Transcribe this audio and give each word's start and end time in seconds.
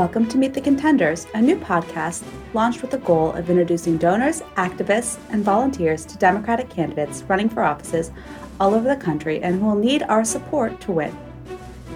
Welcome 0.00 0.28
to 0.28 0.38
Meet 0.38 0.54
the 0.54 0.62
Contenders, 0.62 1.26
a 1.34 1.42
new 1.42 1.56
podcast 1.56 2.24
launched 2.54 2.80
with 2.80 2.90
the 2.90 2.96
goal 2.96 3.32
of 3.32 3.50
introducing 3.50 3.98
donors, 3.98 4.40
activists, 4.56 5.18
and 5.28 5.44
volunteers 5.44 6.06
to 6.06 6.16
Democratic 6.16 6.70
candidates 6.70 7.22
running 7.24 7.50
for 7.50 7.62
offices 7.62 8.10
all 8.58 8.72
over 8.72 8.88
the 8.88 8.96
country 8.96 9.42
and 9.42 9.60
who 9.60 9.66
will 9.66 9.74
need 9.74 10.02
our 10.04 10.24
support 10.24 10.80
to 10.80 10.92
win. 10.92 11.14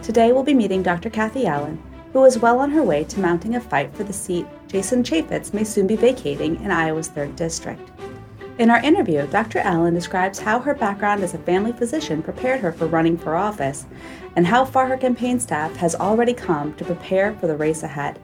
Today 0.02 0.32
we'll 0.32 0.42
be 0.42 0.52
meeting 0.52 0.82
Dr. 0.82 1.08
Kathie 1.08 1.46
Allen, 1.46 1.82
who 2.12 2.22
is 2.26 2.38
well 2.38 2.58
on 2.58 2.70
her 2.72 2.82
way 2.82 3.04
to 3.04 3.20
mounting 3.20 3.54
a 3.54 3.60
fight 3.60 3.96
for 3.96 4.04
the 4.04 4.12
seat 4.12 4.44
Jason 4.68 5.02
Chaffetz 5.02 5.54
may 5.54 5.64
soon 5.64 5.86
be 5.86 5.96
vacating 5.96 6.56
in 6.56 6.64
Utah's 6.64 7.08
3rd 7.08 7.36
District. 7.36 7.90
In 8.56 8.70
our 8.70 8.80
interview, 8.82 9.26
Dr. 9.26 9.58
Allen 9.58 9.94
describes 9.94 10.38
how 10.38 10.60
her 10.60 10.74
background 10.74 11.24
as 11.24 11.34
a 11.34 11.38
family 11.38 11.72
physician 11.72 12.22
prepared 12.22 12.60
her 12.60 12.70
for 12.70 12.86
running 12.86 13.18
for 13.18 13.34
office 13.34 13.84
and 14.36 14.46
how 14.46 14.64
far 14.64 14.86
her 14.86 14.96
campaign 14.96 15.40
staff 15.40 15.74
has 15.74 15.96
already 15.96 16.34
come 16.34 16.72
to 16.74 16.84
prepare 16.84 17.34
for 17.34 17.48
the 17.48 17.56
race 17.56 17.82
ahead. 17.82 18.20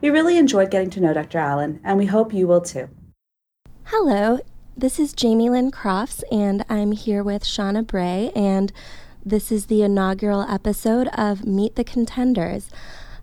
We 0.00 0.10
really 0.10 0.36
enjoyed 0.36 0.72
getting 0.72 0.90
to 0.90 1.00
know 1.00 1.14
Dr. 1.14 1.38
Allen, 1.38 1.80
and 1.84 1.96
we 1.96 2.06
hope 2.06 2.34
you 2.34 2.48
will 2.48 2.60
too. 2.60 2.88
Hello, 3.84 4.40
this 4.76 4.98
is 4.98 5.12
Jamie 5.12 5.48
Lynn 5.48 5.70
Crofts, 5.70 6.24
and 6.32 6.64
I'm 6.68 6.90
here 6.90 7.22
with 7.22 7.44
Shauna 7.44 7.86
Bray, 7.86 8.32
and 8.34 8.72
this 9.24 9.52
is 9.52 9.66
the 9.66 9.84
inaugural 9.84 10.42
episode 10.42 11.06
of 11.16 11.46
Meet 11.46 11.76
the 11.76 11.84
Contenders. 11.84 12.68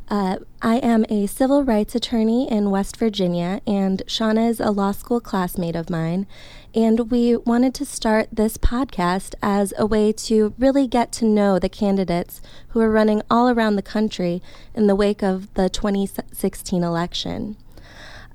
Uh, 0.08 0.38
I 0.62 0.76
am 0.78 1.04
a 1.10 1.26
civil 1.26 1.64
rights 1.64 1.96
attorney 1.96 2.50
in 2.50 2.70
West 2.70 2.98
Virginia, 2.98 3.60
and 3.66 4.04
Shauna 4.06 4.50
is 4.50 4.60
a 4.60 4.70
law 4.70 4.92
school 4.92 5.20
classmate 5.20 5.76
of 5.76 5.90
mine. 5.90 6.28
And 6.76 7.10
we 7.10 7.36
wanted 7.38 7.74
to 7.76 7.86
start 7.86 8.28
this 8.32 8.58
podcast 8.58 9.34
as 9.42 9.74
a 9.80 9.86
way 9.88 10.12
to 10.12 10.54
really 10.60 10.88
get 10.88 11.12
to 11.14 11.26
know 11.26 11.58
the 11.58 11.70
candidates 11.70 12.40
who 12.70 12.82
are 12.82 12.92
running 12.92 13.24
all 13.32 13.50
around 13.50 13.78
the 13.78 13.82
country 13.82 14.44
in 14.76 14.86
the 14.86 14.96
wake 14.96 15.24
of 15.24 15.52
the 15.56 15.70
2016 15.70 16.84
election. 16.84 17.58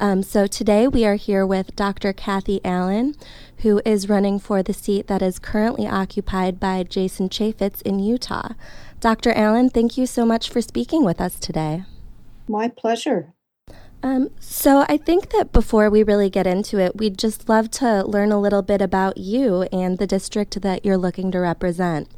Um, 0.00 0.22
so 0.22 0.46
today 0.46 0.88
we 0.88 1.04
are 1.04 1.16
here 1.16 1.46
with 1.46 1.76
Dr. 1.76 2.14
Kathie 2.14 2.64
Allen, 2.64 3.14
who 3.58 3.82
is 3.84 4.08
running 4.08 4.38
for 4.38 4.62
the 4.62 4.72
seat 4.72 5.06
that 5.08 5.20
is 5.20 5.38
currently 5.38 5.86
occupied 5.86 6.58
by 6.58 6.82
Jason 6.82 7.28
Chaffetz 7.28 7.82
in 7.82 7.98
Utah. 7.98 8.54
Dr. 9.00 9.32
Allen, 9.32 9.70
thank 9.70 9.96
you 9.96 10.04
so 10.04 10.26
much 10.26 10.50
for 10.50 10.60
speaking 10.60 11.06
with 11.06 11.22
us 11.22 11.40
today. 11.40 11.84
My 12.46 12.68
pleasure. 12.68 13.32
Um, 14.02 14.28
so, 14.38 14.84
I 14.88 14.98
think 14.98 15.30
that 15.30 15.52
before 15.52 15.88
we 15.88 16.02
really 16.02 16.28
get 16.28 16.46
into 16.46 16.78
it, 16.78 16.96
we'd 16.96 17.16
just 17.16 17.48
love 17.48 17.70
to 17.72 18.04
learn 18.04 18.30
a 18.30 18.40
little 18.40 18.60
bit 18.60 18.82
about 18.82 19.16
you 19.16 19.62
and 19.72 19.96
the 19.96 20.06
district 20.06 20.60
that 20.60 20.84
you're 20.84 20.98
looking 20.98 21.30
to 21.32 21.38
represent. 21.38 22.08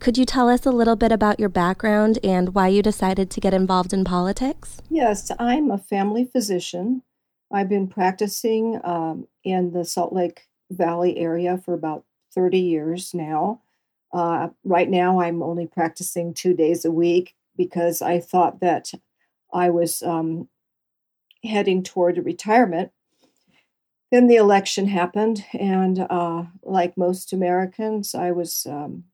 Could 0.00 0.18
you 0.18 0.24
tell 0.24 0.48
us 0.48 0.66
a 0.66 0.72
little 0.72 0.96
bit 0.96 1.12
about 1.12 1.38
your 1.38 1.48
background 1.48 2.18
and 2.24 2.54
why 2.54 2.68
you 2.68 2.82
decided 2.82 3.30
to 3.30 3.40
get 3.40 3.54
involved 3.54 3.92
in 3.92 4.04
politics? 4.04 4.82
Yes, 4.90 5.30
I'm 5.38 5.70
a 5.70 5.78
family 5.78 6.24
physician. 6.24 7.02
I've 7.52 7.68
been 7.68 7.86
practicing 7.86 8.80
um, 8.82 9.28
in 9.44 9.72
the 9.72 9.84
Salt 9.84 10.12
Lake 10.12 10.48
Valley 10.70 11.18
area 11.18 11.56
for 11.56 11.72
about 11.72 12.04
30 12.34 12.58
years 12.58 13.14
now. 13.14 13.62
Uh, 14.16 14.48
right 14.64 14.88
now, 14.88 15.20
I'm 15.20 15.42
only 15.42 15.66
practicing 15.66 16.32
two 16.32 16.54
days 16.54 16.86
a 16.86 16.90
week 16.90 17.34
because 17.54 18.00
I 18.00 18.18
thought 18.18 18.60
that 18.60 18.92
I 19.52 19.68
was 19.68 20.02
um, 20.02 20.48
heading 21.44 21.82
toward 21.82 22.24
retirement. 22.24 22.92
Then 24.10 24.26
the 24.26 24.36
election 24.36 24.86
happened, 24.86 25.44
and 25.52 26.06
uh, 26.08 26.44
like 26.62 26.96
most 26.96 27.34
Americans, 27.34 28.14
I 28.14 28.30
was 28.30 28.66
um, 28.66 29.04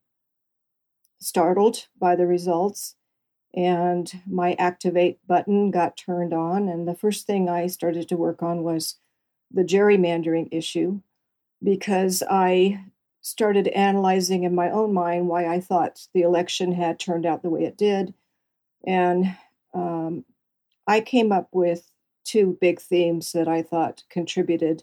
startled 1.20 1.88
by 1.98 2.14
the 2.14 2.28
results. 2.28 2.94
And 3.52 4.22
my 4.24 4.52
activate 4.52 5.18
button 5.26 5.72
got 5.72 5.96
turned 5.96 6.32
on. 6.32 6.68
And 6.68 6.86
the 6.86 6.94
first 6.94 7.26
thing 7.26 7.48
I 7.48 7.66
started 7.66 8.08
to 8.08 8.16
work 8.16 8.40
on 8.40 8.62
was 8.62 8.98
the 9.50 9.64
gerrymandering 9.64 10.48
issue 10.52 11.00
because 11.60 12.22
I 12.30 12.84
started 13.22 13.68
analyzing 13.68 14.42
in 14.42 14.54
my 14.54 14.68
own 14.70 14.92
mind 14.92 15.28
why 15.28 15.46
I 15.46 15.60
thought 15.60 16.06
the 16.12 16.22
election 16.22 16.72
had 16.72 16.98
turned 16.98 17.24
out 17.24 17.42
the 17.42 17.50
way 17.50 17.64
it 17.64 17.78
did. 17.78 18.12
And 18.84 19.36
um, 19.72 20.24
I 20.86 21.00
came 21.00 21.32
up 21.32 21.48
with 21.52 21.90
two 22.24 22.58
big 22.60 22.80
themes 22.80 23.32
that 23.32 23.48
I 23.48 23.62
thought 23.62 24.02
contributed. 24.10 24.82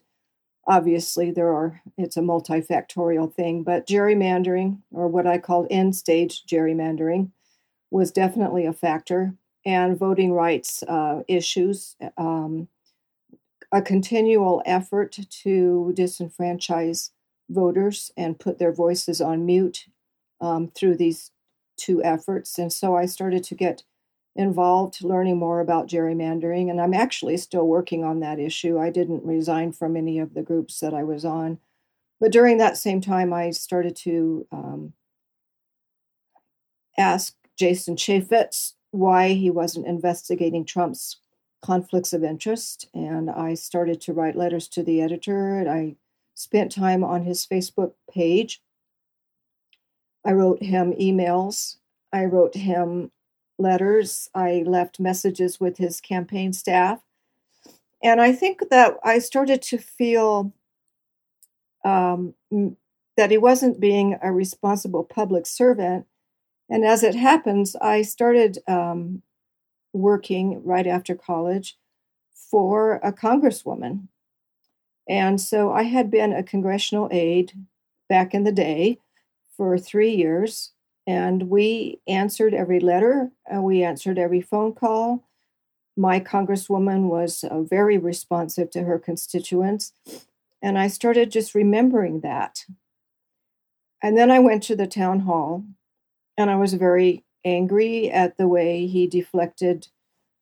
Obviously, 0.67 1.31
there 1.31 1.53
are, 1.53 1.81
it's 1.97 2.15
a 2.17 2.21
multifactorial 2.21 3.33
thing, 3.33 3.63
but 3.63 3.87
gerrymandering, 3.87 4.79
or 4.91 5.07
what 5.07 5.27
I 5.27 5.37
call 5.37 5.67
end 5.69 5.95
stage 5.95 6.45
gerrymandering, 6.45 7.31
was 7.91 8.11
definitely 8.11 8.65
a 8.65 8.73
factor, 8.73 9.33
and 9.65 9.97
voting 9.97 10.31
rights 10.31 10.83
uh, 10.83 11.23
issues. 11.27 11.95
Um, 12.17 12.67
a 13.71 13.81
continual 13.81 14.61
effort 14.65 15.17
to 15.29 15.93
disenfranchise 15.95 17.11
voters 17.49 18.11
and 18.15 18.39
put 18.39 18.59
their 18.59 18.71
voices 18.71 19.19
on 19.21 19.45
mute 19.45 19.87
um, 20.41 20.69
through 20.69 20.95
these 20.95 21.31
two 21.77 22.03
efforts. 22.03 22.57
And 22.57 22.71
so 22.71 22.95
I 22.95 23.05
started 23.05 23.43
to 23.45 23.55
get 23.55 23.83
involved 24.35 25.03
learning 25.03 25.37
more 25.37 25.59
about 25.59 25.87
gerrymandering. 25.87 26.69
And 26.69 26.79
I'm 26.79 26.93
actually 26.93 27.37
still 27.37 27.67
working 27.67 28.03
on 28.03 28.19
that 28.19 28.39
issue. 28.39 28.79
I 28.79 28.89
didn't 28.89 29.25
resign 29.25 29.71
from 29.71 29.97
any 29.97 30.19
of 30.19 30.33
the 30.33 30.43
groups 30.43 30.79
that 30.79 30.93
I 30.93 31.03
was 31.03 31.25
on. 31.25 31.59
But 32.19 32.31
during 32.31 32.57
that 32.57 32.77
same 32.77 33.01
time, 33.01 33.33
I 33.33 33.51
started 33.51 33.95
to 33.97 34.45
um, 34.51 34.93
ask 36.97 37.33
Jason 37.57 37.95
Chaffetz 37.95 38.73
why 38.91 39.29
he 39.29 39.49
wasn't 39.49 39.87
investigating 39.87 40.65
Trump's 40.65 41.17
conflicts 41.61 42.13
of 42.13 42.23
interest. 42.23 42.89
And 42.93 43.29
I 43.29 43.53
started 43.53 44.01
to 44.01 44.13
write 44.13 44.35
letters 44.35 44.67
to 44.69 44.83
the 44.83 45.01
editor. 45.01 45.59
And 45.59 45.69
I 45.69 45.95
spent 46.39 46.71
time 46.71 47.03
on 47.03 47.23
his 47.23 47.45
Facebook 47.45 47.91
page. 48.09 48.61
I 50.25 50.31
wrote 50.31 50.63
him 50.63 50.93
emails. 50.93 51.75
I 52.13 52.23
wrote 52.23 52.55
him 52.55 53.11
letters. 53.57 54.29
I 54.33 54.63
left 54.65 55.01
messages 55.01 55.59
with 55.59 55.77
his 55.77 55.99
campaign 55.99 56.53
staff. 56.53 57.01
And 58.01 58.21
I 58.21 58.31
think 58.31 58.69
that 58.69 58.95
I 59.03 59.19
started 59.19 59.61
to 59.63 59.77
feel 59.77 60.53
um, 61.83 62.35
that 63.17 63.31
he 63.31 63.37
wasn't 63.37 63.81
being 63.81 64.17
a 64.21 64.31
responsible 64.31 65.03
public 65.03 65.45
servant. 65.45 66.05
And 66.69 66.85
as 66.85 67.03
it 67.03 67.15
happens, 67.15 67.75
I 67.75 68.01
started 68.01 68.59
um, 68.65 69.23
working 69.91 70.63
right 70.63 70.87
after 70.87 71.15
college 71.15 71.77
for 72.33 72.95
a 73.03 73.11
congresswoman 73.11 74.07
and 75.09 75.41
so 75.41 75.73
I 75.73 75.83
had 75.83 76.11
been 76.11 76.31
a 76.31 76.43
congressional 76.43 77.09
aide 77.11 77.53
back 78.07 78.33
in 78.33 78.43
the 78.43 78.51
day 78.51 78.99
for 79.57 79.77
three 79.77 80.15
years. 80.15 80.71
And 81.07 81.49
we 81.49 81.99
answered 82.07 82.53
every 82.53 82.79
letter, 82.79 83.31
and 83.49 83.63
we 83.63 83.81
answered 83.81 84.19
every 84.19 84.41
phone 84.41 84.73
call. 84.73 85.23
My 85.97 86.19
congresswoman 86.19 87.09
was 87.09 87.43
uh, 87.43 87.63
very 87.63 87.97
responsive 87.97 88.69
to 88.71 88.83
her 88.83 88.99
constituents. 88.99 89.91
And 90.61 90.77
I 90.77 90.87
started 90.87 91.31
just 91.31 91.55
remembering 91.55 92.19
that. 92.21 92.65
And 94.03 94.15
then 94.15 94.29
I 94.29 94.37
went 94.37 94.61
to 94.63 94.75
the 94.75 94.87
town 94.87 95.21
hall, 95.21 95.63
and 96.37 96.51
I 96.51 96.55
was 96.55 96.75
very 96.75 97.25
angry 97.43 98.11
at 98.11 98.37
the 98.37 98.47
way 98.47 98.85
he 98.85 99.07
deflected 99.07 99.87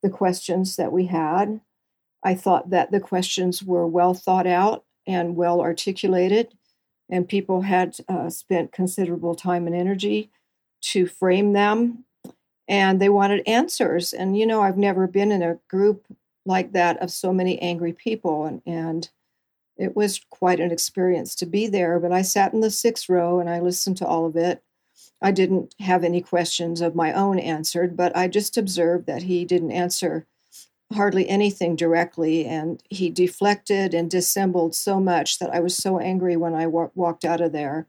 the 0.04 0.10
questions 0.10 0.76
that 0.76 0.92
we 0.92 1.06
had. 1.06 1.62
I 2.28 2.36
thought 2.36 2.72
that 2.72 2.92
the 2.92 3.00
questions 3.00 3.64
were 3.64 3.88
well 3.88 4.14
thought 4.14 4.48
out 4.48 4.84
and 5.08 5.38
well 5.38 5.62
articulated, 5.62 6.54
and 7.10 7.26
people 7.26 7.62
had 7.62 7.96
uh, 8.10 8.30
spent 8.30 8.74
considerable 8.74 9.34
time 9.34 9.66
and 9.66 9.74
energy 9.74 10.30
to 10.92 11.08
frame 11.08 11.54
them, 11.54 12.04
and 12.68 13.00
they 13.00 13.08
wanted 13.08 13.48
answers. 13.48 14.12
And 14.12 14.38
you 14.38 14.46
know, 14.46 14.62
I've 14.62 14.78
never 14.78 15.08
been 15.08 15.32
in 15.32 15.42
a 15.42 15.58
group 15.70 16.06
like 16.46 16.74
that 16.74 17.02
of 17.02 17.12
so 17.12 17.32
many 17.32 17.62
angry 17.62 17.94
people, 17.94 18.44
and, 18.44 18.62
and 18.66 19.10
it 19.78 19.96
was 19.96 20.20
quite 20.30 20.60
an 20.60 20.70
experience 20.70 21.34
to 21.36 21.46
be 21.46 21.66
there. 21.68 21.98
But 21.98 22.12
I 22.12 22.24
sat 22.24 22.52
in 22.52 22.60
the 22.60 22.70
sixth 22.70 23.08
row 23.08 23.40
and 23.40 23.50
I 23.50 23.62
listened 23.62 23.96
to 23.98 24.06
all 24.06 24.26
of 24.26 24.36
it. 24.36 24.62
I 25.22 25.32
didn't 25.32 25.76
have 25.80 26.04
any 26.04 26.20
questions 26.20 26.82
of 26.82 26.94
my 26.94 27.14
own 27.14 27.40
answered, 27.40 27.96
but 27.96 28.14
I 28.18 28.28
just 28.28 28.58
observed 28.58 29.06
that 29.06 29.24
he 29.24 29.46
didn't 29.46 29.72
answer 29.72 30.28
hardly 30.94 31.28
anything 31.28 31.76
directly, 31.76 32.46
and 32.46 32.82
he 32.90 33.10
deflected 33.10 33.94
and 33.94 34.10
dissembled 34.10 34.74
so 34.74 35.00
much 35.00 35.40
that 35.40 35.54
I 35.54 35.60
was 35.60 35.76
so 35.76 36.00
angry 36.00 36.38
when 36.38 36.56
I 36.56 36.64
w- 36.64 36.92
walked 36.96 37.26
out 37.26 37.42
of 37.42 37.52
there. 37.52 37.88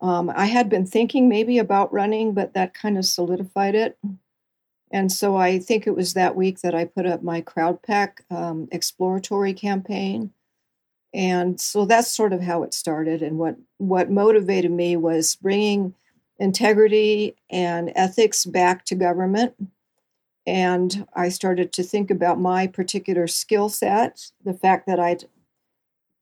Um, 0.00 0.30
I 0.34 0.46
had 0.46 0.68
been 0.68 0.86
thinking 0.86 1.28
maybe 1.28 1.58
about 1.58 1.92
running, 1.92 2.34
but 2.34 2.52
that 2.54 2.74
kind 2.74 2.98
of 2.98 3.04
solidified 3.04 3.74
it. 3.74 3.96
And 4.90 5.10
so 5.10 5.36
I 5.36 5.58
think 5.58 5.86
it 5.86 5.96
was 5.96 6.14
that 6.14 6.36
week 6.36 6.60
that 6.60 6.74
I 6.74 6.84
put 6.84 7.06
up 7.06 7.22
my 7.22 7.40
CrowdPAC 7.42 8.20
um, 8.30 8.68
exploratory 8.70 9.52
campaign. 9.52 10.32
And 11.14 11.60
so 11.60 11.86
that's 11.86 12.10
sort 12.10 12.32
of 12.32 12.42
how 12.42 12.62
it 12.62 12.74
started. 12.74 13.22
And 13.22 13.38
what, 13.38 13.56
what 13.78 14.10
motivated 14.10 14.70
me 14.70 14.96
was 14.96 15.36
bringing 15.36 15.94
integrity 16.38 17.34
and 17.50 17.90
ethics 17.96 18.44
back 18.44 18.84
to 18.86 18.94
government 18.94 19.54
And 20.46 21.06
I 21.14 21.28
started 21.28 21.72
to 21.72 21.82
think 21.82 22.10
about 22.10 22.38
my 22.38 22.66
particular 22.66 23.26
skill 23.26 23.68
set, 23.68 24.30
the 24.44 24.54
fact 24.54 24.86
that 24.86 25.00
I'd 25.00 25.24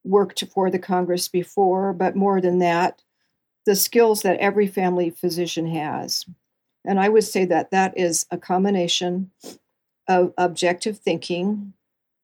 worked 0.03 0.45
for 0.53 0.71
the 0.71 0.79
Congress 0.79 1.29
before, 1.29 1.93
but 1.93 2.17
more 2.17 2.41
than 2.41 2.59
that, 2.59 3.03
the 3.67 3.77
skills 3.77 4.23
that 4.23 4.39
every 4.39 4.67
family 4.67 5.11
physician 5.11 5.67
has. 5.67 6.25
And 6.87 7.01
I 7.01 7.09
would 7.09 7.25
say 7.25 7.45
that 7.47 7.71
that 7.71 7.97
is 7.97 8.27
a 8.31 8.39
combination 8.39 9.31
of 10.09 10.33
objective 10.37 10.99
thinking 10.99 11.73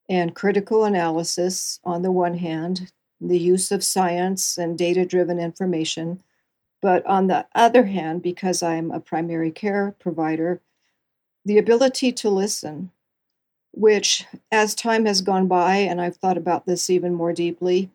and 0.09 0.35
critical 0.35 0.85
analysis 0.85 1.81
on 1.85 2.03
the 2.03 2.13
one 2.13 2.35
hand, 2.35 2.93
the 3.21 3.39
use 3.39 3.71
of 3.71 3.85
science 3.85 4.59
and 4.59 4.77
data 4.77 5.07
driven 5.07 5.39
information. 5.39 6.23
But 6.83 7.05
on 7.07 7.27
the 7.27 7.47
other 7.55 7.85
hand, 7.85 8.23
because 8.23 8.63
I'm 8.63 8.91
a 8.91 9.01
primary 9.01 9.51
care 9.51 9.95
provider, 9.99 10.61
the 11.45 11.59
ability 11.59 12.13
to 12.13 12.31
listen, 12.31 12.91
which 13.73 14.27
as 14.53 14.75
time 14.75 15.07
has 15.07 15.23
gone 15.23 15.47
by, 15.47 15.77
and 15.77 16.01
I've 16.01 16.17
thought 16.17 16.37
about 16.37 16.67
this 16.67 16.91
even 16.91 17.15
more 17.15 17.33
deeply, 17.33 17.91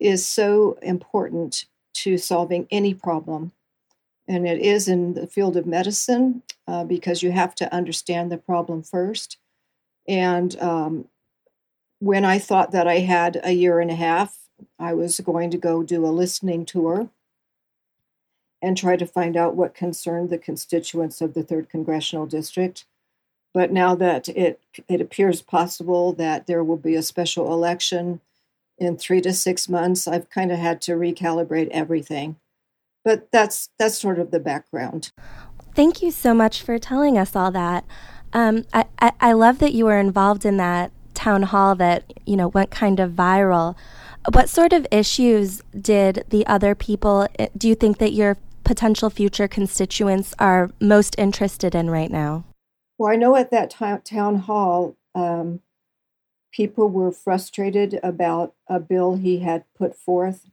is 0.00 0.26
so 0.26 0.78
important 0.82 1.66
to 1.92 2.16
solving 2.16 2.66
any 2.70 2.94
problem. 2.94 3.52
And 4.26 4.46
it 4.46 4.60
is 4.60 4.88
in 4.88 5.14
the 5.14 5.26
field 5.26 5.56
of 5.56 5.66
medicine 5.66 6.42
uh, 6.66 6.84
because 6.84 7.22
you 7.22 7.32
have 7.32 7.54
to 7.56 7.72
understand 7.74 8.30
the 8.30 8.38
problem 8.38 8.82
first. 8.82 9.38
And 10.06 10.58
um, 10.60 11.08
when 11.98 12.24
I 12.24 12.38
thought 12.38 12.70
that 12.72 12.88
I 12.88 12.98
had 12.98 13.40
a 13.42 13.52
year 13.52 13.80
and 13.80 13.90
a 13.90 13.96
half, 13.96 14.38
I 14.78 14.94
was 14.94 15.20
going 15.20 15.50
to 15.50 15.58
go 15.58 15.82
do 15.82 16.06
a 16.06 16.08
listening 16.08 16.64
tour 16.64 17.10
and 18.62 18.76
try 18.76 18.96
to 18.96 19.06
find 19.06 19.36
out 19.36 19.56
what 19.56 19.74
concerned 19.74 20.30
the 20.30 20.38
constituents 20.38 21.20
of 21.20 21.34
the 21.34 21.42
third 21.42 21.68
congressional 21.68 22.26
district. 22.26 22.84
But 23.52 23.72
now 23.72 23.94
that 23.96 24.28
it 24.28 24.60
it 24.88 25.00
appears 25.00 25.42
possible 25.42 26.12
that 26.14 26.46
there 26.46 26.62
will 26.62 26.76
be 26.76 26.94
a 26.94 27.02
special 27.02 27.52
election 27.52 28.20
in 28.78 28.96
three 28.96 29.20
to 29.20 29.32
six 29.32 29.68
months, 29.68 30.08
I've 30.08 30.30
kind 30.30 30.50
of 30.50 30.58
had 30.58 30.80
to 30.82 30.92
recalibrate 30.92 31.68
everything. 31.68 32.36
But 33.04 33.30
that's 33.32 33.70
that's 33.78 33.98
sort 33.98 34.18
of 34.18 34.30
the 34.30 34.40
background. 34.40 35.10
Thank 35.74 36.02
you 36.02 36.10
so 36.10 36.34
much 36.34 36.62
for 36.62 36.78
telling 36.78 37.16
us 37.16 37.34
all 37.34 37.50
that. 37.52 37.84
Um, 38.32 38.64
I, 38.72 38.86
I, 39.00 39.12
I 39.20 39.32
love 39.32 39.58
that 39.58 39.72
you 39.72 39.86
were 39.86 39.98
involved 39.98 40.44
in 40.44 40.56
that 40.58 40.92
town 41.14 41.42
hall 41.44 41.74
that 41.74 42.12
you 42.26 42.36
know 42.36 42.48
went 42.48 42.70
kind 42.70 43.00
of 43.00 43.12
viral. 43.12 43.76
What 44.32 44.48
sort 44.48 44.72
of 44.72 44.86
issues 44.90 45.62
did 45.78 46.24
the 46.28 46.46
other 46.46 46.74
people? 46.74 47.26
Eh, 47.38 47.48
do 47.56 47.68
you 47.68 47.74
think 47.74 47.98
that 47.98 48.12
your 48.12 48.36
potential 48.70 49.10
future 49.10 49.48
constituents 49.48 50.32
are 50.38 50.70
most 50.80 51.16
interested 51.18 51.74
in 51.74 51.90
right 51.90 52.08
now? 52.08 52.44
Well, 52.98 53.10
I 53.10 53.16
know 53.16 53.34
at 53.34 53.50
that 53.50 53.70
t- 53.70 54.14
town 54.14 54.36
hall, 54.36 54.94
um, 55.12 55.58
people 56.52 56.88
were 56.88 57.10
frustrated 57.10 57.98
about 58.00 58.54
a 58.68 58.78
bill 58.78 59.16
he 59.16 59.40
had 59.40 59.64
put 59.76 59.96
forth 59.96 60.48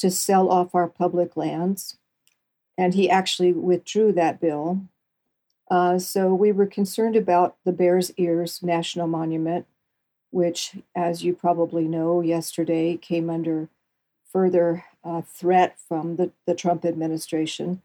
to 0.00 0.10
sell 0.10 0.50
off 0.50 0.74
our 0.74 0.88
public 0.88 1.36
lands, 1.36 1.98
and 2.76 2.94
he 2.94 3.08
actually 3.08 3.52
withdrew 3.52 4.10
that 4.10 4.40
bill. 4.40 4.80
Uh, 5.70 6.00
so 6.00 6.34
we 6.34 6.50
were 6.50 6.66
concerned 6.66 7.14
about 7.14 7.58
the 7.64 7.70
Bears 7.70 8.10
Ears 8.16 8.60
National 8.64 9.06
Monument, 9.06 9.66
which, 10.30 10.78
as 10.96 11.22
you 11.22 11.32
probably 11.32 11.84
know, 11.84 12.22
yesterday 12.22 12.96
came 12.96 13.30
under 13.30 13.68
further 14.32 14.84
uh, 15.04 15.22
threat 15.22 15.78
from 15.88 16.16
the, 16.16 16.30
the 16.46 16.54
Trump 16.54 16.84
administration. 16.84 17.82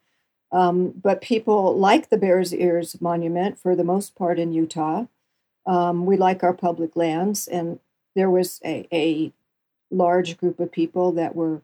Um, 0.52 0.90
but 0.92 1.22
people 1.22 1.78
like 1.78 2.10
the 2.10 2.18
Bears 2.18 2.54
Ears 2.54 3.02
Monument 3.02 3.60
for 3.60 3.76
the 3.76 3.84
most 3.84 4.16
part 4.16 4.40
in 4.40 4.54
Utah. 4.54 5.06
Um, 5.66 6.06
we 6.06 6.16
like 6.16 6.44
our 6.44 6.54
public 6.54 6.96
lands, 6.96 7.48
and 7.48 7.80
there 8.16 8.30
was 8.30 8.62
a, 8.64 8.88
a 8.94 9.34
large 9.92 10.38
group 10.38 10.60
of 10.60 10.72
people 10.72 11.12
that 11.14 11.36
were 11.36 11.62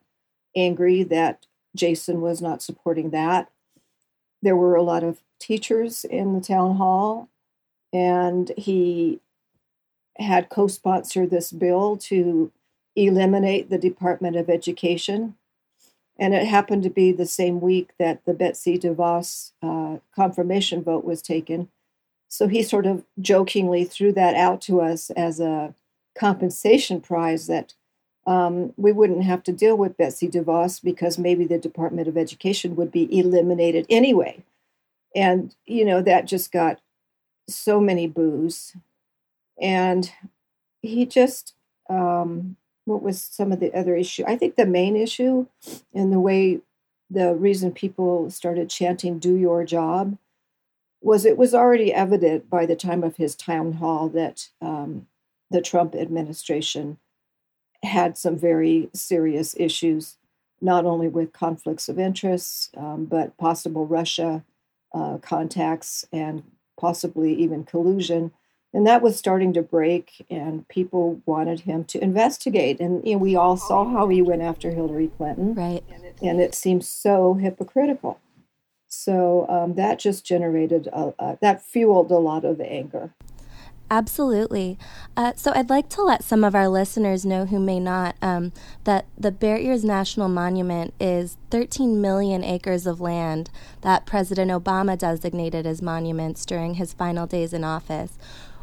angry 0.56 1.04
that 1.04 1.46
Jason 1.76 2.20
was 2.20 2.42
not 2.42 2.62
supporting 2.62 3.12
that. 3.12 3.50
There 4.42 4.58
were 4.58 4.76
a 4.76 4.84
lot 4.84 5.04
of 5.04 5.22
teachers 5.40 6.04
in 6.04 6.34
the 6.34 6.42
town 6.42 6.76
hall, 6.76 7.30
and 7.94 8.52
he 8.58 9.22
had 10.18 10.50
co 10.50 10.68
sponsored 10.68 11.30
this 11.30 11.52
bill 11.52 11.98
to 11.98 12.52
eliminate 12.96 13.70
the 13.70 13.78
Department 13.78 14.36
of 14.36 14.50
Education. 14.50 15.36
And 16.18 16.34
it 16.34 16.46
happened 16.46 16.84
to 16.84 16.90
be 16.90 17.12
the 17.12 17.26
same 17.26 17.60
week 17.60 17.92
that 17.98 18.24
the 18.26 18.34
Betsy 18.34 18.78
DeVos 18.78 19.52
uh, 19.62 19.98
confirmation 20.16 20.84
vote 20.84 21.04
was 21.04 21.22
taken. 21.22 21.70
So 22.28 22.48
he 22.48 22.64
sort 22.64 22.86
of 22.86 23.04
jokingly 23.20 23.84
threw 23.84 24.12
that 24.14 24.36
out 24.36 24.62
to 24.62 24.82
us 24.82 25.10
as 25.12 25.40
a 25.40 25.74
compensation 26.16 27.02
prize 27.02 27.48
that 27.48 27.74
um, 28.26 28.74
we 28.78 28.92
wouldn't 28.92 29.24
have 29.24 29.44
to 29.44 29.52
deal 29.52 29.76
with 29.76 29.98
Betsy 29.98 30.30
DeVos 30.30 30.82
because 30.82 31.18
maybe 31.18 31.46
the 31.46 31.58
Department 31.58 32.08
of 32.08 32.18
Education 32.18 32.76
would 32.76 32.92
be 32.92 33.08
eliminated 33.18 33.86
anyway. 33.90 34.44
And, 35.16 35.56
you 35.66 35.86
know, 35.86 36.02
that 36.02 36.26
just 36.26 36.52
got 36.52 36.80
so 37.48 37.80
many 37.80 38.08
boos. 38.08 38.76
And 39.62 40.12
he 40.82 41.06
just, 41.06 41.54
um, 41.90 42.56
what 42.86 43.02
was 43.02 43.22
some 43.22 43.52
of 43.52 43.60
the 43.60 43.74
other 43.74 43.96
issue? 43.96 44.24
I 44.28 44.36
think 44.36 44.56
the 44.56 44.66
main 44.66 44.96
issue 44.96 45.48
and 45.94 46.12
the 46.12 46.20
way 46.20 46.62
the 47.10 47.36
reason 47.36 47.72
people 47.72 48.30
started 48.30 48.70
chanting 48.70 49.20
"Do 49.20 49.36
your 49.36 49.64
job" 49.64 50.18
was 51.02 51.26
it 51.26 51.38
was 51.38 51.54
already 51.54 51.94
evident 51.94 52.50
by 52.50 52.66
the 52.66 52.76
time 52.76 53.04
of 53.04 53.18
his 53.18 53.36
town 53.36 53.74
hall 53.74 54.10
that 54.10 54.50
um, 54.62 55.08
the 55.52 55.62
Trump 55.62 55.96
administration 55.96 56.98
had 57.84 58.18
some 58.18 58.38
very 58.38 58.90
serious 58.94 59.56
issues, 59.60 60.18
not 60.62 60.86
only 60.86 61.08
with 61.08 61.34
conflicts 61.34 61.90
of 61.90 62.00
interest, 62.00 62.74
um, 62.78 63.06
but 63.06 63.38
possible 63.38 63.86
Russia 63.86 64.44
uh, 64.94 65.18
contacts 65.18 66.06
and 66.12 66.44
possibly 66.80 67.34
even 67.34 67.64
collusion 67.64 68.32
and 68.74 68.88
that 68.88 69.02
was 69.02 69.18
starting 69.18 69.54
to 69.54 69.62
break 69.62 70.26
and 70.30 70.68
people 70.68 71.22
wanted 71.26 71.62
him 71.62 71.84
to 71.86 72.04
investigate. 72.04 72.80
And 72.80 73.06
you 73.06 73.14
know, 73.14 73.20
we 73.20 73.36
all 73.36 73.56
saw 73.56 73.86
how 73.86 74.08
he 74.10 74.22
went 74.22 74.42
after 74.42 74.72
hillary 74.72 75.12
clinton. 75.16 75.54
Right. 75.54 75.84
And 76.22 76.42
it 76.42 76.56
seems 76.56 76.88
so 76.88 77.36
hypocritical. 77.36 78.20
So 78.88 79.48
um, 79.50 79.76
that 79.76 80.00
just 80.00 80.26
generated 80.26 80.88
a, 80.88 81.14
a, 81.20 81.38
that 81.42 81.64
fueled 81.64 82.12
a 82.12 82.18
lot 82.18 82.46
of 82.46 82.58
the 82.58 82.72
anger. 82.72 83.14
Absolutely. 83.92 84.80
Uh, 85.16 85.34
so 85.36 85.52
I'd 85.54 85.70
like 85.70 85.90
to 85.90 86.02
let 86.02 86.24
some 86.24 86.44
of 86.44 86.56
our 86.56 86.68
listeners 86.68 87.26
know 87.26 87.46
who 87.46 87.60
may 87.60 87.80
not 87.80 88.16
um, 88.24 88.52
that 88.86 89.06
the 89.18 89.32
Bear 89.32 89.58
Ears 89.58 89.84
National 89.84 90.30
Monument 90.30 90.96
is 91.00 91.38
13 91.52 92.02
million 92.02 92.44
acres 92.44 92.88
of 92.88 93.02
land 93.02 93.52
that 93.82 94.08
President 94.08 94.50
Obama 94.50 94.98
designated 94.98 95.68
as 95.68 95.82
monuments 95.82 96.46
during 96.46 96.76
his 96.76 96.94
final 96.94 97.28
days 97.28 97.54
in 97.54 97.64
office. 97.64 98.18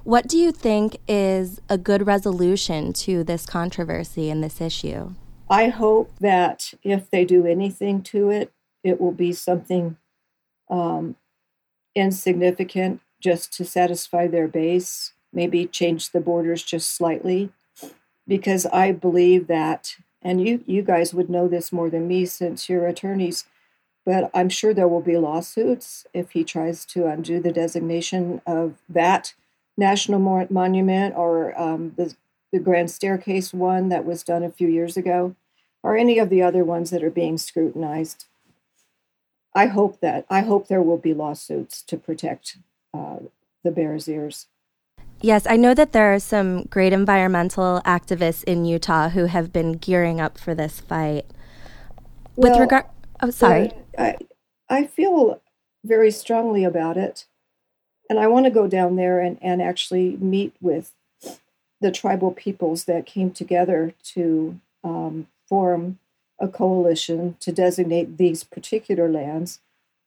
What 0.04 0.26
do 0.26 0.38
you 0.38 0.50
think 0.50 0.96
is 1.06 1.60
a 1.68 1.76
good 1.76 2.06
resolution 2.06 2.92
to 2.94 3.22
this 3.22 3.44
controversy 3.44 4.30
and 4.30 4.42
this 4.42 4.60
issue? 4.60 5.14
I 5.50 5.68
hope 5.68 6.10
that 6.20 6.72
if 6.82 7.10
they 7.10 7.24
do 7.24 7.44
anything 7.44 8.02
to 8.04 8.30
it, 8.30 8.52
it 8.82 9.00
will 9.00 9.12
be 9.12 9.32
something 9.32 9.98
um, 10.70 11.16
insignificant 11.94 13.00
just 13.20 13.52
to 13.54 13.64
satisfy 13.64 14.26
their 14.26 14.48
base, 14.48 15.12
maybe 15.32 15.66
change 15.66 16.10
the 16.10 16.20
borders 16.20 16.62
just 16.62 16.92
slightly. 16.92 17.50
Because 18.26 18.64
I 18.66 18.92
believe 18.92 19.48
that, 19.48 19.96
and 20.22 20.46
you, 20.46 20.64
you 20.66 20.82
guys 20.82 21.12
would 21.12 21.28
know 21.28 21.46
this 21.46 21.72
more 21.72 21.90
than 21.90 22.08
me 22.08 22.24
since 22.24 22.68
you're 22.68 22.86
attorneys, 22.86 23.44
but 24.06 24.30
I'm 24.32 24.48
sure 24.48 24.72
there 24.72 24.88
will 24.88 25.02
be 25.02 25.18
lawsuits 25.18 26.06
if 26.14 26.30
he 26.30 26.42
tries 26.42 26.86
to 26.86 27.06
undo 27.06 27.38
the 27.38 27.52
designation 27.52 28.40
of 28.46 28.76
that 28.88 29.34
national 29.76 30.46
monument 30.50 31.14
or 31.16 31.58
um, 31.60 31.92
the, 31.96 32.14
the 32.52 32.58
Grand 32.58 32.90
Staircase 32.90 33.52
one 33.52 33.88
that 33.88 34.04
was 34.04 34.22
done 34.22 34.42
a 34.42 34.50
few 34.50 34.68
years 34.68 34.96
ago, 34.96 35.34
or 35.82 35.96
any 35.96 36.18
of 36.18 36.28
the 36.28 36.42
other 36.42 36.64
ones 36.64 36.90
that 36.90 37.02
are 37.02 37.10
being 37.10 37.38
scrutinized. 37.38 38.26
I 39.54 39.66
hope 39.66 40.00
that 40.00 40.26
I 40.30 40.40
hope 40.42 40.68
there 40.68 40.82
will 40.82 40.98
be 40.98 41.14
lawsuits 41.14 41.82
to 41.82 41.96
protect 41.96 42.58
uh, 42.94 43.18
the 43.64 43.70
Bears 43.70 44.08
Ears. 44.08 44.46
Yes, 45.20 45.46
I 45.46 45.56
know 45.56 45.74
that 45.74 45.92
there 45.92 46.14
are 46.14 46.20
some 46.20 46.64
great 46.64 46.92
environmental 46.92 47.82
activists 47.84 48.44
in 48.44 48.64
Utah 48.64 49.10
who 49.10 49.26
have 49.26 49.52
been 49.52 49.72
gearing 49.72 50.20
up 50.20 50.38
for 50.38 50.54
this 50.54 50.80
fight. 50.80 51.26
With 52.36 52.52
well, 52.52 52.60
regard, 52.60 52.86
oh, 53.20 53.30
sorry, 53.30 53.72
I 53.98 54.16
I 54.68 54.86
feel 54.86 55.42
very 55.84 56.10
strongly 56.10 56.64
about 56.64 56.96
it 56.96 57.26
and 58.10 58.18
I 58.18 58.26
want 58.26 58.44
to 58.44 58.50
go 58.50 58.66
down 58.66 58.96
there 58.96 59.20
and, 59.20 59.38
and 59.40 59.62
actually 59.62 60.16
meet 60.16 60.52
with 60.60 60.92
the 61.80 61.92
tribal 61.92 62.32
peoples 62.32 62.84
that 62.84 63.06
came 63.06 63.30
together 63.30 63.94
to 64.02 64.60
um, 64.82 65.28
form 65.48 66.00
a 66.40 66.48
coalition 66.48 67.36
to 67.38 67.52
designate 67.52 68.18
these 68.18 68.42
particular 68.42 69.08
lands 69.08 69.60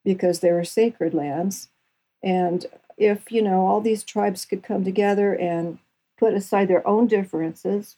because 0.04 0.42
they 0.42 0.50
are 0.50 0.66
sacred 0.66 1.14
lands. 1.14 1.70
And 2.22 2.66
if, 2.98 3.32
you 3.32 3.42
know, 3.42 3.66
all 3.66 3.80
these 3.80 4.04
tribes 4.04 4.44
could 4.44 4.64
come 4.64 4.84
together 4.84 5.34
and 5.34 5.80
put 6.18 6.34
aside 6.34 6.68
their 6.68 6.86
own 6.86 7.08
differences 7.08 7.96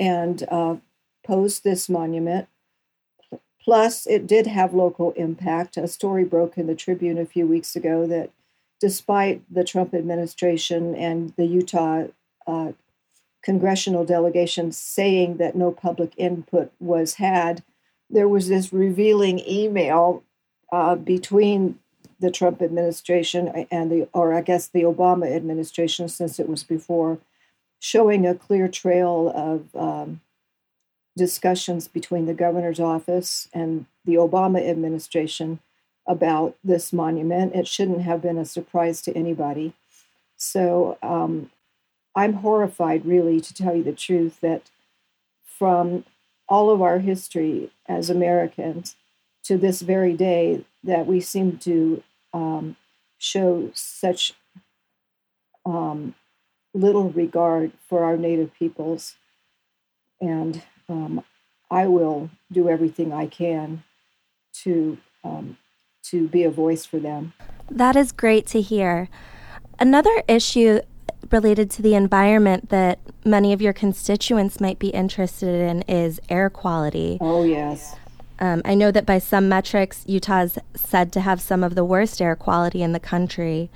and 0.00 0.42
uh, 0.50 0.76
pose 1.22 1.60
this 1.60 1.86
monument. 1.86 2.48
Plus, 3.62 4.06
it 4.06 4.26
did 4.26 4.46
have 4.46 4.72
local 4.72 5.12
impact. 5.12 5.76
A 5.76 5.86
story 5.86 6.24
broke 6.24 6.56
in 6.56 6.66
the 6.66 6.74
Tribune 6.74 7.18
a 7.18 7.26
few 7.26 7.46
weeks 7.46 7.76
ago 7.76 8.06
that 8.06 8.30
despite 8.82 9.40
the 9.48 9.62
Trump 9.62 9.94
administration 9.94 10.92
and 10.96 11.32
the 11.36 11.46
Utah 11.46 12.06
uh, 12.48 12.72
congressional 13.40 14.04
delegation 14.04 14.72
saying 14.72 15.36
that 15.36 15.54
no 15.54 15.70
public 15.70 16.12
input 16.16 16.72
was 16.80 17.14
had, 17.14 17.62
there 18.10 18.28
was 18.28 18.48
this 18.48 18.72
revealing 18.72 19.38
email 19.48 20.24
uh, 20.72 20.96
between 20.96 21.78
the 22.18 22.32
Trump 22.32 22.60
administration 22.60 23.66
and 23.70 23.88
the, 23.88 24.08
or 24.12 24.34
I 24.34 24.40
guess 24.40 24.66
the 24.66 24.82
Obama 24.82 25.32
administration, 25.32 26.08
since 26.08 26.40
it 26.40 26.48
was 26.48 26.64
before, 26.64 27.18
showing 27.78 28.26
a 28.26 28.34
clear 28.34 28.66
trail 28.66 29.30
of 29.32 29.76
um, 29.80 30.20
discussions 31.16 31.86
between 31.86 32.26
the 32.26 32.34
governor's 32.34 32.80
office 32.80 33.48
and 33.52 33.86
the 34.04 34.14
Obama 34.14 34.68
administration 34.68 35.60
about 36.06 36.56
this 36.64 36.92
monument. 36.92 37.54
It 37.54 37.66
shouldn't 37.66 38.02
have 38.02 38.22
been 38.22 38.38
a 38.38 38.44
surprise 38.44 39.00
to 39.02 39.16
anybody. 39.16 39.72
So 40.36 40.98
um, 41.02 41.50
I'm 42.14 42.34
horrified, 42.34 43.06
really, 43.06 43.40
to 43.40 43.54
tell 43.54 43.74
you 43.76 43.84
the 43.84 43.92
truth, 43.92 44.40
that 44.40 44.70
from 45.44 46.04
all 46.48 46.70
of 46.70 46.82
our 46.82 46.98
history 46.98 47.70
as 47.86 48.10
Americans 48.10 48.96
to 49.44 49.56
this 49.56 49.82
very 49.82 50.14
day, 50.14 50.64
that 50.82 51.06
we 51.06 51.20
seem 51.20 51.58
to 51.58 52.02
um, 52.34 52.76
show 53.18 53.70
such 53.74 54.34
um, 55.64 56.14
little 56.74 57.10
regard 57.10 57.72
for 57.88 58.04
our 58.04 58.16
Native 58.16 58.52
peoples. 58.54 59.14
And 60.20 60.62
um, 60.88 61.24
I 61.70 61.86
will 61.86 62.30
do 62.50 62.68
everything 62.68 63.12
I 63.12 63.26
can 63.26 63.84
to 64.64 64.98
um, 65.24 65.56
to 66.04 66.28
be 66.28 66.44
a 66.44 66.50
voice 66.50 66.84
for 66.84 66.98
them. 66.98 67.32
That 67.70 67.96
is 67.96 68.12
great 68.12 68.46
to 68.48 68.60
hear. 68.60 69.08
Another 69.78 70.22
issue 70.28 70.80
related 71.30 71.70
to 71.70 71.82
the 71.82 71.94
environment 71.94 72.68
that 72.68 72.98
many 73.24 73.52
of 73.52 73.62
your 73.62 73.72
constituents 73.72 74.60
might 74.60 74.78
be 74.78 74.88
interested 74.88 75.48
in 75.48 75.82
is 75.82 76.20
air 76.28 76.50
quality. 76.50 77.18
Oh, 77.20 77.44
yes. 77.44 77.96
Um, 78.38 78.62
I 78.64 78.74
know 78.74 78.90
that 78.90 79.06
by 79.06 79.18
some 79.18 79.48
metrics, 79.48 80.04
Utah's 80.06 80.58
said 80.74 81.12
to 81.12 81.20
have 81.20 81.40
some 81.40 81.62
of 81.62 81.74
the 81.74 81.84
worst 81.84 82.20
air 82.20 82.34
quality 82.34 82.82
in 82.82 82.92
the 82.92 83.00
country. 83.00 83.70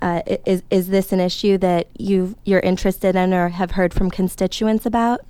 Uh, 0.00 0.22
is 0.46 0.62
is 0.70 0.88
this 0.88 1.12
an 1.12 1.18
issue 1.18 1.58
that 1.58 1.88
you 1.98 2.36
you're 2.44 2.60
interested 2.60 3.16
in 3.16 3.34
or 3.34 3.48
have 3.48 3.72
heard 3.72 3.92
from 3.92 4.10
constituents 4.10 4.86
about? 4.86 5.22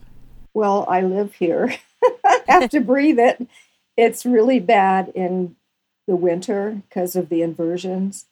Well, 0.53 0.85
I 0.89 1.01
live 1.01 1.33
here. 1.33 1.75
I 2.05 2.43
have 2.49 2.71
to 2.71 2.81
breathe 2.81 3.19
it. 3.19 3.49
It's 3.97 4.27
really 4.27 4.61
bad 4.61 5.11
in 5.15 5.57
the 6.09 6.17
winter 6.17 6.83
because 6.89 7.15
of 7.15 7.29
the 7.29 7.43
inversions. 7.43 8.25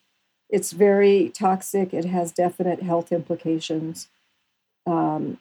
It's 0.49 0.71
very 0.71 1.29
toxic. 1.29 1.93
It 1.93 2.05
has 2.05 2.31
definite 2.31 2.81
health 2.81 3.11
implications. 3.11 4.09
Um, 4.87 5.37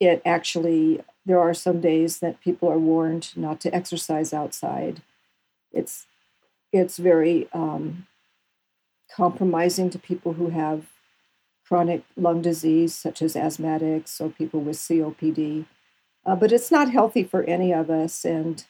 it 0.00 0.22
actually, 0.24 1.02
there 1.26 1.38
are 1.38 1.52
some 1.52 1.80
days 1.80 2.18
that 2.18 2.40
people 2.40 2.70
are 2.70 2.78
warned 2.78 3.36
not 3.36 3.60
to 3.60 3.74
exercise 3.74 4.32
outside. 4.32 5.02
It's 5.72 6.06
it's 6.72 6.96
very 6.96 7.48
um, 7.52 8.06
compromising 9.14 9.90
to 9.90 9.98
people 9.98 10.32
who 10.32 10.48
have 10.50 10.86
chronic 11.68 12.02
lung 12.16 12.42
disease, 12.42 12.94
such 12.94 13.22
as 13.22 13.34
asthmatics 13.34 14.20
or 14.20 14.30
people 14.30 14.60
with 14.60 14.76
COPD. 14.76 15.66
Uh, 16.26 16.34
but 16.34 16.50
it's 16.50 16.70
not 16.70 16.90
healthy 16.90 17.22
for 17.22 17.44
any 17.44 17.72
of 17.72 17.90
us. 17.90 18.24
And 18.24 18.64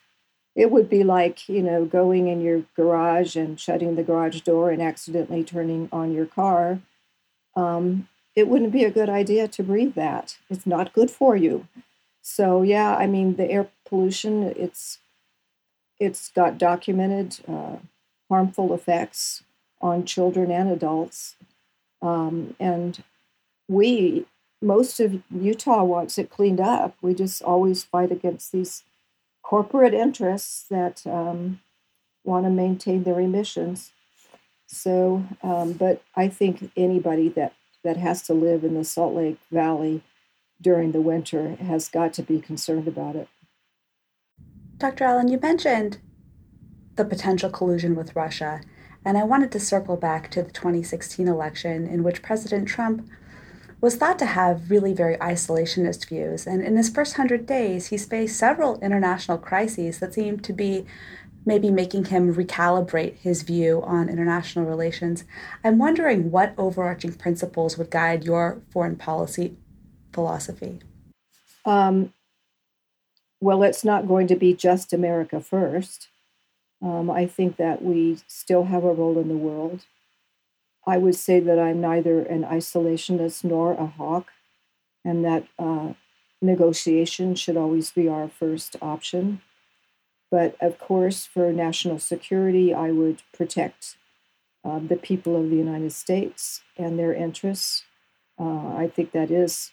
it 0.54 0.70
would 0.70 0.88
be 0.88 1.02
like, 1.02 1.49
you 1.49 1.62
know, 1.62 1.84
going 1.84 2.28
in 2.28 2.40
your 2.40 2.62
garage 2.76 3.37
and 3.37 3.58
shutting 3.58 3.96
the 3.96 4.04
garage 4.04 4.40
door 4.42 4.70
and 4.70 4.80
accidentally 4.80 5.42
turning 5.42 5.88
on 5.92 6.12
your 6.12 6.26
car. 6.26 6.80
Um, 7.56 8.08
it 8.37 8.49
wouldn't 8.49 8.73
be 8.73 8.84
a 8.84 8.90
good 8.90 9.08
idea 9.08 9.49
to 9.49 9.62
breathe 9.62 9.94
that. 9.94 10.37
It's 10.49 10.66
not 10.66 10.92
good 10.92 11.11
for 11.11 11.37
you. 11.37 11.66
So 12.23 12.62
yeah, 12.62 12.96
I 12.96 13.06
mean 13.06 13.37
the 13.37 13.50
air 13.50 13.68
pollution. 13.84 14.42
It's 14.42 14.99
it's 16.00 16.30
got 16.30 16.58
documented 16.58 17.38
uh, 17.46 17.76
harmful 18.28 18.75
effects 18.75 19.44
on 19.80 20.04
children 20.04 20.50
and 20.50 20.70
adults, 20.70 21.37
um, 22.00 22.56
and 22.58 23.04
we 23.68 24.25
most 24.62 24.99
of 25.00 25.23
Utah 25.30 25.84
wants 25.84 26.16
it 26.16 26.30
cleaned 26.30 26.61
up. 26.61 26.96
We 27.02 27.14
just 27.14 27.42
always 27.42 27.84
fight 27.84 28.11
against 28.11 28.50
these 28.52 28.84
corporate 29.45 29.95
interests 29.95 30.65
that 30.71 31.07
um, 31.07 31.61
want 32.25 32.45
to 32.47 32.51
maintain 32.51 33.05
their 33.05 33.21
emissions. 33.21 33.93
So, 34.67 35.25
um, 35.43 35.75
but 35.75 36.03
I 36.17 36.27
think 36.27 36.73
anybody 36.77 37.29
that 37.29 37.53
that 37.85 37.99
has 37.99 38.23
to 38.23 38.33
live 38.35 38.65
in 38.65 38.75
the 38.75 38.83
Salt 38.83 39.15
Lake 39.15 39.39
Valley 39.53 40.03
during 40.61 40.93
the 40.93 41.03
winter 41.03 41.57
has 41.57 41.89
got 41.91 42.15
to 42.15 42.23
be 42.23 42.41
concerned 42.41 42.89
about 42.89 43.15
it. 43.15 43.29
Dr. 44.79 45.05
Allen, 45.05 45.29
you 45.29 45.39
mentioned 45.39 45.99
the 46.97 47.05
potential 47.05 47.51
collusion 47.51 47.95
with 47.95 48.17
Russia, 48.17 48.63
and 49.05 49.19
I 49.19 49.25
wanted 49.25 49.53
to 49.53 49.61
circle 49.61 49.99
back 49.99 50.31
to 50.31 50.43
the 50.43 50.51
2016 50.51 51.29
election 51.29 51.87
in 51.87 52.03
which 52.03 52.23
President 52.23 52.67
Trump 52.67 53.07
was 53.85 53.97
thought 53.97 54.19
to 54.19 54.25
have 54.25 54.71
really 54.71 54.95
very 54.95 55.14
isolationist 55.19 56.09
views. 56.09 56.47
And 56.47 56.62
in 56.62 56.79
his 56.79 56.88
first 56.88 57.17
hundred 57.17 57.45
days, 57.45 57.88
he's 57.88 58.07
faced 58.07 58.38
several 58.38 58.81
international 58.81 59.37
crises 59.37 59.99
that 59.99 60.14
seem 60.14 60.41
to 60.41 60.55
be 60.55 60.87
maybe 61.45 61.71
making 61.71 62.07
him 62.07 62.35
recalibrate 62.35 63.17
his 63.19 63.43
view 63.43 63.83
on 63.85 64.09
international 64.09 64.64
relations. 64.64 65.25
I'm 65.62 65.76
wondering 65.76 66.31
what 66.31 66.55
overarching 66.57 67.12
principles 67.12 67.76
would 67.76 67.91
guide 67.91 68.25
your 68.25 68.62
foreign 68.71 68.97
policy 68.97 69.55
philosophy. 70.14 70.81
Um, 71.67 72.14
well, 73.43 73.62
it's 73.62 73.85
not 73.85 74.09
going 74.09 74.29
to 74.29 74.37
be 74.37 74.55
just 74.55 74.95
America 74.95 75.41
first. 75.41 76.09
Um, 76.81 77.11
I 77.11 77.26
think 77.26 77.59
that 77.59 77.83
we 77.83 78.17
still 78.29 78.64
have 78.64 78.83
a 78.83 78.95
role 78.95 79.19
in 79.19 79.29
the 79.29 79.37
world. 79.37 79.85
I 80.87 80.99
would 80.99 81.14
say 81.14 81.41
that 81.41 81.59
I'm 81.59 81.81
neither 81.81 82.21
an 82.21 82.45
isolationist 82.45 83.45
nor 83.45 83.73
a 83.73 83.87
hawk, 83.87 84.33
and 85.05 85.25
that 85.25 85.47
uh, 85.59 85.95
negotiation 86.43 87.35
should 87.35 87.57
always 87.57 87.91
be 87.91 88.09
our 88.09 88.29
first 88.29 88.76
option. 88.83 89.41
But 90.31 90.57
of 90.61 90.79
course, 90.79 91.26
for 91.26 91.53
national 91.53 91.99
security, 91.99 92.75
I 92.75 92.91
would 92.91 93.23
protect 93.33 93.97
uh, 94.64 94.79
the 94.79 94.97
people 94.97 95.37
of 95.37 95.50
the 95.50 95.57
United 95.57 95.93
States 95.93 96.62
and 96.76 96.99
their 96.99 97.14
interests. 97.14 97.85
Uh, 98.38 98.75
I 98.76 98.91
think 98.93 99.12
that 99.12 99.31
is 99.31 99.73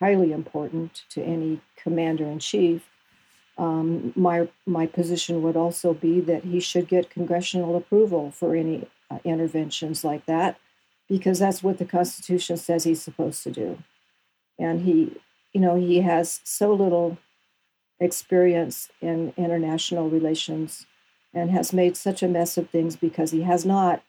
highly 0.00 0.32
important 0.32 1.04
to 1.10 1.22
any 1.22 1.60
commander 1.76 2.24
in 2.24 2.38
chief. 2.38 2.88
Um, 3.56 4.12
my 4.16 4.48
my 4.66 4.86
position 4.86 5.42
would 5.42 5.56
also 5.56 5.94
be 5.94 6.20
that 6.20 6.44
he 6.44 6.58
should 6.60 6.88
get 6.88 7.10
congressional 7.10 7.76
approval 7.76 8.32
for 8.32 8.56
any 8.56 8.88
uh, 9.10 9.18
interventions 9.24 10.04
like 10.04 10.26
that, 10.26 10.58
because 11.08 11.38
that's 11.38 11.62
what 11.62 11.78
the 11.78 11.84
Constitution 11.84 12.56
says 12.56 12.84
he's 12.84 13.02
supposed 13.02 13.42
to 13.44 13.50
do. 13.50 13.78
And 14.58 14.82
he, 14.82 15.16
you 15.52 15.60
know, 15.60 15.76
he 15.76 16.00
has 16.00 16.40
so 16.44 16.72
little 16.72 17.18
experience 18.00 18.90
in 19.00 19.32
international 19.36 20.10
relations 20.10 20.86
and 21.32 21.50
has 21.50 21.72
made 21.72 21.96
such 21.96 22.22
a 22.22 22.28
mess 22.28 22.56
of 22.56 22.70
things 22.70 22.96
because 22.96 23.30
he 23.32 23.42
has 23.42 23.64
not 23.64 24.02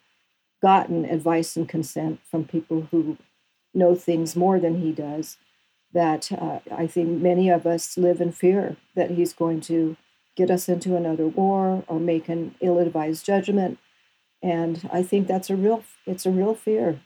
gotten 0.61 1.05
advice 1.05 1.55
and 1.55 1.67
consent 1.67 2.19
from 2.29 2.45
people 2.45 2.87
who 2.91 3.17
know 3.73 3.95
things 3.95 4.35
more 4.35 4.59
than 4.59 4.81
he 4.81 4.91
does. 4.91 5.37
That 5.93 6.31
uh, 6.31 6.59
I 6.71 6.87
think 6.87 7.21
many 7.21 7.49
of 7.49 7.65
us 7.65 7.97
live 7.97 8.19
in 8.19 8.31
fear 8.31 8.75
that 8.95 9.11
he's 9.11 9.33
going 9.33 9.61
to 9.61 9.95
get 10.35 10.51
us 10.51 10.67
into 10.67 10.95
another 10.95 11.27
war 11.27 11.83
or 11.87 11.99
make 11.99 12.27
an 12.27 12.55
ill-advised 12.59 13.25
judgment, 13.25 13.79
and 14.45 14.87
I 14.93 15.01
think 15.01 15.27
that's 15.27 15.49
a 15.49 15.55
real 15.55 15.83
it's 16.05 16.25
a 16.25 16.31
real 16.31 16.53
fear. 16.53 17.01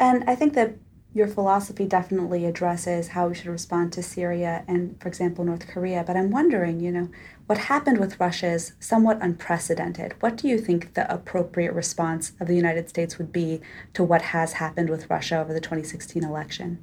And 0.00 0.24
I 0.26 0.34
think 0.34 0.54
that 0.54 0.74
your 1.14 1.28
philosophy 1.28 1.84
definitely 1.84 2.46
addresses 2.46 3.08
how 3.08 3.28
we 3.28 3.34
should 3.34 3.46
respond 3.46 3.92
to 3.92 4.02
Syria 4.02 4.64
and, 4.66 5.00
for 5.00 5.08
example, 5.08 5.44
North 5.44 5.66
Korea. 5.66 6.02
But 6.06 6.16
I'm 6.16 6.30
wondering, 6.30 6.80
you 6.80 6.90
know, 6.90 7.08
what 7.46 7.58
happened 7.58 7.98
with 7.98 8.18
Russia 8.20 8.48
is 8.48 8.72
somewhat 8.80 9.18
unprecedented. 9.20 10.14
What 10.20 10.36
do 10.36 10.48
you 10.48 10.58
think 10.58 10.94
the 10.94 11.12
appropriate 11.12 11.72
response 11.72 12.32
of 12.40 12.46
the 12.46 12.56
United 12.56 12.88
States 12.88 13.18
would 13.18 13.32
be 13.32 13.60
to 13.94 14.02
what 14.02 14.22
has 14.22 14.54
happened 14.54 14.90
with 14.90 15.10
Russia 15.10 15.38
over 15.38 15.52
the 15.52 15.60
2016 15.60 16.24
election? 16.24 16.78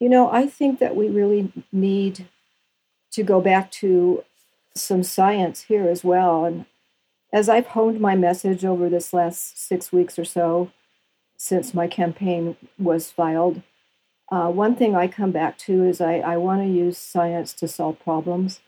You 0.00 0.08
know, 0.08 0.30
I 0.30 0.46
think 0.46 0.78
that 0.80 0.96
we 0.96 1.08
really 1.08 1.52
need 1.72 2.26
to 3.12 3.22
go 3.22 3.40
back 3.40 3.70
to 3.72 4.24
some 4.74 5.02
science 5.02 5.62
here 5.62 5.88
as 5.88 6.04
well. 6.04 6.44
And 6.44 6.66
as 7.32 7.48
I've 7.48 7.68
honed 7.68 8.00
my 8.00 8.16
message 8.16 8.64
over 8.64 8.88
this 8.88 9.12
last 9.12 9.58
six 9.58 9.92
weeks 9.92 10.18
or 10.18 10.24
so, 10.24 10.70
since 11.36 11.74
my 11.74 11.86
campaign 11.86 12.56
was 12.78 13.10
filed. 13.10 13.62
Uh, 14.30 14.48
one 14.48 14.74
thing 14.74 14.94
I 14.94 15.08
come 15.08 15.30
back 15.30 15.56
to 15.58 15.84
is 15.84 16.00
I, 16.00 16.18
I 16.18 16.36
want 16.36 16.62
to 16.62 16.68
use 16.68 16.98
science 16.98 17.52
to 17.54 17.68
solve 17.68 17.98
problems. 18.00 18.60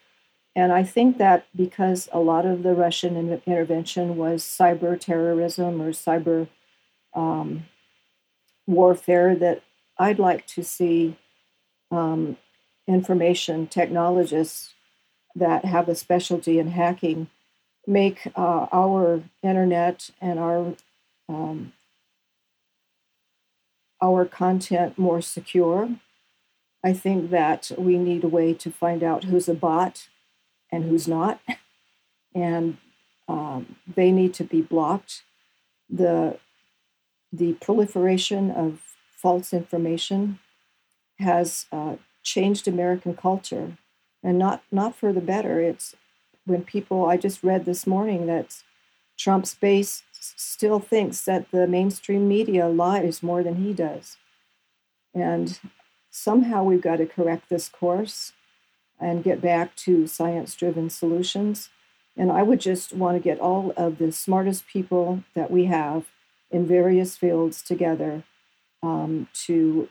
And 0.55 0.73
I 0.73 0.83
think 0.83 1.19
that 1.19 1.47
because 1.55 2.09
a 2.13 2.21
lot 2.21 2.47
of 2.47 2.63
the 2.63 2.75
Russian 2.75 3.17
in- 3.17 3.43
intervention 3.47 4.17
was 4.17 4.43
cyber 4.43 4.99
terrorism 4.99 5.81
or 5.81 5.91
cyber 5.91 6.49
um, 7.15 7.65
warfare, 8.67 9.35
that 9.37 9.63
I'd 9.99 10.19
like 10.19 10.47
to 10.49 10.63
see 10.63 11.17
um, 11.91 12.37
information 12.87 13.67
technologists 13.67 14.75
that 15.35 15.65
have 15.65 15.89
a 15.89 15.95
specialty 15.95 16.59
in 16.59 16.69
hacking 16.69 17.29
make 17.91 18.19
uh, 18.37 18.67
our 18.73 19.23
internet 19.43 20.11
and 20.21 20.39
our 20.39 20.75
um, 21.29 21.73
our 24.01 24.25
content 24.25 24.99
more 24.99 25.21
secure. 25.21 25.91
I 26.83 26.93
think 26.95 27.31
that 27.31 27.71
we 27.77 27.99
need 27.99 28.25
a 28.25 28.29
way 28.29 28.55
to 28.55 28.71
find 28.71 29.03
out 29.03 29.25
who's 29.25 29.49
a 29.49 29.55
bot 29.55 30.09
and 30.73 30.85
who's 30.85 31.07
not, 31.07 31.41
and 32.35 32.79
um, 33.29 33.77
they 33.97 34.11
need 34.13 34.33
to 34.35 34.45
be 34.45 34.63
blocked. 34.63 35.23
the 35.89 36.39
The 37.33 37.53
proliferation 37.67 38.51
of 38.51 38.69
false 39.23 39.53
information 39.53 40.39
has 41.19 41.67
uh, 41.71 41.97
changed 42.23 42.67
American 42.67 43.15
culture, 43.15 43.77
and 44.23 44.39
not 44.39 44.63
not 44.71 44.97
for 44.97 45.13
the 45.13 45.27
better. 45.33 45.61
It's 45.61 45.95
when 46.51 46.65
people 46.65 47.07
I 47.07 47.17
just 47.17 47.43
read 47.43 47.65
this 47.65 47.87
morning 47.87 48.27
that 48.27 48.63
Trump's 49.17 49.55
base 49.55 50.03
still 50.13 50.81
thinks 50.81 51.25
that 51.25 51.51
the 51.51 51.67
mainstream 51.67 52.29
media 52.29 52.69
lies 52.69 53.23
more 53.23 53.43
than 53.43 53.57
he 53.57 53.73
does, 53.73 54.17
and 55.15 55.59
somehow 56.11 56.65
we've 56.65 56.83
got 56.83 56.97
to 56.97 57.07
correct 57.07 57.49
this 57.49 57.69
course 57.69 58.33
and 58.99 59.25
get 59.25 59.41
back 59.41 59.75
to 59.77 60.07
science-driven 60.07 60.91
solutions. 60.91 61.71
And 62.17 62.31
I 62.31 62.43
would 62.43 62.61
just 62.61 62.93
want 62.93 63.17
to 63.17 63.23
get 63.23 63.41
all 63.41 63.73
of 63.77 63.97
the 63.99 64.13
smartest 64.13 64.67
people 64.67 65.25
that 65.35 65.51
we 65.51 65.67
have 65.67 66.07
in 66.51 66.67
various 66.67 67.17
fields 67.17 67.63
together 67.63 68.25
um, 68.83 69.29
to 69.47 69.89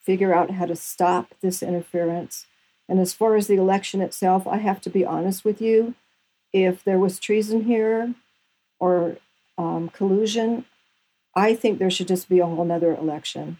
figure 0.00 0.32
out 0.32 0.52
how 0.52 0.66
to 0.66 0.76
stop 0.76 1.34
this 1.42 1.62
interference. 1.62 2.46
And 2.88 3.00
as 3.00 3.12
far 3.12 3.36
as 3.36 3.46
the 3.46 3.56
election 3.56 4.00
itself, 4.00 4.46
I 4.46 4.58
have 4.58 4.80
to 4.82 4.90
be 4.90 5.04
honest 5.04 5.44
with 5.44 5.60
you. 5.60 5.94
If 6.52 6.82
there 6.82 6.98
was 6.98 7.18
treason 7.18 7.64
here 7.64 8.14
or 8.80 9.18
um, 9.58 9.90
collusion, 9.90 10.64
I 11.34 11.54
think 11.54 11.78
there 11.78 11.90
should 11.90 12.08
just 12.08 12.28
be 12.28 12.38
a 12.38 12.46
whole 12.46 12.64
nother 12.64 12.94
election. 12.94 13.58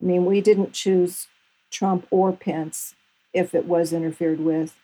I 0.00 0.04
mean, 0.04 0.24
we 0.24 0.40
didn't 0.40 0.72
choose 0.72 1.28
Trump 1.70 2.06
or 2.10 2.32
Pence 2.32 2.94
if 3.32 3.54
it 3.54 3.64
was 3.64 3.92
interfered 3.92 4.40
with. 4.40 4.74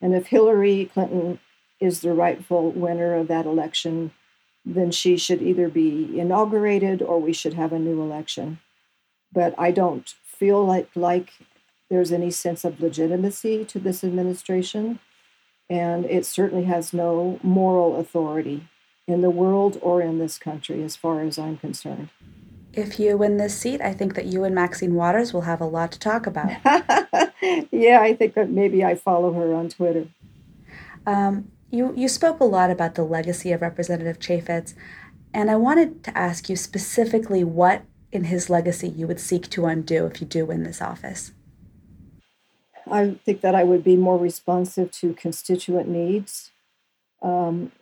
And 0.00 0.14
if 0.14 0.26
Hillary 0.26 0.90
Clinton 0.92 1.38
is 1.78 2.00
the 2.00 2.12
rightful 2.12 2.72
winner 2.72 3.14
of 3.14 3.28
that 3.28 3.46
election, 3.46 4.12
then 4.64 4.90
she 4.90 5.16
should 5.16 5.42
either 5.42 5.68
be 5.68 6.18
inaugurated 6.18 7.02
or 7.02 7.20
we 7.20 7.32
should 7.32 7.54
have 7.54 7.72
a 7.72 7.78
new 7.78 8.00
election. 8.00 8.58
But 9.32 9.54
I 9.56 9.70
don't 9.70 10.08
feel 10.24 10.64
like 10.64 10.90
like 10.94 11.32
there's 11.92 12.10
any 12.10 12.30
sense 12.30 12.64
of 12.64 12.80
legitimacy 12.80 13.66
to 13.66 13.78
this 13.78 14.02
administration, 14.02 14.98
and 15.68 16.06
it 16.06 16.24
certainly 16.24 16.64
has 16.64 16.94
no 16.94 17.38
moral 17.42 18.00
authority 18.00 18.66
in 19.06 19.20
the 19.20 19.28
world 19.28 19.76
or 19.82 20.00
in 20.00 20.18
this 20.18 20.38
country, 20.38 20.82
as 20.82 20.96
far 20.96 21.20
as 21.20 21.38
I'm 21.38 21.58
concerned. 21.58 22.08
If 22.72 22.98
you 22.98 23.18
win 23.18 23.36
this 23.36 23.58
seat, 23.58 23.82
I 23.82 23.92
think 23.92 24.14
that 24.14 24.24
you 24.24 24.42
and 24.42 24.54
Maxine 24.54 24.94
Waters 24.94 25.34
will 25.34 25.42
have 25.42 25.60
a 25.60 25.66
lot 25.66 25.92
to 25.92 25.98
talk 25.98 26.26
about. 26.26 26.48
yeah, 27.70 28.00
I 28.00 28.16
think 28.18 28.32
that 28.36 28.48
maybe 28.48 28.82
I 28.82 28.94
follow 28.94 29.34
her 29.34 29.52
on 29.52 29.68
Twitter. 29.68 30.08
Um, 31.06 31.52
you, 31.70 31.92
you 31.94 32.08
spoke 32.08 32.40
a 32.40 32.44
lot 32.44 32.70
about 32.70 32.94
the 32.94 33.04
legacy 33.04 33.52
of 33.52 33.60
Representative 33.60 34.18
Chaffetz, 34.18 34.72
and 35.34 35.50
I 35.50 35.56
wanted 35.56 36.02
to 36.04 36.16
ask 36.16 36.48
you 36.48 36.56
specifically 36.56 37.44
what 37.44 37.82
in 38.10 38.24
his 38.24 38.48
legacy 38.48 38.88
you 38.88 39.06
would 39.06 39.20
seek 39.20 39.50
to 39.50 39.66
undo 39.66 40.06
if 40.06 40.22
you 40.22 40.26
do 40.26 40.46
win 40.46 40.62
this 40.62 40.80
office? 40.80 41.32
I 42.90 43.16
think 43.24 43.40
that 43.40 43.54
I 43.54 43.64
would 43.64 43.84
be 43.84 43.96
more 43.96 44.18
responsive 44.18 44.90
to 44.92 45.14
constituent 45.14 45.88
needs. 45.88 46.50
Um, 47.22 47.72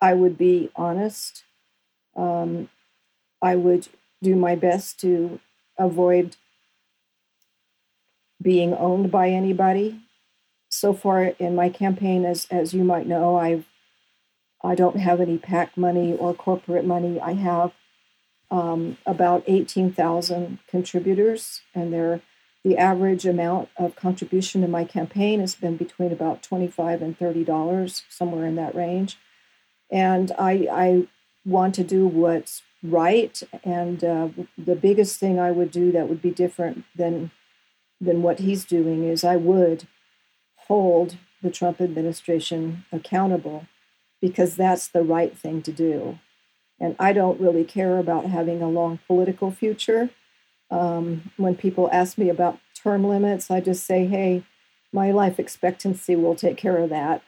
I 0.00 0.14
would 0.14 0.36
be 0.36 0.70
honest. 0.76 1.44
Um, 2.16 2.68
I 3.40 3.56
would 3.56 3.88
do 4.22 4.36
my 4.36 4.54
best 4.54 5.00
to 5.00 5.40
avoid 5.78 6.36
being 8.40 8.74
owned 8.74 9.10
by 9.10 9.30
anybody. 9.30 10.00
So 10.68 10.92
far 10.92 11.24
in 11.24 11.54
my 11.54 11.68
campaign, 11.68 12.24
as 12.24 12.46
as 12.50 12.72
you 12.72 12.82
might 12.84 13.06
know, 13.06 13.36
I've 13.36 13.66
I 14.64 14.74
don't 14.74 14.98
have 14.98 15.20
any 15.20 15.38
PAC 15.38 15.76
money 15.76 16.14
or 16.14 16.34
corporate 16.34 16.84
money. 16.84 17.20
I 17.20 17.32
have 17.32 17.72
um, 18.50 18.98
about 19.06 19.44
18,000 19.46 20.58
contributors, 20.68 21.62
and 21.74 21.92
they're, 21.92 22.20
the 22.64 22.76
average 22.76 23.26
amount 23.26 23.68
of 23.76 23.96
contribution 23.96 24.62
in 24.62 24.70
my 24.70 24.84
campaign 24.84 25.40
has 25.40 25.54
been 25.54 25.76
between 25.76 26.12
about 26.12 26.42
25 26.42 27.02
and 27.02 27.18
30 27.18 27.44
dollars, 27.44 28.04
somewhere 28.08 28.46
in 28.46 28.54
that 28.56 28.74
range. 28.74 29.18
And 29.90 30.32
I, 30.38 30.68
I 30.70 31.08
want 31.44 31.74
to 31.74 31.84
do 31.84 32.06
what's 32.06 32.62
right, 32.82 33.42
and 33.64 34.02
uh, 34.02 34.28
the 34.56 34.76
biggest 34.76 35.18
thing 35.18 35.38
I 35.38 35.50
would 35.50 35.70
do 35.70 35.92
that 35.92 36.08
would 36.08 36.22
be 36.22 36.30
different 36.30 36.84
than 36.96 37.30
than 38.00 38.22
what 38.22 38.40
he's 38.40 38.64
doing 38.64 39.04
is 39.04 39.22
I 39.22 39.36
would 39.36 39.86
hold 40.66 41.16
the 41.40 41.50
Trump 41.50 41.80
administration 41.80 42.84
accountable 42.90 43.66
because 44.20 44.56
that's 44.56 44.88
the 44.88 45.02
right 45.02 45.36
thing 45.36 45.62
to 45.62 45.72
do. 45.72 46.18
And 46.80 46.96
I 46.98 47.12
don't 47.12 47.40
really 47.40 47.64
care 47.64 47.98
about 47.98 48.26
having 48.26 48.60
a 48.60 48.68
long 48.68 48.98
political 49.06 49.52
future. 49.52 50.10
Um, 50.72 51.30
when 51.36 51.54
people 51.54 51.88
ask 51.92 52.16
me 52.16 52.30
about 52.30 52.58
term 52.74 53.04
limits, 53.04 53.50
I 53.50 53.60
just 53.60 53.84
say, 53.84 54.06
hey, 54.06 54.42
my 54.92 55.10
life 55.10 55.38
expectancy 55.38 56.16
will 56.16 56.34
take 56.34 56.56
care 56.56 56.78
of 56.78 56.90
that. 56.90 57.22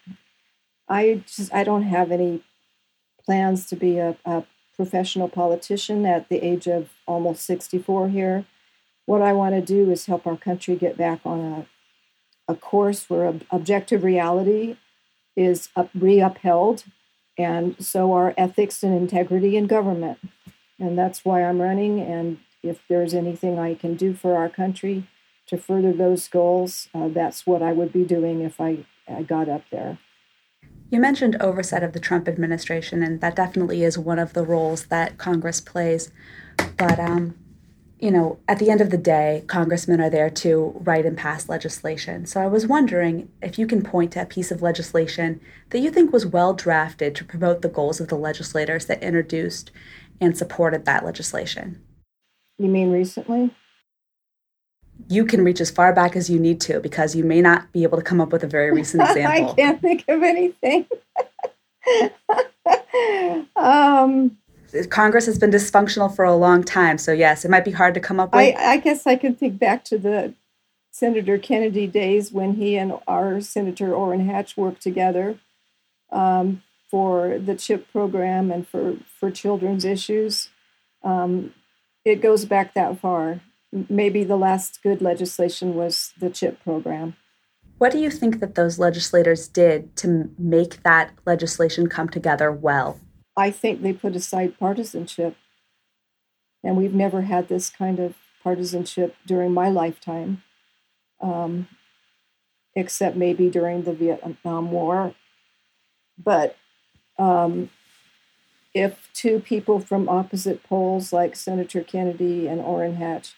I 0.89 1.23
just 1.27 1.53
I 1.55 1.63
don't 1.63 1.83
have 1.83 2.11
any 2.11 2.43
plans 3.25 3.67
to 3.67 3.77
be 3.77 3.99
a, 3.99 4.17
a 4.25 4.45
professional 4.77 5.29
politician 5.29 6.05
at 6.05 6.29
the 6.29 6.45
age 6.45 6.67
of 6.67 6.91
almost 7.07 7.45
64 7.45 8.09
here. 8.09 8.45
What 9.07 9.23
I 9.23 9.33
want 9.33 9.55
to 9.55 9.61
do 9.61 9.91
is 9.91 10.07
help 10.07 10.27
our 10.27 10.37
country 10.37 10.77
get 10.77 10.97
back 10.97 11.21
on 11.25 11.41
a, 12.49 12.53
a 12.53 12.57
course 12.57 13.09
where 13.09 13.27
ob- 13.27 13.45
objective 13.51 14.03
reality 14.03 14.77
is 15.37 15.69
up, 15.77 15.91
re-upheld 15.95 16.85
and 17.37 17.77
so 17.85 18.13
are 18.13 18.35
ethics 18.37 18.83
and 18.83 18.95
integrity 18.95 19.57
in 19.57 19.67
government. 19.67 20.19
And 20.79 20.97
that's 20.97 21.25
why 21.25 21.43
I'm 21.43 21.61
running. 21.61 22.01
And 22.01 22.39
if 22.65 22.81
there's 22.89 23.15
anything 23.15 23.59
I 23.59 23.75
can 23.75 23.95
do 23.95 24.15
for 24.15 24.37
our 24.37 24.49
country 24.49 25.07
to 25.47 25.59
further 25.59 25.93
those 25.93 26.27
goals, 26.29 26.89
uh, 26.95 27.09
that's 27.09 27.47
what 27.47 27.63
I 27.63 27.73
would 27.73 27.93
be 27.93 28.05
doing 28.05 28.41
if 28.41 28.61
I, 28.61 28.87
I 29.07 29.23
got 29.23 29.49
up 29.49 29.63
there. 29.71 29.99
You 30.91 31.01
mentioned 31.01 31.37
oversight 31.41 31.83
of 31.83 31.93
the 31.93 32.01
Trump 32.01 32.29
administration, 32.29 33.03
and 33.03 33.21
that 33.21 33.37
definitely 33.37 33.83
is 33.83 33.99
one 33.99 34.19
of 34.19 34.33
the 34.33 34.45
roles 34.45 34.87
that 34.87 35.19
Congress 35.19 35.61
plays. 35.61 36.13
But 36.77 36.99
um, 36.99 37.35
you 38.05 38.11
know, 38.11 38.39
at 38.49 38.59
the 38.59 38.71
end 38.71 38.81
of 38.81 38.91
the 38.91 38.99
day, 38.99 39.45
congressmen 39.47 40.01
are 40.01 40.11
there 40.11 40.29
to 40.29 40.79
write 40.85 41.07
and 41.07 41.17
pass 41.17 41.49
legislation. 41.49 42.27
So 42.27 42.41
I 42.41 42.47
was 42.47 42.67
wondering 42.67 43.31
if 43.41 43.59
you 43.59 43.67
can 43.67 43.83
point 43.83 44.13
to 44.13 44.23
a 44.23 44.27
piece 44.27 44.51
of 44.51 44.61
legislation 44.61 45.41
that 45.71 45.79
you 45.79 45.91
think 45.91 46.13
was 46.13 46.27
well 46.27 46.53
drafted 46.53 47.15
to 47.15 47.25
promote 47.25 47.63
the 47.63 47.69
goals 47.69 48.01
of 48.01 48.09
the 48.09 48.17
legislators 48.17 48.87
that 48.87 49.03
introduced 49.03 49.71
and 50.21 50.37
supported 50.37 50.85
that 50.85 51.05
legislation. 51.05 51.81
You 52.59 52.69
mean 52.69 52.93
recently? 52.93 53.55
You 55.09 55.27
can 55.27 55.45
reach 55.45 55.61
as 55.61 55.71
far 55.71 55.93
back 55.93 56.15
as 56.17 56.31
you 56.31 56.39
need 56.39 56.61
to 56.63 56.81
because 56.81 57.17
you 57.17 57.25
may 57.25 57.41
not 57.41 57.73
be 57.73 57.83
able 57.83 57.99
to 57.99 58.05
come 58.05 58.21
up 58.21 58.33
with 58.33 58.45
a 58.45 58.47
very 58.47 58.71
recent 58.71 59.03
example. 59.09 59.51
I 59.51 59.55
can't 59.55 59.81
think 59.81 60.05
of 60.09 60.23
anything. 60.23 60.87
um, 63.57 64.39
Congress 64.89 65.27
has 65.27 65.39
been 65.39 65.51
dysfunctional 65.51 66.15
for 66.15 66.25
a 66.25 66.35
long 66.35 66.63
time. 66.63 66.99
So 66.99 67.13
yes, 67.13 67.45
it 67.45 67.51
might 67.51 67.65
be 67.65 67.73
hard 67.73 67.95
to 67.95 68.01
come 68.01 68.21
up 68.21 68.33
with. 68.33 68.57
I, 68.57 68.73
I 68.73 68.77
guess 68.79 69.07
I 69.07 69.17
can 69.17 69.35
think 69.35 69.59
back 69.59 69.85
to 69.87 69.99
the 69.99 70.35
Senator 70.91 71.39
Kennedy 71.39 71.87
days 71.87 72.31
when 72.33 72.55
he 72.55 72.77
and 72.77 72.95
our 73.09 73.41
Senator 73.41 73.93
Orrin 73.93 74.27
Hatch 74.27 74.57
worked 74.57 74.81
together 74.81 75.39
um, 76.11 76.63
for 76.89 77.39
the 77.39 77.57
CHIP 77.57 77.91
program 77.91 78.53
and 78.53 78.67
for, 78.67 78.97
for 79.19 79.31
children's 79.31 79.85
issues. 79.85 80.51
Um, 81.03 81.53
it 82.05 82.21
goes 82.21 82.45
back 82.45 82.75
that 82.75 83.01
far. 83.01 83.41
Maybe 83.73 84.25
the 84.25 84.37
last 84.37 84.83
good 84.83 85.03
legislation 85.03 85.75
was 85.75 86.13
the 86.19 86.31
CHIP 86.31 86.63
program. 86.63 87.17
What 87.79 87.93
do 87.93 87.99
you 87.99 88.11
think 88.11 88.41
that 88.41 88.55
those 88.55 88.79
legislators 88.79 89.49
did 89.49 89.97
to 89.97 90.31
make 90.39 90.83
that 90.85 91.13
legislation 91.27 91.89
come 91.89 92.09
together 92.09 92.53
well? 92.53 93.01
I 93.37 93.51
think 93.51 93.83
they 93.83 93.93
put 93.93 94.15
aside 94.15 94.59
partisanship. 94.59 95.37
And 96.63 96.77
we've 96.77 96.95
never 96.95 97.23
had 97.23 97.49
this 97.49 97.69
kind 97.69 97.99
of 97.99 98.15
partisanship 98.43 99.17
during 99.27 99.53
my 99.53 99.69
lifetime, 99.69 100.43
um, 101.21 101.69
except 102.77 103.17
maybe 103.17 103.51
during 103.51 103.83
the 103.83 103.93
Vietnam 103.93 104.71
War. 104.71 105.15
But 106.17 106.57
um, 107.19 107.71
if 108.75 109.09
two 109.15 109.39
people 109.39 109.79
from 109.79 110.09
opposite 110.09 110.65
poles, 110.65 111.13
like 111.13 111.37
Senator 111.37 111.83
Kennedy 111.83 112.49
and 112.49 112.61
Orrin 112.61 112.97
Hatch, 112.97 113.35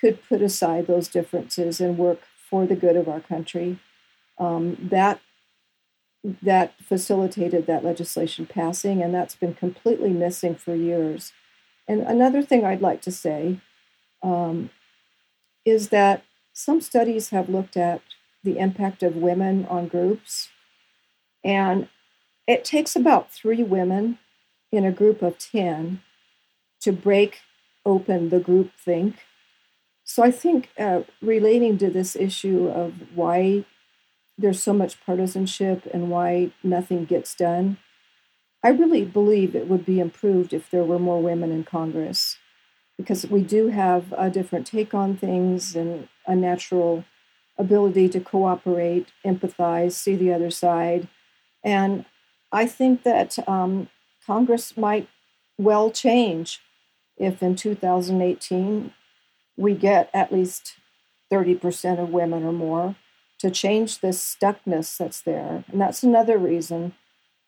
could 0.00 0.22
put 0.28 0.42
aside 0.42 0.86
those 0.86 1.08
differences 1.08 1.80
and 1.80 1.96
work 1.96 2.20
for 2.50 2.66
the 2.66 2.76
good 2.76 2.96
of 2.96 3.08
our 3.08 3.20
country, 3.20 3.78
um, 4.38 4.76
that 4.90 5.20
that 6.42 6.74
facilitated 6.82 7.66
that 7.66 7.84
legislation 7.84 8.44
passing, 8.44 9.00
and 9.00 9.14
that's 9.14 9.36
been 9.36 9.54
completely 9.54 10.10
missing 10.10 10.56
for 10.56 10.74
years. 10.74 11.32
And 11.86 12.02
another 12.02 12.42
thing 12.42 12.64
I'd 12.64 12.82
like 12.82 13.00
to 13.02 13.12
say 13.12 13.60
um, 14.22 14.70
is 15.64 15.90
that 15.90 16.24
some 16.52 16.80
studies 16.80 17.30
have 17.30 17.48
looked 17.48 17.76
at 17.76 18.02
the 18.42 18.58
impact 18.58 19.04
of 19.04 19.14
women 19.14 19.64
on 19.66 19.86
groups, 19.86 20.48
and 21.44 21.88
it 22.48 22.64
takes 22.64 22.96
about 22.96 23.32
three 23.32 23.62
women 23.62 24.18
in 24.70 24.84
a 24.84 24.92
group 24.92 25.22
of 25.22 25.38
10 25.38 26.02
to 26.80 26.92
break 26.92 27.40
open 27.84 28.28
the 28.28 28.40
group 28.40 28.72
think. 28.78 29.16
So 30.04 30.22
I 30.22 30.30
think 30.30 30.70
uh, 30.78 31.02
relating 31.20 31.78
to 31.78 31.90
this 31.90 32.16
issue 32.16 32.68
of 32.68 32.94
why 33.14 33.64
there's 34.36 34.62
so 34.62 34.72
much 34.72 35.04
partisanship 35.04 35.86
and 35.92 36.10
why 36.10 36.52
nothing 36.62 37.04
gets 37.04 37.34
done, 37.34 37.78
I 38.62 38.68
really 38.68 39.04
believe 39.04 39.54
it 39.54 39.68
would 39.68 39.84
be 39.84 40.00
improved 40.00 40.52
if 40.52 40.70
there 40.70 40.84
were 40.84 40.98
more 40.98 41.22
women 41.22 41.50
in 41.52 41.64
Congress 41.64 42.38
because 42.96 43.26
we 43.26 43.42
do 43.42 43.68
have 43.68 44.12
a 44.16 44.28
different 44.28 44.66
take 44.66 44.92
on 44.92 45.16
things 45.16 45.76
and 45.76 46.08
a 46.26 46.34
natural 46.34 47.04
ability 47.56 48.08
to 48.08 48.20
cooperate, 48.20 49.08
empathize, 49.24 49.92
see 49.92 50.16
the 50.16 50.32
other 50.32 50.50
side. 50.50 51.08
And 51.64 52.04
I 52.50 52.66
think 52.66 53.04
that 53.04 53.38
um, 53.48 53.88
Congress 54.28 54.76
might 54.76 55.08
well 55.56 55.90
change 55.90 56.60
if 57.16 57.42
in 57.42 57.56
2018 57.56 58.92
we 59.56 59.74
get 59.74 60.10
at 60.12 60.30
least 60.30 60.74
30% 61.32 61.98
of 61.98 62.10
women 62.10 62.44
or 62.44 62.52
more 62.52 62.94
to 63.38 63.50
change 63.50 64.00
this 64.00 64.18
stuckness 64.22 64.98
that's 64.98 65.22
there. 65.22 65.64
And 65.72 65.80
that's 65.80 66.02
another 66.02 66.36
reason 66.36 66.92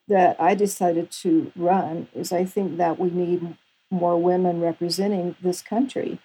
that 0.09 0.41
I 0.41 0.55
decided 0.55 1.11
to 1.23 1.53
run 1.55 2.09
is 2.15 2.33
I 2.33 2.47
think 2.47 2.79
that 2.79 2.99
we 2.99 3.11
need 3.11 3.59
more 3.91 4.21
women 4.21 4.63
representing 4.63 5.37
this 5.43 5.61
country. 5.61 6.19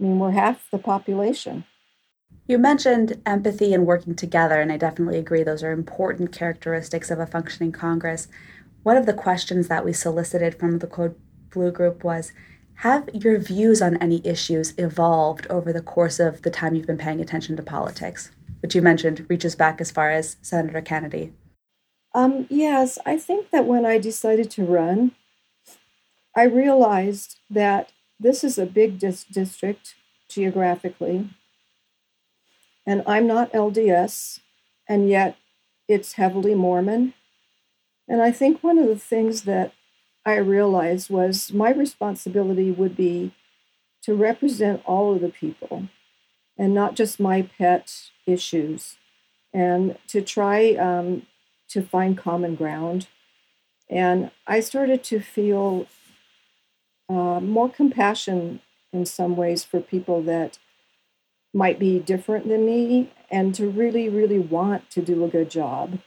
I 0.00 0.02
mean, 0.02 0.18
we're 0.18 0.32
half 0.32 0.68
the 0.72 0.78
population. 0.78 1.64
You 2.46 2.58
mentioned 2.58 3.22
empathy 3.24 3.72
and 3.72 3.86
working 3.86 4.16
together, 4.16 4.60
and 4.60 4.72
I 4.72 4.76
definitely 4.76 5.18
agree 5.18 5.44
those 5.44 5.62
are 5.62 5.70
important 5.70 6.32
characteristics 6.32 7.10
of 7.12 7.20
a 7.20 7.26
functioning 7.26 7.72
Congress. 7.72 8.26
One 8.84 8.98
of 8.98 9.06
the 9.06 9.14
questions 9.14 9.68
that 9.68 9.82
we 9.82 9.94
solicited 9.94 10.58
from 10.58 10.78
the 10.78 10.86
Code 10.86 11.16
Blue 11.50 11.72
group 11.72 12.04
was 12.04 12.32
Have 12.76 13.08
your 13.14 13.38
views 13.38 13.80
on 13.80 13.96
any 13.96 14.20
issues 14.26 14.74
evolved 14.76 15.46
over 15.48 15.72
the 15.72 15.80
course 15.80 16.20
of 16.20 16.42
the 16.42 16.50
time 16.50 16.74
you've 16.74 16.86
been 16.86 16.98
paying 16.98 17.22
attention 17.22 17.56
to 17.56 17.62
politics? 17.62 18.30
Which 18.60 18.74
you 18.74 18.82
mentioned 18.82 19.24
reaches 19.30 19.56
back 19.56 19.80
as 19.80 19.90
far 19.90 20.10
as 20.10 20.36
Senator 20.42 20.82
Kennedy. 20.82 21.32
Um, 22.14 22.46
yes, 22.50 22.98
I 23.06 23.16
think 23.16 23.50
that 23.52 23.64
when 23.64 23.86
I 23.86 23.96
decided 23.96 24.50
to 24.52 24.66
run, 24.66 25.12
I 26.36 26.42
realized 26.44 27.38
that 27.48 27.90
this 28.20 28.44
is 28.44 28.58
a 28.58 28.66
big 28.66 28.98
dis- 28.98 29.24
district 29.24 29.94
geographically, 30.28 31.30
and 32.86 33.02
I'm 33.06 33.26
not 33.26 33.52
LDS, 33.52 34.40
and 34.86 35.08
yet 35.08 35.36
it's 35.88 36.12
heavily 36.12 36.54
Mormon. 36.54 37.14
And 38.08 38.22
I 38.22 38.30
think 38.30 38.62
one 38.62 38.78
of 38.78 38.86
the 38.86 38.98
things 38.98 39.42
that 39.42 39.72
I 40.26 40.36
realized 40.36 41.10
was 41.10 41.52
my 41.52 41.70
responsibility 41.70 42.70
would 42.70 42.96
be 42.96 43.32
to 44.02 44.14
represent 44.14 44.82
all 44.84 45.14
of 45.14 45.20
the 45.20 45.28
people 45.28 45.88
and 46.56 46.74
not 46.74 46.94
just 46.94 47.18
my 47.18 47.42
pet 47.42 48.10
issues, 48.26 48.96
and 49.52 49.96
to 50.08 50.22
try 50.22 50.74
um, 50.74 51.26
to 51.68 51.82
find 51.82 52.16
common 52.16 52.54
ground. 52.54 53.08
And 53.90 54.30
I 54.46 54.60
started 54.60 55.02
to 55.04 55.20
feel 55.20 55.86
uh, 57.08 57.40
more 57.40 57.68
compassion 57.68 58.60
in 58.92 59.04
some 59.04 59.36
ways 59.36 59.64
for 59.64 59.80
people 59.80 60.22
that 60.22 60.58
might 61.52 61.78
be 61.78 61.98
different 61.98 62.48
than 62.48 62.66
me 62.66 63.12
and 63.30 63.54
to 63.54 63.68
really, 63.68 64.08
really 64.08 64.38
want 64.38 64.90
to 64.90 65.02
do 65.02 65.24
a 65.24 65.28
good 65.28 65.50
job. 65.50 65.98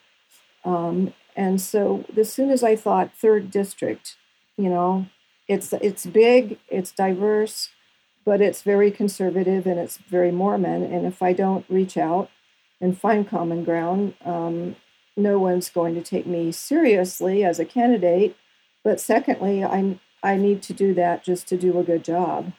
Um, 0.66 1.14
and 1.38 1.62
so 1.62 2.04
as 2.17 2.34
soon 2.34 2.50
as 2.50 2.63
I 2.63 2.76
thought 2.76 3.13
third 3.15 3.52
district, 3.52 4.17
you 4.58 4.69
know, 4.69 5.06
it's 5.47 5.71
it's 5.71 6.06
big, 6.08 6.58
it's 6.67 6.91
diverse, 6.91 7.69
but 8.26 8.41
it's 8.41 8.63
very 8.63 8.89
conservative 8.89 9.67
and 9.67 9.80
it's 9.80 9.97
very 9.97 10.32
Mormon. 10.32 10.84
And 10.84 11.06
if 11.06 11.21
I 11.21 11.34
don't 11.34 11.63
reach 11.69 11.95
out 11.95 12.32
and 12.82 13.00
find 13.00 13.30
common 13.30 13.63
ground, 13.63 14.15
um, 14.26 14.76
no 15.15 15.38
one's 15.38 15.69
going 15.69 15.93
to 15.93 16.02
take 16.02 16.26
me 16.26 16.52
seriously 16.52 17.45
as 17.45 17.60
a 17.60 17.65
candidate. 17.65 18.36
But 18.84 19.00
secondly, 19.00 19.63
I 19.63 20.00
I 20.23 20.38
need 20.38 20.63
to 20.63 20.73
do 20.73 20.95
that 20.95 21.23
just 21.23 21.47
to 21.50 21.58
do 21.58 21.80
a 21.80 21.84
good 21.84 22.04
job. 22.04 22.52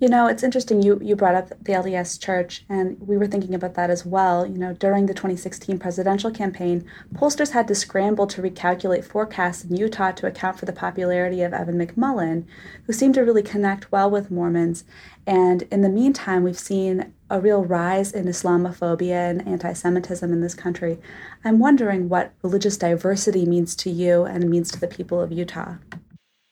You 0.00 0.08
know, 0.08 0.28
it's 0.28 0.44
interesting. 0.44 0.80
You 0.80 1.00
you 1.02 1.16
brought 1.16 1.34
up 1.34 1.48
the 1.48 1.72
LDS 1.72 2.20
Church, 2.22 2.64
and 2.68 2.96
we 3.00 3.16
were 3.16 3.26
thinking 3.26 3.52
about 3.52 3.74
that 3.74 3.90
as 3.90 4.06
well. 4.06 4.46
You 4.46 4.56
know, 4.56 4.72
during 4.72 5.06
the 5.06 5.14
2016 5.14 5.76
presidential 5.80 6.30
campaign, 6.30 6.88
pollsters 7.14 7.50
had 7.50 7.66
to 7.66 7.74
scramble 7.74 8.28
to 8.28 8.40
recalculate 8.40 9.04
forecasts 9.04 9.64
in 9.64 9.74
Utah 9.74 10.12
to 10.12 10.28
account 10.28 10.56
for 10.56 10.66
the 10.66 10.72
popularity 10.72 11.42
of 11.42 11.52
Evan 11.52 11.84
McMullin, 11.84 12.44
who 12.84 12.92
seemed 12.92 13.14
to 13.14 13.22
really 13.22 13.42
connect 13.42 13.90
well 13.90 14.08
with 14.08 14.30
Mormons. 14.30 14.84
And 15.26 15.62
in 15.62 15.82
the 15.82 15.88
meantime, 15.88 16.44
we've 16.44 16.56
seen 16.56 17.12
a 17.28 17.40
real 17.40 17.64
rise 17.64 18.12
in 18.12 18.26
Islamophobia 18.26 19.30
and 19.30 19.48
anti-Semitism 19.48 20.32
in 20.32 20.40
this 20.40 20.54
country. 20.54 20.98
I'm 21.44 21.58
wondering 21.58 22.08
what 22.08 22.34
religious 22.44 22.76
diversity 22.76 23.44
means 23.46 23.74
to 23.74 23.90
you 23.90 24.22
and 24.22 24.48
means 24.48 24.70
to 24.70 24.78
the 24.78 24.86
people 24.86 25.20
of 25.20 25.32
Utah. 25.32 25.74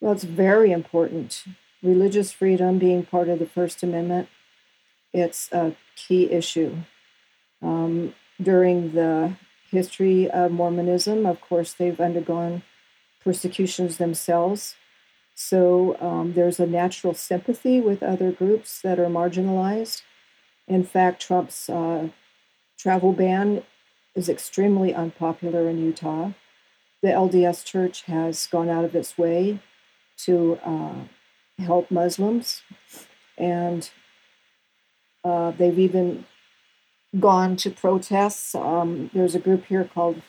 Well, 0.01 0.15
it's 0.15 0.25
very 0.25 0.73
important 0.73 1.45
religious 1.87 2.33
freedom 2.33 2.79
being 2.79 3.05
part 3.05 3.29
of 3.29 3.39
the 3.39 3.47
First 3.47 3.83
Amendment, 3.83 4.29
it's 5.13 5.51
a 5.53 5.77
key 5.95 6.31
issue. 6.31 6.77
Um, 7.63 8.15
during 8.43 8.93
the 8.93 9.37
history 9.71 10.29
of 10.31 10.51
Mormonism, 10.53 11.25
of 11.25 11.41
course, 11.41 11.73
they've 11.73 12.01
undergone 12.01 12.63
persecutions 13.25 13.97
themselves. 13.97 14.75
So 15.35 15.97
um, 16.01 16.33
there's 16.35 16.61
a 16.61 16.67
natural 16.67 17.15
sympathy 17.15 17.81
with 17.81 18.03
other 18.03 18.33
groups 18.33 18.81
that 18.83 18.99
are 18.99 19.07
marginalized. 19.07 20.03
In 20.67 20.83
fact, 20.85 21.23
Trump's 21.23 21.69
uh, 21.69 22.09
travel 22.79 23.13
ban 23.13 23.63
is 24.15 24.29
extremely 24.29 24.95
unpopular 24.95 25.69
in 25.69 25.79
Utah. 25.79 26.33
The 27.03 27.09
LDS 27.09 27.65
Church 27.65 28.03
has 28.03 28.47
gone 28.47 28.69
out 28.69 28.85
of 28.85 28.97
its 28.97 29.19
way 29.19 29.61
to 30.19 30.59
uh, 30.65 30.95
help 31.59 31.91
Muslims, 31.91 32.63
and 33.39 33.91
uh, 35.25 35.51
they've 35.53 35.79
even 35.79 36.27
gone 37.19 37.57
to 37.57 37.71
protests. 37.71 38.55
Um, 38.55 39.11
there's 39.15 39.35
a 39.35 39.41
group 39.41 39.65
here 39.67 39.85
called 39.85 40.23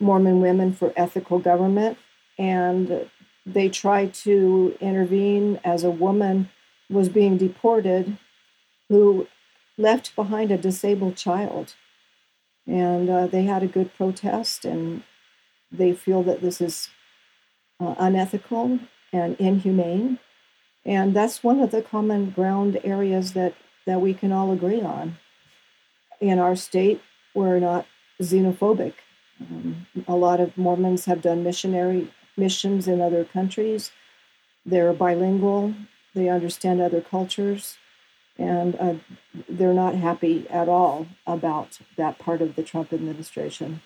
Mormon 0.00 0.40
Women 0.40 0.72
for 0.72 0.92
Ethical 0.96 1.38
Government, 1.38 1.98
and 2.38 3.08
they 3.46 3.68
tried 3.68 4.14
to 4.14 4.76
intervene 4.80 5.60
as 5.64 5.84
a 5.84 5.90
woman 5.90 6.50
was 6.90 7.08
being 7.08 7.36
deported 7.36 8.16
who 8.88 9.26
left 9.76 10.14
behind 10.16 10.50
a 10.50 10.58
disabled 10.58 11.16
child. 11.16 11.74
And 12.66 13.08
uh, 13.08 13.26
they 13.26 13.44
had 13.44 13.62
a 13.62 13.66
good 13.68 13.94
protest, 13.94 14.64
and 14.64 15.02
they 15.72 15.92
feel 15.92 16.22
that 16.24 16.42
this 16.42 16.60
is 16.60 16.90
uh, 17.80 17.94
unethical 17.98 18.78
and 19.12 19.36
inhumane. 19.38 20.18
And 20.88 21.14
that's 21.14 21.44
one 21.44 21.60
of 21.60 21.70
the 21.70 21.82
common 21.82 22.30
ground 22.30 22.80
areas 22.82 23.34
that, 23.34 23.54
that 23.84 24.00
we 24.00 24.14
can 24.14 24.32
all 24.32 24.50
agree 24.52 24.80
on. 24.80 25.18
In 26.18 26.38
our 26.38 26.56
state, 26.56 27.02
we're 27.34 27.58
not 27.58 27.86
xenophobic. 28.22 28.94
Um, 29.38 29.86
a 30.08 30.16
lot 30.16 30.40
of 30.40 30.56
Mormons 30.56 31.04
have 31.04 31.20
done 31.20 31.44
missionary 31.44 32.10
missions 32.38 32.88
in 32.88 33.02
other 33.02 33.22
countries. 33.22 33.92
They're 34.64 34.94
bilingual, 34.94 35.74
they 36.14 36.30
understand 36.30 36.80
other 36.80 37.02
cultures, 37.02 37.76
and 38.38 38.74
uh, 38.76 38.94
they're 39.46 39.74
not 39.74 39.94
happy 39.94 40.48
at 40.48 40.70
all 40.70 41.06
about 41.26 41.80
that 41.96 42.18
part 42.18 42.40
of 42.40 42.56
the 42.56 42.62
Trump 42.62 42.94
administration. 42.94 43.82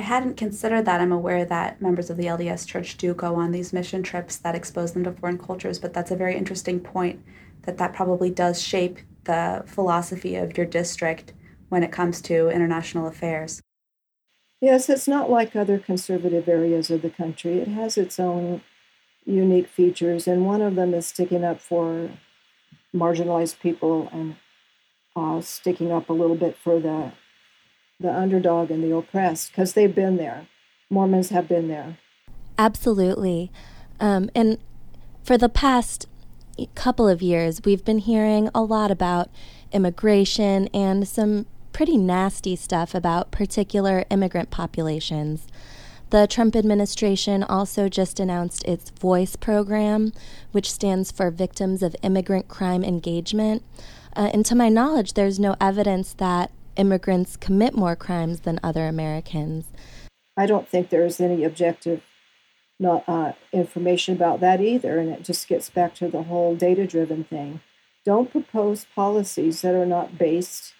I 0.00 0.02
hadn't 0.02 0.38
considered 0.38 0.86
that. 0.86 1.02
I'm 1.02 1.12
aware 1.12 1.44
that 1.44 1.82
members 1.82 2.08
of 2.08 2.16
the 2.16 2.24
LDS 2.24 2.66
Church 2.66 2.96
do 2.96 3.12
go 3.12 3.34
on 3.34 3.50
these 3.50 3.70
mission 3.74 4.02
trips 4.02 4.36
that 4.38 4.54
expose 4.54 4.92
them 4.92 5.04
to 5.04 5.12
foreign 5.12 5.36
cultures, 5.36 5.78
but 5.78 5.92
that's 5.92 6.10
a 6.10 6.16
very 6.16 6.38
interesting 6.38 6.80
point 6.80 7.22
that 7.64 7.76
that 7.76 7.92
probably 7.92 8.30
does 8.30 8.62
shape 8.62 9.00
the 9.24 9.62
philosophy 9.66 10.36
of 10.36 10.56
your 10.56 10.64
district 10.64 11.34
when 11.68 11.82
it 11.82 11.92
comes 11.92 12.22
to 12.22 12.48
international 12.48 13.06
affairs. 13.06 13.60
Yes, 14.58 14.88
it's 14.88 15.06
not 15.06 15.28
like 15.28 15.54
other 15.54 15.78
conservative 15.78 16.48
areas 16.48 16.90
of 16.90 17.02
the 17.02 17.10
country. 17.10 17.58
It 17.58 17.68
has 17.68 17.98
its 17.98 18.18
own 18.18 18.62
unique 19.26 19.68
features, 19.68 20.26
and 20.26 20.46
one 20.46 20.62
of 20.62 20.76
them 20.76 20.94
is 20.94 21.08
sticking 21.08 21.44
up 21.44 21.60
for 21.60 22.08
marginalized 22.94 23.60
people 23.60 24.08
and 24.14 24.36
uh, 25.14 25.42
sticking 25.42 25.92
up 25.92 26.08
a 26.08 26.14
little 26.14 26.36
bit 26.36 26.56
for 26.56 26.80
the 26.80 27.12
the 28.00 28.12
underdog 28.12 28.70
and 28.70 28.82
the 28.82 28.96
oppressed 28.96 29.50
because 29.50 29.74
they've 29.74 29.94
been 29.94 30.16
there. 30.16 30.48
Mormons 30.88 31.28
have 31.28 31.46
been 31.46 31.68
there. 31.68 31.98
Absolutely, 32.58 33.52
um, 34.00 34.30
and 34.34 34.58
for 35.22 35.38
the 35.38 35.48
past 35.48 36.06
couple 36.74 37.08
of 37.08 37.22
years, 37.22 37.60
we've 37.64 37.84
been 37.84 37.98
hearing 37.98 38.50
a 38.54 38.62
lot 38.62 38.90
about 38.90 39.30
immigration 39.72 40.68
and 40.74 41.06
some 41.06 41.46
pretty 41.72 41.96
nasty 41.96 42.56
stuff 42.56 42.94
about 42.94 43.30
particular 43.30 44.04
immigrant 44.10 44.50
populations. 44.50 45.46
The 46.10 46.26
Trump 46.26 46.56
administration 46.56 47.44
also 47.44 47.88
just 47.88 48.18
announced 48.18 48.64
its 48.64 48.90
VOICE 48.90 49.36
program, 49.36 50.12
which 50.50 50.70
stands 50.70 51.12
for 51.12 51.30
Victims 51.30 51.82
of 51.82 51.94
Immigrant 52.02 52.48
Crime 52.48 52.82
Engagement. 52.82 53.62
Uh, 54.16 54.28
and 54.34 54.44
to 54.46 54.56
my 54.56 54.68
knowledge, 54.68 55.12
there's 55.12 55.38
no 55.38 55.54
evidence 55.60 56.12
that 56.14 56.50
immigrants 56.80 57.36
commit 57.36 57.74
more 57.74 57.94
crimes 57.94 58.40
than 58.40 58.58
other 58.62 58.86
Americans. 58.86 59.66
I 60.36 60.46
don't 60.46 60.66
think 60.66 60.88
there's 60.88 61.20
any 61.20 61.44
objective 61.44 62.02
not, 62.80 63.04
uh, 63.06 63.32
information 63.52 64.16
about 64.16 64.40
that 64.40 64.60
either. 64.60 64.98
And 64.98 65.10
it 65.10 65.22
just 65.22 65.46
gets 65.46 65.68
back 65.68 65.94
to 65.96 66.08
the 66.08 66.24
whole 66.24 66.56
data 66.56 66.86
driven 66.86 67.24
thing. 67.24 67.60
Don't 68.04 68.32
propose 68.32 68.86
policies 68.94 69.60
that 69.60 69.74
are 69.74 69.86
not 69.86 70.16
based 70.16 70.72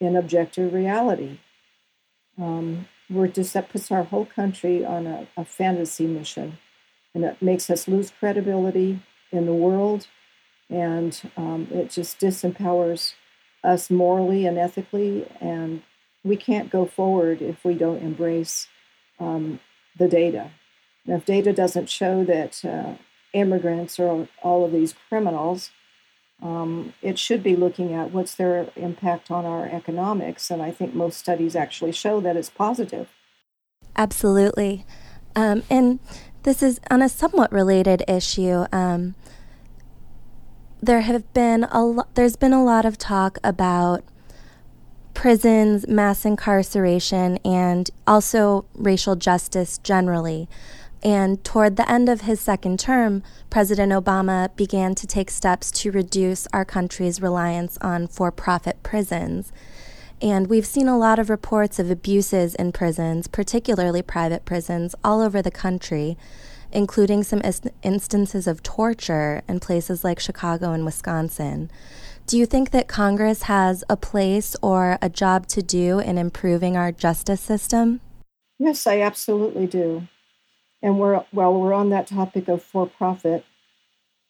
in 0.00 0.16
objective 0.16 0.74
reality. 0.74 1.38
Um, 2.36 2.88
we're 3.08 3.28
just 3.28 3.54
that 3.54 3.68
puts 3.68 3.92
our 3.92 4.02
whole 4.02 4.26
country 4.26 4.84
on 4.84 5.06
a, 5.06 5.28
a 5.36 5.44
fantasy 5.44 6.06
mission, 6.06 6.58
and 7.14 7.24
it 7.24 7.40
makes 7.40 7.70
us 7.70 7.86
lose 7.86 8.10
credibility 8.10 9.00
in 9.30 9.46
the 9.46 9.54
world, 9.54 10.08
and 10.68 11.30
um, 11.36 11.68
it 11.70 11.90
just 11.90 12.18
disempowers 12.18 13.14
us 13.64 13.90
morally 13.90 14.46
and 14.46 14.58
ethically, 14.58 15.26
and 15.40 15.82
we 16.22 16.36
can't 16.36 16.70
go 16.70 16.86
forward 16.86 17.42
if 17.42 17.64
we 17.64 17.74
don't 17.74 18.02
embrace 18.02 18.68
um, 19.18 19.58
the 19.98 20.08
data. 20.08 20.50
And 21.06 21.16
if 21.16 21.24
data 21.24 21.52
doesn't 21.52 21.88
show 21.88 22.24
that 22.24 22.64
uh, 22.64 22.94
immigrants 23.32 23.98
are 23.98 24.28
all 24.42 24.64
of 24.64 24.72
these 24.72 24.94
criminals, 25.08 25.70
um, 26.42 26.92
it 27.02 27.18
should 27.18 27.42
be 27.42 27.56
looking 27.56 27.92
at 27.94 28.10
what's 28.10 28.34
their 28.34 28.70
impact 28.76 29.30
on 29.30 29.44
our 29.44 29.66
economics. 29.66 30.50
And 30.50 30.62
I 30.62 30.70
think 30.70 30.94
most 30.94 31.18
studies 31.18 31.56
actually 31.56 31.92
show 31.92 32.20
that 32.20 32.36
it's 32.36 32.50
positive. 32.50 33.08
Absolutely. 33.96 34.84
Um, 35.36 35.62
and 35.70 36.00
this 36.42 36.62
is 36.62 36.80
on 36.90 37.02
a 37.02 37.08
somewhat 37.08 37.52
related 37.52 38.04
issue. 38.08 38.66
Um, 38.72 39.14
there 40.84 41.02
have 41.02 41.32
been 41.32 41.64
a 41.64 41.84
lo- 41.84 42.06
there's 42.14 42.36
been 42.36 42.52
a 42.52 42.64
lot 42.64 42.84
of 42.84 42.98
talk 42.98 43.38
about 43.42 44.04
prisons, 45.14 45.86
mass 45.88 46.24
incarceration, 46.24 47.38
and 47.44 47.90
also 48.06 48.66
racial 48.74 49.16
justice 49.16 49.78
generally. 49.78 50.48
And 51.02 51.42
toward 51.44 51.76
the 51.76 51.90
end 51.90 52.08
of 52.08 52.22
his 52.22 52.40
second 52.40 52.78
term, 52.80 53.22
President 53.50 53.92
Obama 53.92 54.54
began 54.56 54.94
to 54.96 55.06
take 55.06 55.30
steps 55.30 55.70
to 55.72 55.90
reduce 55.90 56.46
our 56.52 56.64
country's 56.64 57.20
reliance 57.20 57.78
on 57.80 58.06
for 58.06 58.30
profit 58.30 58.82
prisons. 58.82 59.52
And 60.20 60.46
we've 60.48 60.66
seen 60.66 60.88
a 60.88 60.98
lot 60.98 61.18
of 61.18 61.28
reports 61.28 61.78
of 61.78 61.90
abuses 61.90 62.54
in 62.54 62.72
prisons, 62.72 63.26
particularly 63.26 64.00
private 64.00 64.44
prisons, 64.44 64.94
all 65.04 65.20
over 65.20 65.42
the 65.42 65.50
country, 65.50 66.16
including 66.74 67.22
some 67.22 67.40
ist- 67.40 67.68
instances 67.82 68.46
of 68.46 68.62
torture 68.62 69.42
in 69.48 69.60
places 69.60 70.04
like 70.04 70.18
Chicago 70.18 70.72
and 70.72 70.84
Wisconsin. 70.84 71.70
Do 72.26 72.38
you 72.38 72.46
think 72.46 72.70
that 72.70 72.88
Congress 72.88 73.42
has 73.42 73.84
a 73.88 73.96
place 73.96 74.56
or 74.62 74.98
a 75.02 75.08
job 75.08 75.46
to 75.48 75.62
do 75.62 75.98
in 75.98 76.18
improving 76.18 76.76
our 76.76 76.90
justice 76.90 77.40
system? 77.40 78.00
Yes, 78.58 78.86
I 78.86 79.00
absolutely 79.00 79.66
do. 79.66 80.08
And 80.82 80.98
we're, 80.98 81.24
while 81.30 81.58
we're 81.58 81.74
on 81.74 81.90
that 81.90 82.06
topic 82.06 82.48
of 82.48 82.62
for 82.62 82.86
profit, 82.86 83.44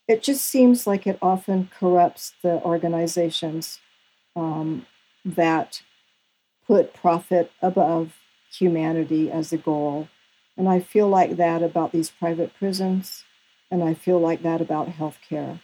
it 0.07 0.22
just 0.22 0.44
seems 0.44 0.87
like 0.87 1.07
it 1.07 1.18
often 1.22 1.70
corrupts 1.78 2.35
the 2.42 2.62
organizations 2.62 3.80
um, 4.37 4.87
that 5.24 5.83
put 6.66 6.94
profit 6.94 7.50
above 7.62 8.14
humanity 8.52 9.30
as 9.30 9.52
a 9.52 9.57
goal. 9.57 10.09
And 10.56 10.68
I 10.68 10.80
feel 10.80 11.08
like 11.08 11.36
that 11.36 11.62
about 11.62 11.92
these 11.92 12.10
private 12.10 12.54
prisons, 12.56 13.24
and 13.70 13.82
I 13.82 13.94
feel 13.94 14.20
like 14.20 14.42
that 14.42 14.60
about 14.60 14.90
healthcare. 14.90 15.60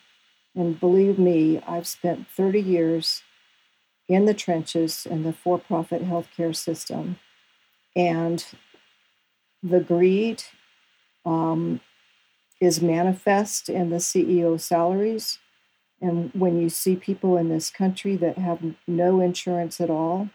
And 0.55 0.81
believe 0.81 1.19
me, 1.19 1.63
I've 1.67 1.87
spent 1.87 2.29
30 2.29 2.61
years 2.61 3.23
in 4.09 4.25
the 4.27 4.35
trenches 4.35 5.07
in 5.07 5.23
the 5.23 5.33
for 5.33 5.59
profit 5.59 6.05
healthcare 6.05 6.55
system. 6.55 7.19
And 7.95 8.45
the 9.63 9.81
greed 9.81 10.43
um, 11.25 11.81
is 12.61 12.83
manifest 12.83 13.69
in 13.69 13.91
the 13.91 13.97
CEO 13.97 14.61
salaries. 14.61 15.39
And 16.01 16.31
when 16.35 16.61
you 16.61 16.69
see 16.69 16.97
people 16.97 17.37
in 17.37 17.49
this 17.49 17.71
country 17.71 18.17
that 18.17 18.39
have 18.39 18.75
no 18.89 19.21
insurance 19.21 19.81
at 19.81 19.91
all, 19.91 20.31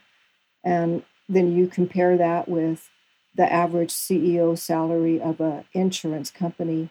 and 0.64 1.02
then 1.28 1.54
you 1.56 1.66
compare 1.66 2.16
that 2.16 2.48
with 2.48 2.90
the 3.36 3.50
average 3.52 3.92
CEO 3.92 4.58
salary 4.58 5.20
of 5.20 5.40
an 5.40 5.64
insurance 5.72 6.30
company 6.30 6.88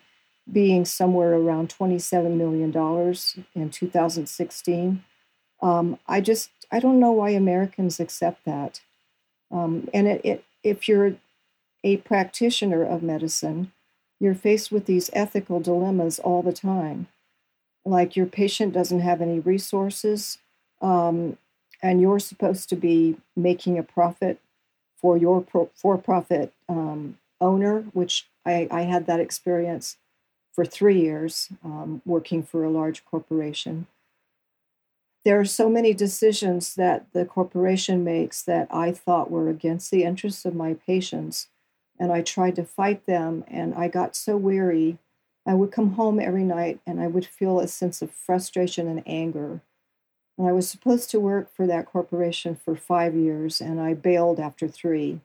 being 0.52 0.86
somewhere 0.86 1.34
around 1.34 1.70
$27 1.70 2.38
million 2.38 2.72
in 3.56 3.70
2016. 3.70 5.04
Um, 5.62 6.00
I 6.08 6.22
just, 6.22 6.52
I 6.72 6.80
don't 6.80 7.00
know 7.00 7.12
why 7.12 7.32
Americans 7.32 8.00
accept 8.00 8.46
that. 8.46 8.82
Um, 9.52 9.90
and 9.94 10.08
it, 10.08 10.22
it, 10.24 10.44
if 10.64 10.88
you're 10.88 11.16
a 11.84 11.98
practitioner 11.98 12.84
of 12.84 13.02
medicine, 13.02 13.72
you're 14.20 14.36
faced 14.36 14.72
with 14.72 14.86
these 14.86 15.10
ethical 15.14 15.60
dilemmas 15.60 16.20
all 16.20 16.44
the 16.44 16.54
time. 16.54 17.08
Like 17.84 18.16
your 18.16 18.26
patient 18.26 18.74
doesn't 18.74 19.02
have 19.02 19.22
any 19.22 19.40
resources, 19.40 20.40
um, 20.82 21.38
and 21.82 22.02
you're 22.02 22.20
supposed 22.20 22.70
to 22.70 22.76
be 22.76 23.18
making 23.36 23.78
a 23.78 23.84
profit 23.84 24.40
for 25.06 25.18
your 25.18 25.40
pro- 25.40 25.70
for 25.76 26.00
profit 26.00 26.52
um, 26.68 27.20
owner, 27.40 27.82
which 27.94 28.26
I, 28.44 28.68
I, 28.72 28.82
had 28.82 29.06
that 29.06 29.20
experience 29.20 29.98
for 30.52 30.66
three 30.66 31.00
years 31.00 31.50
um, 31.64 32.02
working 32.08 32.42
for 32.42 32.64
a 32.64 32.72
large 32.72 33.06
corporation. 33.06 33.86
There 35.24 35.40
are 35.40 35.46
so 35.46 35.70
many 35.70 35.94
decisions 35.94 36.74
that 36.74 37.06
the 37.14 37.24
corporation 37.24 38.04
makes 38.04 38.42
that 38.42 38.68
I 38.72 38.92
thought 38.92 39.30
were 39.30 39.48
against 39.48 39.92
the 39.92 40.04
interests 40.04 40.44
of 40.44 40.56
my 40.56 40.74
patients 40.74 41.50
and 42.00 42.12
I 42.12 42.24
tried 42.24 42.56
to 42.56 42.64
fight 42.64 43.06
them, 43.06 43.44
and 43.48 43.76
I 43.76 43.90
got 43.90 44.16
so 44.16 44.36
weary. 44.36 44.98
I 45.46 45.54
would 45.54 45.72
come 45.72 45.92
home 45.92 46.20
every 46.20 46.44
night 46.44 46.80
and 46.88 47.00
I 47.00 47.06
would 47.06 47.28
feel 47.28 47.60
a 47.60 47.68
sense 47.68 48.02
of 48.02 48.10
frustration 48.10 48.88
and 48.88 49.04
anger. 49.06 49.62
And 50.38 50.48
I 50.48 50.52
was 50.52 50.70
supposed 50.70 51.10
to 51.12 51.20
work 51.20 51.54
for 51.54 51.66
that 51.68 51.86
corporation 51.86 52.56
for 52.56 52.76
five 52.76 53.16
years, 53.16 53.62
and 53.62 53.80
I 53.80 53.94
bailed 53.94 54.40
after 54.40 54.68
three. 54.68 55.22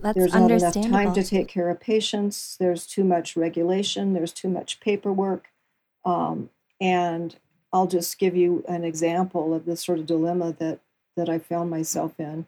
That's 0.00 0.16
there's 0.16 0.34
not 0.34 0.50
enough 0.50 0.74
time 0.74 1.12
to 1.14 1.24
take 1.24 1.48
care 1.48 1.68
of 1.70 1.80
patients. 1.80 2.56
There's 2.58 2.86
too 2.86 3.02
much 3.02 3.36
regulation. 3.36 4.12
There's 4.12 4.32
too 4.32 4.48
much 4.48 4.78
paperwork. 4.78 5.48
Um, 6.04 6.50
and 6.80 7.36
I'll 7.72 7.88
just 7.88 8.18
give 8.18 8.36
you 8.36 8.64
an 8.68 8.84
example 8.84 9.52
of 9.52 9.64
this 9.64 9.84
sort 9.84 9.98
of 9.98 10.06
dilemma 10.06 10.54
that 10.58 10.80
that 11.16 11.28
I 11.28 11.40
found 11.40 11.68
myself 11.68 12.14
in. 12.18 12.46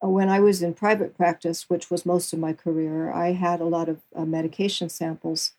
When 0.00 0.28
I 0.28 0.40
was 0.40 0.60
in 0.60 0.74
private 0.74 1.16
practice, 1.16 1.70
which 1.70 1.88
was 1.88 2.04
most 2.04 2.32
of 2.32 2.40
my 2.40 2.52
career, 2.52 3.12
I 3.12 3.32
had 3.32 3.60
a 3.60 3.64
lot 3.64 3.88
of 3.88 4.00
uh, 4.14 4.24
medication 4.24 4.88
samples 4.88 5.52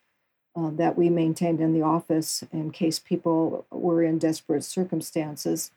uh, 0.57 0.71
that 0.71 0.97
we 0.97 1.09
maintained 1.09 1.61
in 1.61 1.73
the 1.73 1.81
office 1.81 2.43
in 2.51 2.71
case 2.71 2.97
people 2.97 3.65
were 3.69 4.01
in 4.01 4.17
desperate 4.17 4.63
circumstances. 4.63 5.71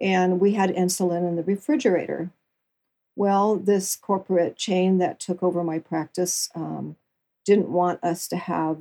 And 0.00 0.40
we 0.40 0.54
had 0.54 0.74
insulin 0.74 1.28
in 1.28 1.36
the 1.36 1.42
refrigerator. 1.42 2.30
Well, 3.14 3.56
this 3.56 3.96
corporate 3.96 4.56
chain 4.56 4.98
that 4.98 5.20
took 5.20 5.42
over 5.42 5.62
my 5.62 5.78
practice 5.78 6.48
um, 6.54 6.96
didn't 7.44 7.70
want 7.70 8.02
us 8.02 8.26
to 8.28 8.36
have 8.36 8.78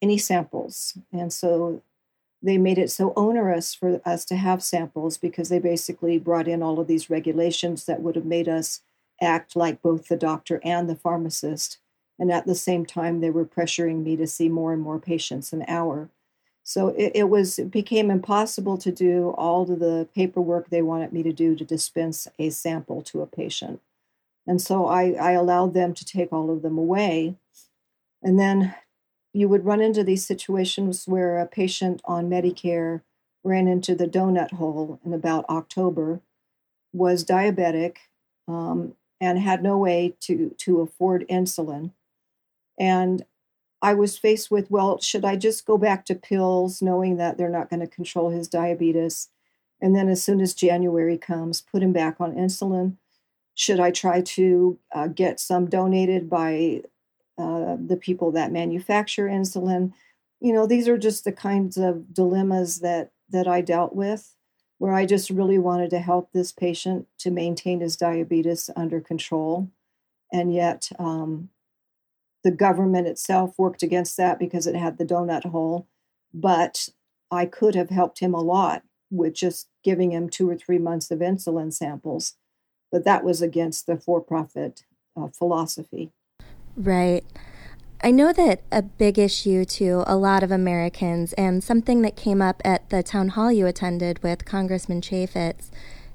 any 0.00 0.18
samples. 0.18 0.98
And 1.12 1.32
so 1.32 1.82
they 2.42 2.58
made 2.58 2.78
it 2.78 2.90
so 2.90 3.12
onerous 3.14 3.74
for 3.74 4.00
us 4.04 4.24
to 4.24 4.36
have 4.36 4.62
samples 4.62 5.16
because 5.16 5.48
they 5.48 5.60
basically 5.60 6.18
brought 6.18 6.48
in 6.48 6.62
all 6.62 6.80
of 6.80 6.88
these 6.88 7.08
regulations 7.08 7.84
that 7.84 8.02
would 8.02 8.16
have 8.16 8.24
made 8.24 8.48
us 8.48 8.80
act 9.20 9.54
like 9.54 9.80
both 9.80 10.08
the 10.08 10.16
doctor 10.16 10.60
and 10.64 10.88
the 10.90 10.96
pharmacist. 10.96 11.78
And 12.18 12.30
at 12.30 12.46
the 12.46 12.54
same 12.54 12.86
time, 12.86 13.20
they 13.20 13.30
were 13.30 13.44
pressuring 13.44 14.04
me 14.04 14.16
to 14.16 14.26
see 14.26 14.48
more 14.48 14.72
and 14.72 14.82
more 14.82 14.98
patients 14.98 15.52
an 15.52 15.64
hour. 15.66 16.08
So 16.62 16.88
it, 16.88 17.12
it 17.14 17.28
was 17.28 17.58
it 17.58 17.70
became 17.70 18.10
impossible 18.10 18.78
to 18.78 18.92
do 18.92 19.30
all 19.30 19.62
of 19.62 19.80
the 19.80 20.08
paperwork 20.14 20.70
they 20.70 20.82
wanted 20.82 21.12
me 21.12 21.22
to 21.24 21.32
do 21.32 21.56
to 21.56 21.64
dispense 21.64 22.28
a 22.38 22.50
sample 22.50 23.02
to 23.02 23.20
a 23.22 23.26
patient. 23.26 23.80
And 24.46 24.60
so 24.60 24.86
I, 24.86 25.12
I 25.12 25.32
allowed 25.32 25.74
them 25.74 25.94
to 25.94 26.04
take 26.04 26.32
all 26.32 26.50
of 26.50 26.62
them 26.62 26.78
away. 26.78 27.36
And 28.22 28.38
then 28.38 28.74
you 29.32 29.48
would 29.48 29.64
run 29.64 29.80
into 29.80 30.04
these 30.04 30.24
situations 30.24 31.06
where 31.06 31.38
a 31.38 31.46
patient 31.46 32.00
on 32.04 32.28
Medicare 32.28 33.02
ran 33.44 33.66
into 33.66 33.94
the 33.94 34.06
donut 34.06 34.52
hole 34.52 35.00
in 35.04 35.12
about 35.12 35.44
October, 35.48 36.20
was 36.92 37.24
diabetic, 37.24 37.96
um, 38.46 38.94
and 39.20 39.38
had 39.38 39.62
no 39.62 39.78
way 39.78 40.14
to, 40.20 40.54
to 40.58 40.80
afford 40.80 41.26
insulin. 41.28 41.92
And 42.78 43.24
I 43.82 43.94
was 43.94 44.16
faced 44.16 44.50
with, 44.50 44.70
well, 44.70 45.00
should 45.00 45.24
I 45.24 45.36
just 45.36 45.66
go 45.66 45.76
back 45.76 46.04
to 46.06 46.14
pills, 46.14 46.80
knowing 46.80 47.16
that 47.16 47.36
they're 47.36 47.48
not 47.48 47.68
going 47.68 47.80
to 47.80 47.86
control 47.86 48.30
his 48.30 48.48
diabetes? 48.48 49.28
And 49.80 49.96
then 49.96 50.08
as 50.08 50.22
soon 50.22 50.40
as 50.40 50.54
January 50.54 51.18
comes, 51.18 51.60
put 51.60 51.82
him 51.82 51.92
back 51.92 52.20
on 52.20 52.34
insulin. 52.34 52.96
Should 53.54 53.80
I 53.80 53.90
try 53.90 54.22
to 54.22 54.78
uh, 54.94 55.08
get 55.08 55.40
some 55.40 55.68
donated 55.68 56.30
by 56.30 56.82
uh, 57.36 57.76
the 57.84 57.98
people 58.00 58.30
that 58.32 58.52
manufacture 58.52 59.26
insulin? 59.26 59.92
You 60.40 60.52
know, 60.52 60.66
these 60.66 60.86
are 60.86 60.96
just 60.96 61.24
the 61.24 61.32
kinds 61.32 61.76
of 61.76 62.14
dilemmas 62.14 62.78
that 62.80 63.10
that 63.30 63.48
I 63.48 63.62
dealt 63.62 63.94
with, 63.94 64.34
where 64.78 64.92
I 64.92 65.06
just 65.06 65.30
really 65.30 65.58
wanted 65.58 65.90
to 65.90 65.98
help 65.98 66.32
this 66.32 66.52
patient 66.52 67.08
to 67.18 67.30
maintain 67.30 67.80
his 67.80 67.96
diabetes 67.96 68.70
under 68.76 69.00
control, 69.00 69.70
and 70.32 70.54
yet 70.54 70.90
um, 70.98 71.48
the 72.44 72.50
government 72.50 73.06
itself 73.06 73.54
worked 73.58 73.82
against 73.82 74.16
that 74.16 74.38
because 74.38 74.66
it 74.66 74.74
had 74.74 74.98
the 74.98 75.04
donut 75.04 75.46
hole. 75.46 75.86
But 76.34 76.88
I 77.30 77.46
could 77.46 77.74
have 77.74 77.90
helped 77.90 78.20
him 78.20 78.34
a 78.34 78.40
lot 78.40 78.82
with 79.10 79.34
just 79.34 79.68
giving 79.84 80.12
him 80.12 80.28
two 80.28 80.48
or 80.48 80.56
three 80.56 80.78
months 80.78 81.10
of 81.10 81.18
insulin 81.20 81.72
samples. 81.72 82.34
But 82.90 83.04
that 83.04 83.24
was 83.24 83.42
against 83.42 83.86
the 83.86 83.96
for 83.96 84.20
profit 84.20 84.84
uh, 85.16 85.28
philosophy. 85.28 86.10
Right. 86.76 87.24
I 88.04 88.10
know 88.10 88.32
that 88.32 88.62
a 88.72 88.82
big 88.82 89.18
issue 89.18 89.64
to 89.64 90.02
a 90.06 90.16
lot 90.16 90.42
of 90.42 90.50
Americans, 90.50 91.32
and 91.34 91.62
something 91.62 92.02
that 92.02 92.16
came 92.16 92.42
up 92.42 92.60
at 92.64 92.90
the 92.90 93.02
town 93.02 93.28
hall 93.28 93.52
you 93.52 93.66
attended 93.66 94.22
with 94.24 94.44
Congressman 94.44 95.00
Chaffetz, 95.00 95.70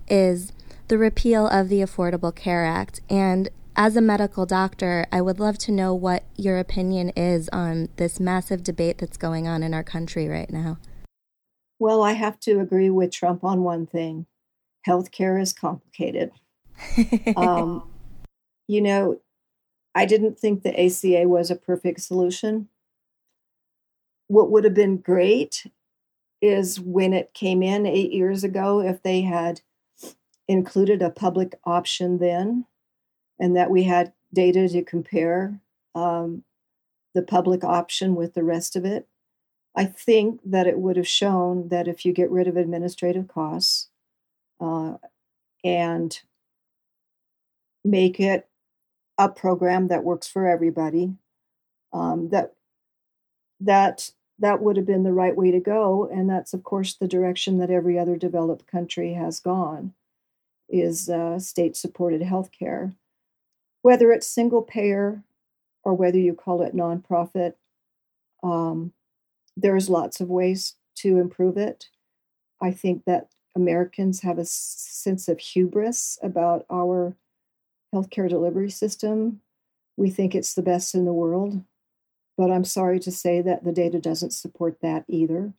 is 0.09 0.51
the 0.89 0.97
repeal 0.97 1.47
of 1.47 1.69
the 1.69 1.81
Affordable 1.81 2.35
Care 2.35 2.65
Act. 2.65 2.99
And 3.09 3.49
as 3.77 3.95
a 3.95 4.01
medical 4.01 4.47
doctor, 4.47 5.05
I 5.11 5.21
would 5.21 5.39
love 5.39 5.59
to 5.59 5.71
know 5.71 5.93
what 5.93 6.23
your 6.35 6.57
opinion 6.57 7.11
is 7.15 7.47
on 7.53 7.89
this 7.97 8.19
massive 8.19 8.63
debate 8.63 8.97
that's 8.97 9.17
going 9.17 9.47
on 9.47 9.61
in 9.61 9.73
our 9.73 9.83
country 9.83 10.27
right 10.27 10.49
now. 10.49 10.79
Well, 11.77 12.01
I 12.01 12.13
have 12.13 12.39
to 12.41 12.59
agree 12.59 12.89
with 12.89 13.11
Trump 13.11 13.43
on 13.43 13.63
one 13.63 13.85
thing 13.85 14.25
healthcare 14.87 15.39
is 15.39 15.53
complicated. 15.53 16.31
um, 17.35 17.87
you 18.67 18.81
know, 18.81 19.19
I 19.93 20.05
didn't 20.05 20.39
think 20.39 20.63
the 20.63 20.79
ACA 20.79 21.27
was 21.27 21.51
a 21.51 21.55
perfect 21.55 22.01
solution. 22.01 22.69
What 24.27 24.49
would 24.49 24.63
have 24.63 24.73
been 24.73 24.97
great 24.97 25.67
is 26.41 26.79
when 26.79 27.13
it 27.13 27.33
came 27.33 27.61
in 27.61 27.85
eight 27.85 28.11
years 28.11 28.43
ago, 28.43 28.79
if 28.79 29.03
they 29.03 29.21
had 29.21 29.61
included 30.47 31.01
a 31.01 31.09
public 31.09 31.59
option 31.65 32.19
then 32.19 32.65
and 33.39 33.55
that 33.55 33.69
we 33.69 33.83
had 33.83 34.13
data 34.33 34.67
to 34.67 34.83
compare 34.83 35.59
um, 35.95 36.43
the 37.13 37.21
public 37.21 37.63
option 37.63 38.15
with 38.15 38.33
the 38.33 38.43
rest 38.43 38.75
of 38.75 38.85
it. 38.85 39.07
I 39.75 39.85
think 39.85 40.41
that 40.43 40.67
it 40.67 40.79
would 40.79 40.97
have 40.97 41.07
shown 41.07 41.69
that 41.69 41.87
if 41.87 42.05
you 42.05 42.11
get 42.11 42.31
rid 42.31 42.47
of 42.47 42.57
administrative 42.57 43.27
costs 43.27 43.89
uh, 44.59 44.95
and 45.63 46.19
make 47.85 48.19
it 48.19 48.47
a 49.17 49.29
program 49.29 49.87
that 49.87 50.03
works 50.03 50.27
for 50.27 50.47
everybody, 50.47 51.13
um, 51.93 52.29
that 52.29 52.53
that 53.59 54.11
that 54.39 54.61
would 54.61 54.77
have 54.77 54.85
been 54.85 55.03
the 55.03 55.13
right 55.13 55.35
way 55.35 55.49
to 55.51 55.59
go, 55.59 56.07
and 56.11 56.29
that's 56.29 56.53
of 56.53 56.63
course 56.63 56.95
the 56.95 57.07
direction 57.07 57.57
that 57.57 57.71
every 57.71 57.97
other 57.97 58.17
developed 58.17 58.67
country 58.67 59.13
has 59.13 59.39
gone, 59.39 59.93
is 60.69 61.09
uh, 61.09 61.39
state-supported 61.39 62.21
health 62.21 62.49
care 62.51 62.93
whether 63.81 64.11
it's 64.11 64.27
single 64.27 64.61
payer 64.61 65.23
or 65.83 65.93
whether 65.93 66.17
you 66.17 66.33
call 66.33 66.61
it 66.61 66.75
nonprofit, 66.75 67.53
um, 68.43 68.91
there's 69.55 69.89
lots 69.89 70.19
of 70.19 70.29
ways 70.29 70.75
to 70.95 71.17
improve 71.17 71.57
it. 71.57 71.87
I 72.61 72.71
think 72.71 73.05
that 73.05 73.29
Americans 73.55 74.21
have 74.21 74.37
a 74.37 74.45
sense 74.45 75.27
of 75.27 75.39
hubris 75.39 76.19
about 76.21 76.65
our 76.71 77.15
healthcare 77.93 78.29
delivery 78.29 78.69
system. 78.69 79.41
We 79.95 80.09
think 80.09 80.35
it's 80.35 80.53
the 80.53 80.61
best 80.61 80.93
in 80.93 81.05
the 81.05 81.13
world, 81.13 81.63
but 82.37 82.51
I'm 82.51 82.65
sorry 82.65 82.99
to 82.99 83.11
say 83.11 83.41
that 83.41 83.63
the 83.63 83.71
data 83.71 83.99
doesn't 83.99 84.31
support 84.31 84.77
that 84.81 85.05
either. 85.07 85.53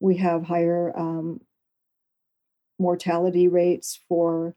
We 0.00 0.16
have 0.18 0.44
higher 0.44 0.92
um, 0.96 1.42
mortality 2.78 3.48
rates 3.48 4.00
for 4.08 4.54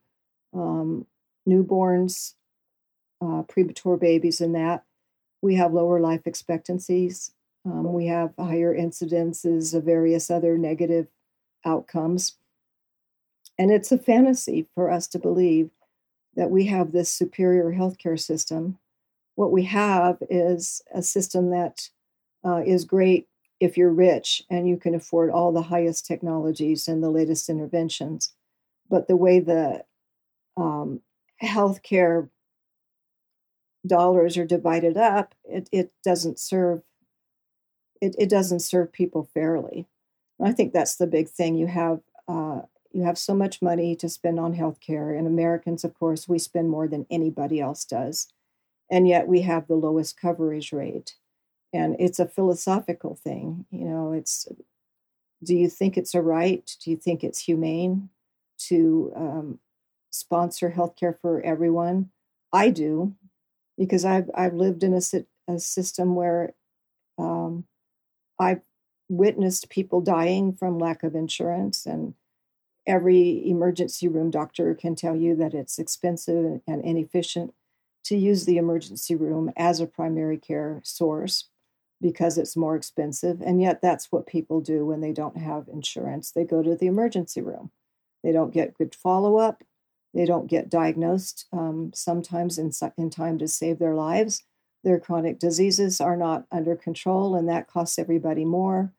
um, 0.54 1.06
newborns 1.48 2.34
uh, 3.22 3.44
premature 3.44 3.98
babies 3.98 4.42
and 4.42 4.56
that. 4.56 4.84
We 5.42 5.56
have 5.56 5.74
lower 5.74 6.00
life 6.00 6.26
expectancies. 6.26 7.32
Um, 7.66 7.94
we 7.94 8.08
have 8.08 8.34
higher 8.40 8.76
incidences 8.76 9.74
of 9.74 9.84
various 9.84 10.30
other 10.30 10.58
negative 10.58 11.08
outcomes. 11.66 12.38
And 13.58 13.72
it's 13.72 13.92
a 13.92 13.98
fantasy 13.98 14.68
for 14.76 14.92
us 14.92 15.08
to 15.10 15.20
believe 15.20 15.72
that 16.36 16.52
we 16.52 16.66
have 16.68 16.92
this 16.92 17.12
superior 17.12 17.72
healthcare 17.72 18.20
system. 18.20 18.78
What 19.36 19.52
we 19.52 19.64
have 19.64 20.18
is 20.30 20.82
a 20.94 21.02
system 21.02 21.50
that 21.50 21.90
uh, 22.46 22.62
is 22.66 22.86
great 22.86 23.28
if 23.60 23.76
you're 23.76 23.92
rich 23.92 24.44
and 24.50 24.70
you 24.70 24.78
can 24.78 24.94
afford 24.94 25.32
all 25.32 25.52
the 25.52 25.64
highest 25.64 26.06
technologies 26.06 26.88
and 26.88 27.04
the 27.04 27.10
latest 27.10 27.50
interventions. 27.50 28.34
But 28.90 29.08
the 29.08 29.16
way 29.16 29.40
the 29.40 29.84
um, 30.56 31.02
healthcare 31.44 32.30
dollars 33.88 34.38
are 34.38 34.45
divided 34.45 34.97
up, 34.97 35.34
it, 35.45 35.69
it 35.71 35.91
doesn't 36.04 36.39
serve 36.39 36.82
it, 38.02 38.15
it 38.17 38.30
doesn't 38.30 38.60
serve 38.60 38.91
people 38.91 39.30
fairly. 39.34 39.88
And 40.39 40.47
I 40.47 40.52
think 40.52 40.73
that's 40.73 40.95
the 40.95 41.08
big 41.08 41.30
thing. 41.30 41.56
You 41.56 41.67
have 41.67 42.02
uh, 42.28 42.62
you 42.91 43.04
have 43.04 43.17
so 43.17 43.34
much 43.34 43.62
money 43.62 43.95
to 43.95 44.10
spend 44.10 44.39
on 44.39 44.56
healthcare, 44.56 45.17
and 45.17 45.28
Americans, 45.28 45.84
of 45.84 45.93
course, 45.93 46.28
we 46.28 46.39
spend 46.39 46.69
more 46.69 46.88
than 46.88 47.06
anybody 47.10 47.60
else 47.60 47.86
does, 47.86 48.28
and 48.89 49.08
yet 49.08 49.28
we 49.28 49.41
have 49.41 49.67
the 49.67 49.76
lowest 49.76 50.19
coverage 50.19 50.71
rate. 50.71 51.15
And 51.73 51.95
it's 52.00 52.19
a 52.19 52.28
philosophical 52.28 53.15
thing. 53.15 53.65
You 53.71 53.86
know, 53.86 54.13
it's 54.13 54.47
do 55.43 55.56
you 55.56 55.69
think 55.69 55.97
it's 55.97 56.15
a 56.15 56.21
right? 56.21 56.69
Do 56.84 56.91
you 56.91 56.97
think 56.97 57.23
it's 57.23 57.39
humane 57.39 58.10
to 58.60 59.12
um, 59.15 59.60
sponsor 60.10 60.71
healthcare 60.71 61.17
for 61.19 61.41
everyone? 61.41 62.10
I 62.54 62.69
do 62.69 63.15
because 63.78 64.06
I've 64.06 64.30
I've 64.34 64.54
lived 64.54 64.84
in 64.84 64.94
a, 64.94 65.02
a 65.48 65.60
system 65.60 66.16
where 66.16 66.54
um, 67.17 67.65
I've 68.40 68.62
witnessed 69.10 69.69
people 69.69 70.02
dying 70.02 70.54
from 70.54 70.80
lack 70.80 71.04
of 71.04 71.15
insurance, 71.15 71.86
and 71.86 72.13
every 72.86 73.48
emergency 73.50 74.08
room 74.08 74.32
doctor 74.32 74.73
can 74.73 74.96
tell 74.96 75.15
you 75.15 75.36
that 75.36 75.54
it's 75.54 75.80
expensive 75.80 76.62
and 76.67 76.84
inefficient 76.84 77.54
to 78.06 78.15
use 78.15 78.46
the 78.46 78.58
emergency 78.58 79.15
room 79.15 79.52
as 79.58 79.80
a 79.80 79.86
primary 79.88 80.38
care 80.38 80.80
source 80.84 81.50
because 82.00 82.38
it's 82.38 82.56
more 82.56 82.75
expensive. 82.75 83.42
And 83.42 83.62
yet, 83.62 83.82
that's 83.82 84.12
what 84.12 84.28
people 84.28 84.62
do 84.62 84.86
when 84.86 85.02
they 85.02 85.12
don't 85.12 85.38
have 85.38 85.67
insurance. 85.67 86.32
They 86.32 86.46
go 86.46 86.62
to 86.62 86.75
the 86.75 86.88
emergency 86.88 87.42
room. 87.42 87.71
They 88.23 88.32
don't 88.32 88.54
get 88.54 88.78
good 88.78 88.96
follow 88.96 89.38
up. 89.38 89.63
They 90.14 90.26
don't 90.26 90.48
get 90.48 90.70
diagnosed 90.70 91.46
um, 91.52 91.92
sometimes 91.94 92.58
in, 92.58 92.72
in 92.98 93.10
time 93.10 93.38
to 93.40 93.48
save 93.48 93.80
their 93.80 93.96
lives. 93.96 94.44
Their 94.84 95.00
chronic 95.00 95.40
diseases 95.40 96.00
are 96.00 96.18
not 96.18 96.46
under 96.52 96.76
control, 96.76 97.36
and 97.36 97.48
that 97.50 97.68
costs 97.68 98.00
everybody 98.00 98.46
more. 98.46 98.94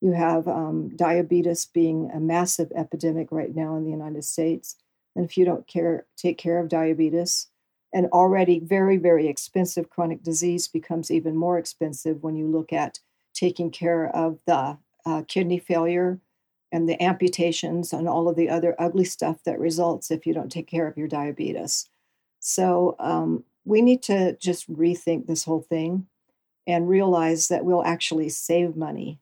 You 0.00 0.12
have 0.12 0.48
um, 0.48 0.94
diabetes 0.96 1.66
being 1.66 2.10
a 2.12 2.20
massive 2.20 2.72
epidemic 2.74 3.28
right 3.30 3.54
now 3.54 3.76
in 3.76 3.84
the 3.84 3.90
United 3.90 4.24
States. 4.24 4.76
And 5.16 5.24
if 5.24 5.36
you 5.36 5.44
don't 5.44 5.66
care, 5.66 6.06
take 6.16 6.38
care 6.38 6.58
of 6.58 6.68
diabetes, 6.68 7.48
an 7.92 8.06
already 8.06 8.58
very, 8.58 8.96
very 8.96 9.28
expensive 9.28 9.88
chronic 9.88 10.22
disease 10.22 10.66
becomes 10.66 11.10
even 11.10 11.36
more 11.36 11.58
expensive 11.58 12.22
when 12.22 12.34
you 12.34 12.48
look 12.48 12.72
at 12.72 12.98
taking 13.32 13.70
care 13.70 14.08
of 14.14 14.40
the 14.46 14.78
uh, 15.06 15.22
kidney 15.28 15.58
failure 15.58 16.18
and 16.74 16.88
the 16.88 17.00
amputations 17.00 17.92
and 17.92 18.08
all 18.08 18.28
of 18.28 18.34
the 18.34 18.48
other 18.48 18.74
ugly 18.80 19.04
stuff 19.04 19.44
that 19.44 19.60
results 19.60 20.10
if 20.10 20.26
you 20.26 20.34
don't 20.34 20.50
take 20.50 20.66
care 20.66 20.88
of 20.88 20.96
your 20.96 21.06
diabetes. 21.06 21.88
So 22.40 22.96
um, 22.98 23.44
we 23.64 23.80
need 23.80 24.02
to 24.02 24.36
just 24.38 24.68
rethink 24.70 25.28
this 25.28 25.44
whole 25.44 25.60
thing 25.60 26.08
and 26.66 26.88
realize 26.88 27.46
that 27.46 27.64
we'll 27.64 27.84
actually 27.84 28.28
save 28.28 28.74
money. 28.74 29.20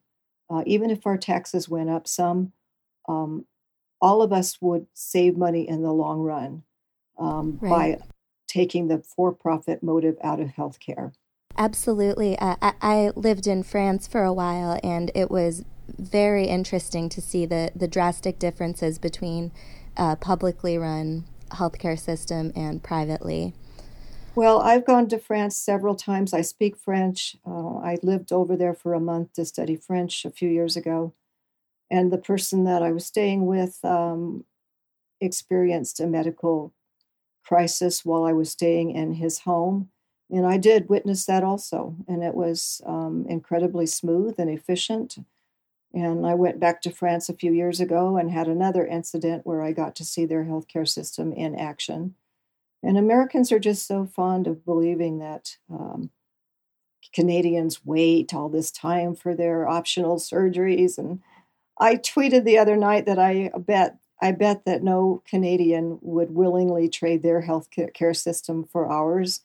Uh, 0.49 0.63
even 0.65 0.89
if 0.89 1.05
our 1.05 1.15
taxes 1.15 1.69
went 1.69 1.91
up 1.91 2.07
some, 2.07 2.53
um, 3.07 3.45
all 4.01 4.23
of 4.23 4.33
us 4.33 4.57
would 4.59 4.87
save 4.95 5.37
money 5.37 5.69
in 5.69 5.83
the 5.83 5.93
long 5.93 6.21
run 6.21 6.63
um, 7.19 7.59
right. 7.61 7.99
by 7.99 8.05
taking 8.47 8.87
the 8.87 8.97
for 8.97 9.31
profit 9.31 9.83
motive 9.83 10.17
out 10.23 10.39
of 10.39 10.47
healthcare. 10.47 11.13
Absolutely. 11.55 12.35
Uh, 12.39 12.55
I, 12.63 12.73
I 12.81 13.11
lived 13.15 13.45
in 13.45 13.61
France 13.61 14.07
for 14.07 14.23
a 14.23 14.33
while, 14.33 14.79
and 14.83 15.11
it 15.13 15.29
was 15.29 15.63
very 15.87 16.45
interesting 16.45 17.09
to 17.09 17.21
see 17.21 17.45
the, 17.45 17.71
the 17.75 17.87
drastic 17.87 18.39
differences 18.39 18.99
between 18.99 19.51
uh, 19.97 20.15
publicly 20.15 20.77
run 20.77 21.25
healthcare 21.49 21.99
system 21.99 22.51
and 22.55 22.81
privately. 22.81 23.53
Well, 24.35 24.61
I've 24.61 24.85
gone 24.85 25.07
to 25.09 25.19
France 25.19 25.55
several 25.55 25.95
times. 25.95 26.33
I 26.33 26.41
speak 26.41 26.75
French. 26.75 27.35
Uh, 27.45 27.77
I 27.77 27.99
lived 28.01 28.31
over 28.31 28.57
there 28.57 28.73
for 28.73 28.93
a 28.95 28.99
month 28.99 29.33
to 29.33 29.45
study 29.45 29.75
French 29.75 30.25
a 30.25 30.31
few 30.31 30.49
years 30.49 30.75
ago. 30.75 31.13
And 31.91 32.11
the 32.11 32.17
person 32.17 32.63
that 32.63 32.81
I 32.81 32.91
was 32.91 33.05
staying 33.05 33.45
with 33.45 33.77
um, 33.85 34.45
experienced 35.21 35.99
a 35.99 36.07
medical 36.07 36.73
crisis 37.45 38.03
while 38.03 38.23
I 38.23 38.33
was 38.33 38.49
staying 38.49 38.91
in 38.91 39.13
his 39.13 39.39
home. 39.39 39.89
And 40.31 40.47
I 40.47 40.57
did 40.57 40.89
witness 40.89 41.25
that 41.25 41.43
also. 41.43 41.95
And 42.07 42.23
it 42.23 42.33
was 42.33 42.81
um, 42.87 43.27
incredibly 43.29 43.85
smooth 43.85 44.39
and 44.39 44.49
efficient. 44.49 45.17
And 45.93 46.25
I 46.25 46.33
went 46.33 46.59
back 46.59 46.81
to 46.81 46.91
France 46.91 47.29
a 47.29 47.35
few 47.35 47.53
years 47.53 47.79
ago 47.79 48.17
and 48.17 48.31
had 48.31 48.47
another 48.47 48.85
incident 48.85 49.45
where 49.45 49.61
I 49.61 49.73
got 49.73 49.95
to 49.97 50.05
see 50.05 50.25
their 50.25 50.45
healthcare 50.45 50.87
system 50.87 51.31
in 51.31 51.55
action. 51.55 52.15
And 52.81 52.97
Americans 52.97 53.51
are 53.51 53.59
just 53.59 53.87
so 53.87 54.05
fond 54.05 54.47
of 54.47 54.65
believing 54.65 55.19
that 55.19 55.57
um, 55.71 56.09
Canadians 57.13 57.85
wait 57.85 58.33
all 58.33 58.49
this 58.49 58.71
time 58.71 59.15
for 59.15 59.35
their 59.35 59.67
optional 59.67 60.17
surgeries. 60.17 60.97
And 60.97 61.21
I 61.79 61.95
tweeted 61.95 62.43
the 62.43 62.57
other 62.57 62.75
night 62.75 63.05
that 63.05 63.19
I 63.19 63.51
bet 63.57 63.97
I 64.21 64.31
bet 64.31 64.63
that 64.65 64.83
no 64.83 65.21
Canadian 65.27 65.99
would 66.01 66.31
willingly 66.31 66.87
trade 66.87 67.23
their 67.23 67.41
health 67.41 67.67
care 67.93 68.13
system 68.13 68.63
for 68.63 68.89
ours. 68.89 69.41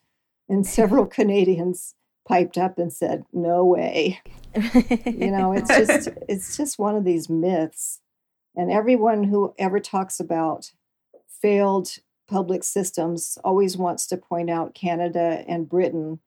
And 0.48 0.66
several 0.66 1.06
Canadians 1.18 1.94
piped 2.26 2.56
up 2.56 2.78
and 2.78 2.92
said, 2.92 3.24
"No 3.32 3.64
way." 3.64 4.20
you 5.06 5.30
know, 5.30 5.52
it's 5.52 5.68
just 5.68 6.08
it's 6.28 6.56
just 6.56 6.78
one 6.78 6.96
of 6.96 7.04
these 7.04 7.28
myths. 7.28 8.00
And 8.56 8.72
everyone 8.72 9.24
who 9.24 9.54
ever 9.58 9.78
talks 9.78 10.18
about 10.18 10.72
failed 11.40 11.98
public 12.28 12.64
systems 12.64 13.38
always 13.44 13.76
wants 13.76 14.06
to 14.08 14.16
point 14.16 14.50
out 14.50 14.74
Canada 14.74 15.44
and 15.46 15.68
Britain 15.68 16.20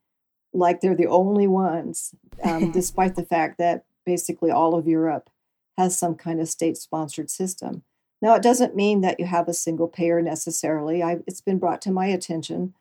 like 0.53 0.81
they're 0.81 0.95
the 0.95 1.07
only 1.07 1.47
ones, 1.47 2.13
um, 2.43 2.71
despite 2.73 3.15
the 3.15 3.25
fact 3.25 3.57
that 3.57 3.85
basically 4.05 4.51
all 4.51 4.75
of 4.75 4.87
Europe 4.87 5.29
has 5.77 5.97
some 5.97 6.15
kind 6.15 6.39
of 6.39 6.49
state 6.49 6.77
sponsored 6.77 7.29
system. 7.29 7.83
Now, 8.21 8.35
it 8.35 8.43
doesn't 8.43 8.75
mean 8.75 9.01
that 9.01 9.19
you 9.19 9.25
have 9.25 9.47
a 9.47 9.53
single 9.53 9.87
payer 9.87 10.21
necessarily. 10.21 11.01
I, 11.01 11.19
it's 11.25 11.41
been 11.41 11.57
brought 11.57 11.81
to 11.83 11.91
my 11.91 12.07
attention 12.07 12.75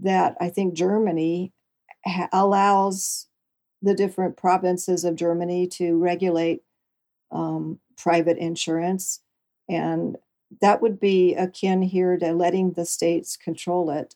that 0.00 0.36
I 0.40 0.48
think 0.48 0.74
Germany 0.74 1.52
ha- 2.06 2.28
allows 2.32 3.27
the 3.82 3.94
different 3.94 4.36
provinces 4.36 5.04
of 5.04 5.16
Germany 5.16 5.66
to 5.66 5.96
regulate 5.96 6.62
um, 7.30 7.78
private 7.96 8.38
insurance. 8.38 9.20
And 9.68 10.16
that 10.60 10.80
would 10.80 10.98
be 10.98 11.34
akin 11.34 11.82
here 11.82 12.16
to 12.16 12.32
letting 12.32 12.72
the 12.72 12.86
states 12.86 13.36
control 13.36 13.90
it. 13.90 14.14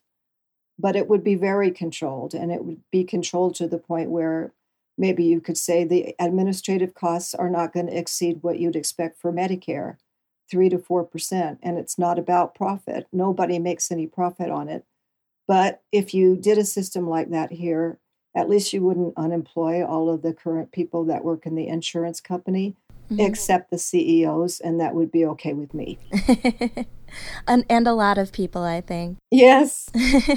But 0.79 0.97
it 0.97 1.07
would 1.07 1.23
be 1.23 1.35
very 1.35 1.71
controlled, 1.71 2.35
and 2.35 2.51
it 2.51 2.65
would 2.65 2.81
be 2.91 3.05
controlled 3.05 3.55
to 3.57 3.69
the 3.69 3.79
point 3.79 4.11
where 4.11 4.53
maybe 4.97 5.23
you 5.23 5.41
could 5.41 5.59
say 5.59 5.85
the 5.85 6.15
administrative 6.19 6.95
costs 6.95 7.35
are 7.35 7.51
not 7.51 7.73
going 7.73 7.87
to 7.87 7.97
exceed 7.97 8.43
what 8.43 8.59
you'd 8.59 8.75
expect 8.75 9.21
for 9.21 9.33
Medicare, 9.33 9.99
three 10.51 10.71
to 10.71 10.79
four 10.79 11.05
percent. 11.05 11.59
And 11.63 11.79
it's 11.79 11.99
not 11.99 12.19
about 12.19 12.55
profit. 12.55 13.07
Nobody 13.13 13.59
makes 13.59 13.93
any 13.93 14.07
profit 14.07 14.51
on 14.51 14.69
it. 14.69 14.85
But 15.47 15.83
if 15.93 16.15
you 16.15 16.37
did 16.37 16.57
a 16.57 16.65
system 16.65 17.07
like 17.07 17.31
that 17.31 17.53
here, 17.53 17.99
at 18.35 18.49
least 18.49 18.73
you 18.73 18.83
wouldn't 18.83 19.15
unemploy 19.17 19.85
all 19.85 20.09
of 20.09 20.23
the 20.23 20.33
current 20.33 20.73
people 20.73 21.05
that 21.05 21.25
work 21.25 21.47
in 21.47 21.55
the 21.55 21.69
insurance 21.69 22.21
company 22.21 22.75
mm-hmm. 23.13 23.21
except 23.21 23.71
the 23.71 23.79
CEOs, 23.79 24.61
and 24.61 24.81
that 24.81 24.95
would 24.95 25.11
be 25.11 25.25
okay 25.27 25.53
with 25.53 25.75
me. 25.75 25.99
and, 27.47 27.65
and 27.69 27.87
a 27.87 27.93
lot 27.93 28.19
of 28.19 28.33
people, 28.33 28.63
I 28.63 28.81
think. 28.81 29.19
Yes. 29.31 29.91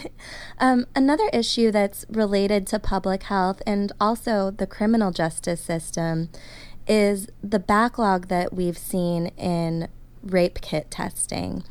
um, 0.59 0.85
another 0.95 1.29
issue 1.33 1.71
that's 1.71 2.05
related 2.09 2.67
to 2.67 2.79
public 2.79 3.23
health 3.23 3.61
and 3.65 3.91
also 3.99 4.51
the 4.51 4.67
criminal 4.67 5.11
justice 5.11 5.61
system 5.61 6.29
is 6.87 7.27
the 7.41 7.59
backlog 7.59 8.27
that 8.27 8.53
we've 8.53 8.77
seen 8.77 9.27
in 9.37 9.87
rape 10.21 10.61
kit 10.61 10.91
testing. 10.91 11.63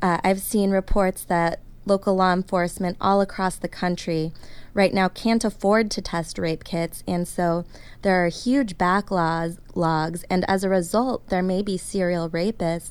Uh, 0.00 0.18
I've 0.22 0.40
seen 0.40 0.70
reports 0.70 1.24
that 1.24 1.60
local 1.86 2.16
law 2.16 2.32
enforcement 2.32 2.96
all 3.00 3.20
across 3.20 3.56
the 3.56 3.68
country 3.68 4.32
right 4.74 4.92
now 4.92 5.08
can't 5.08 5.44
afford 5.44 5.90
to 5.92 6.02
test 6.02 6.38
rape 6.38 6.64
kits, 6.64 7.02
and 7.06 7.26
so 7.26 7.64
there 8.02 8.24
are 8.24 8.28
huge 8.28 8.76
backlogs. 8.76 9.58
Logs, 9.76 10.24
and 10.30 10.44
as 10.48 10.62
a 10.62 10.68
result, 10.68 11.28
there 11.30 11.42
may 11.42 11.62
be 11.62 11.76
serial 11.76 12.28
rapists 12.28 12.90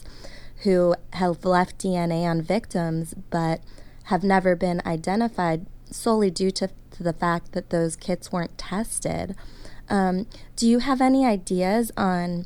who 0.63 0.95
have 1.13 1.45
left 1.45 1.77
DNA 1.77 2.23
on 2.23 2.41
victims 2.41 3.13
but 3.29 3.61
have 4.05 4.23
never 4.23 4.55
been 4.55 4.81
identified 4.85 5.65
solely 5.89 6.29
due 6.29 6.51
to, 6.51 6.69
to 6.91 7.03
the 7.03 7.13
fact 7.13 7.51
that 7.51 7.69
those 7.69 7.95
kits 7.95 8.31
weren't 8.31 8.57
tested. 8.57 9.35
Um, 9.89 10.27
do 10.55 10.67
you 10.67 10.79
have 10.79 11.01
any 11.01 11.25
ideas 11.25 11.91
on 11.95 12.45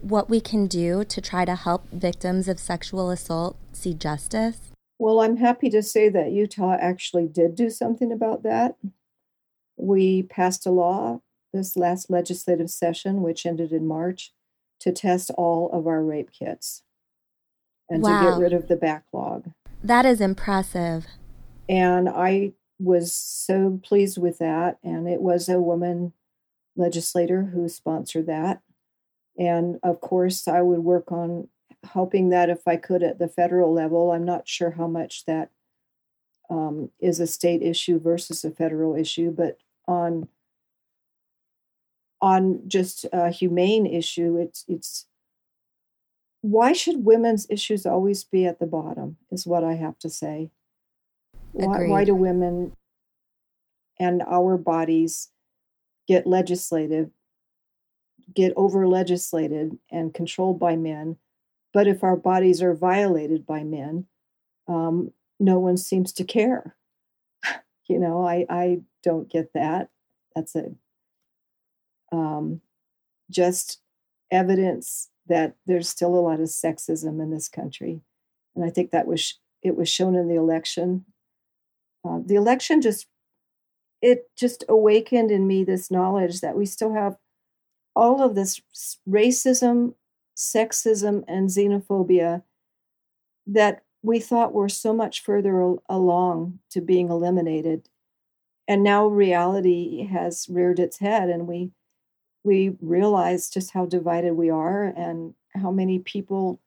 what 0.00 0.30
we 0.30 0.40
can 0.40 0.66
do 0.66 1.04
to 1.04 1.20
try 1.20 1.44
to 1.44 1.54
help 1.54 1.88
victims 1.90 2.48
of 2.48 2.58
sexual 2.58 3.10
assault 3.10 3.56
see 3.72 3.94
justice? 3.94 4.75
Well, 4.98 5.20
I'm 5.20 5.36
happy 5.36 5.68
to 5.70 5.82
say 5.82 6.08
that 6.08 6.32
Utah 6.32 6.76
actually 6.80 7.26
did 7.26 7.54
do 7.54 7.68
something 7.70 8.10
about 8.10 8.42
that. 8.44 8.76
We 9.76 10.22
passed 10.22 10.66
a 10.66 10.70
law 10.70 11.20
this 11.52 11.76
last 11.76 12.10
legislative 12.10 12.70
session, 12.70 13.22
which 13.22 13.46
ended 13.46 13.72
in 13.72 13.86
March, 13.86 14.32
to 14.80 14.92
test 14.92 15.30
all 15.36 15.70
of 15.72 15.86
our 15.86 16.02
rape 16.02 16.30
kits 16.32 16.82
and 17.88 18.02
wow. 18.02 18.20
to 18.20 18.30
get 18.30 18.40
rid 18.40 18.52
of 18.52 18.68
the 18.68 18.76
backlog. 18.76 19.50
That 19.82 20.06
is 20.06 20.20
impressive. 20.20 21.06
And 21.68 22.08
I 22.08 22.52
was 22.78 23.12
so 23.12 23.80
pleased 23.82 24.18
with 24.18 24.38
that. 24.38 24.78
And 24.82 25.08
it 25.08 25.20
was 25.20 25.48
a 25.48 25.60
woman 25.60 26.12
legislator 26.76 27.44
who 27.44 27.68
sponsored 27.68 28.26
that. 28.26 28.60
And 29.38 29.78
of 29.82 30.00
course, 30.00 30.48
I 30.48 30.62
would 30.62 30.80
work 30.80 31.12
on 31.12 31.48
hoping 31.92 32.30
that 32.30 32.50
if 32.50 32.66
I 32.66 32.76
could 32.76 33.02
at 33.02 33.18
the 33.18 33.28
federal 33.28 33.72
level, 33.72 34.12
I'm 34.12 34.24
not 34.24 34.48
sure 34.48 34.72
how 34.72 34.86
much 34.86 35.24
that 35.26 35.50
um, 36.48 36.90
is 37.00 37.20
a 37.20 37.26
state 37.26 37.62
issue 37.62 37.98
versus 37.98 38.44
a 38.44 38.50
federal 38.50 38.94
issue, 38.94 39.30
but 39.30 39.58
on 39.86 40.28
on 42.20 42.62
just 42.66 43.04
a 43.12 43.30
humane 43.30 43.86
issue, 43.86 44.36
it's 44.38 44.64
it's 44.68 45.06
why 46.40 46.72
should 46.72 47.04
women's 47.04 47.46
issues 47.50 47.84
always 47.86 48.24
be 48.24 48.46
at 48.46 48.58
the 48.58 48.66
bottom? 48.66 49.16
Is 49.30 49.46
what 49.46 49.64
I 49.64 49.74
have 49.74 49.98
to 50.00 50.10
say. 50.10 50.50
Why, 51.52 51.88
why 51.88 52.04
do 52.04 52.14
women 52.14 52.76
and 53.98 54.22
our 54.22 54.56
bodies 54.58 55.30
get 56.06 56.26
legislative, 56.26 57.10
get 58.34 58.52
over 58.56 58.86
legislated 58.86 59.78
and 59.90 60.12
controlled 60.12 60.58
by 60.58 60.76
men 60.76 61.16
but 61.76 61.86
if 61.86 62.02
our 62.02 62.16
bodies 62.16 62.62
are 62.62 62.72
violated 62.72 63.44
by 63.44 63.62
men, 63.62 64.06
um, 64.66 65.12
no 65.38 65.58
one 65.58 65.76
seems 65.76 66.10
to 66.14 66.24
care. 66.24 66.74
you 67.86 67.98
know, 67.98 68.26
I, 68.26 68.46
I 68.48 68.78
don't 69.02 69.30
get 69.30 69.52
that. 69.52 69.90
That's 70.34 70.56
a 70.56 70.70
um, 72.10 72.62
just 73.30 73.82
evidence 74.30 75.10
that 75.26 75.54
there's 75.66 75.86
still 75.86 76.14
a 76.14 76.24
lot 76.24 76.40
of 76.40 76.46
sexism 76.46 77.20
in 77.20 77.30
this 77.30 77.46
country, 77.46 78.00
and 78.54 78.64
I 78.64 78.70
think 78.70 78.90
that 78.92 79.06
was 79.06 79.38
it 79.62 79.76
was 79.76 79.90
shown 79.90 80.14
in 80.14 80.28
the 80.28 80.36
election. 80.36 81.04
Uh, 82.08 82.20
the 82.24 82.36
election 82.36 82.80
just 82.80 83.06
it 84.00 84.30
just 84.34 84.64
awakened 84.66 85.30
in 85.30 85.46
me 85.46 85.62
this 85.62 85.90
knowledge 85.90 86.40
that 86.40 86.56
we 86.56 86.64
still 86.64 86.94
have 86.94 87.18
all 87.94 88.22
of 88.22 88.34
this 88.34 88.62
racism 89.06 89.92
sexism 90.36 91.24
and 91.26 91.48
xenophobia 91.48 92.42
that 93.46 93.82
we 94.02 94.20
thought 94.20 94.52
were 94.52 94.68
so 94.68 94.92
much 94.92 95.22
further 95.22 95.76
along 95.88 96.58
to 96.70 96.80
being 96.80 97.08
eliminated 97.08 97.88
and 98.68 98.82
now 98.82 99.06
reality 99.06 100.04
has 100.06 100.46
reared 100.48 100.78
its 100.78 100.98
head 100.98 101.28
and 101.28 101.46
we 101.46 101.70
we 102.44 102.76
realize 102.80 103.50
just 103.50 103.72
how 103.72 103.84
divided 103.84 104.34
we 104.34 104.50
are 104.50 104.84
and 104.84 105.34
how 105.54 105.70
many 105.70 105.98
people 105.98 106.60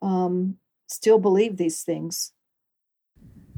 um, 0.00 0.56
still 0.86 1.18
believe 1.18 1.56
these 1.56 1.82
things 1.82 2.32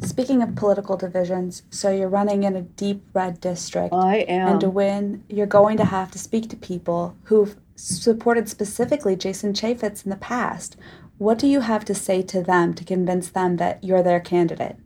Speaking 0.02 0.42
of 0.42 0.54
political 0.54 0.96
divisions, 0.96 1.62
so 1.68 1.90
you're 1.90 2.08
running 2.08 2.44
in 2.44 2.56
a 2.56 2.62
deep 2.62 3.02
red 3.12 3.40
district. 3.40 3.92
I 3.92 4.18
am. 4.20 4.52
And 4.52 4.60
to 4.62 4.70
win, 4.70 5.24
you're 5.28 5.46
going 5.46 5.76
to 5.76 5.84
have 5.84 6.10
to 6.12 6.18
speak 6.18 6.48
to 6.50 6.56
people 6.56 7.14
who've 7.24 7.54
supported 7.80 8.48
specifically 8.48 9.16
Jason 9.16 9.52
Chaffetz 9.52 10.04
in 10.04 10.10
the 10.10 10.16
past. 10.16 10.76
What 11.18 11.38
do 11.38 11.46
you 11.46 11.60
have 11.60 11.84
to 11.86 11.94
say 11.94 12.22
to 12.22 12.42
them 12.42 12.74
to 12.74 12.84
convince 12.84 13.30
them 13.30 13.56
that 13.56 13.82
you're 13.82 14.02
their 14.02 14.20
candidate? 14.20 14.76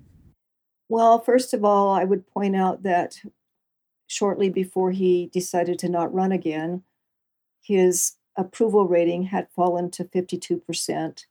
Well, 0.88 1.20
first 1.20 1.54
of 1.54 1.64
all, 1.64 1.92
I 1.92 2.04
would 2.04 2.26
point 2.26 2.56
out 2.56 2.82
that 2.82 3.20
shortly 4.06 4.50
before 4.50 4.90
he 4.90 5.30
decided 5.32 5.78
to 5.80 5.88
not 5.88 6.12
run 6.12 6.32
again, 6.32 6.82
his 7.62 8.16
approval 8.36 8.86
rating 8.86 9.24
had 9.24 9.48
fallen 9.50 9.90
to 9.92 10.04
52% 10.04 11.24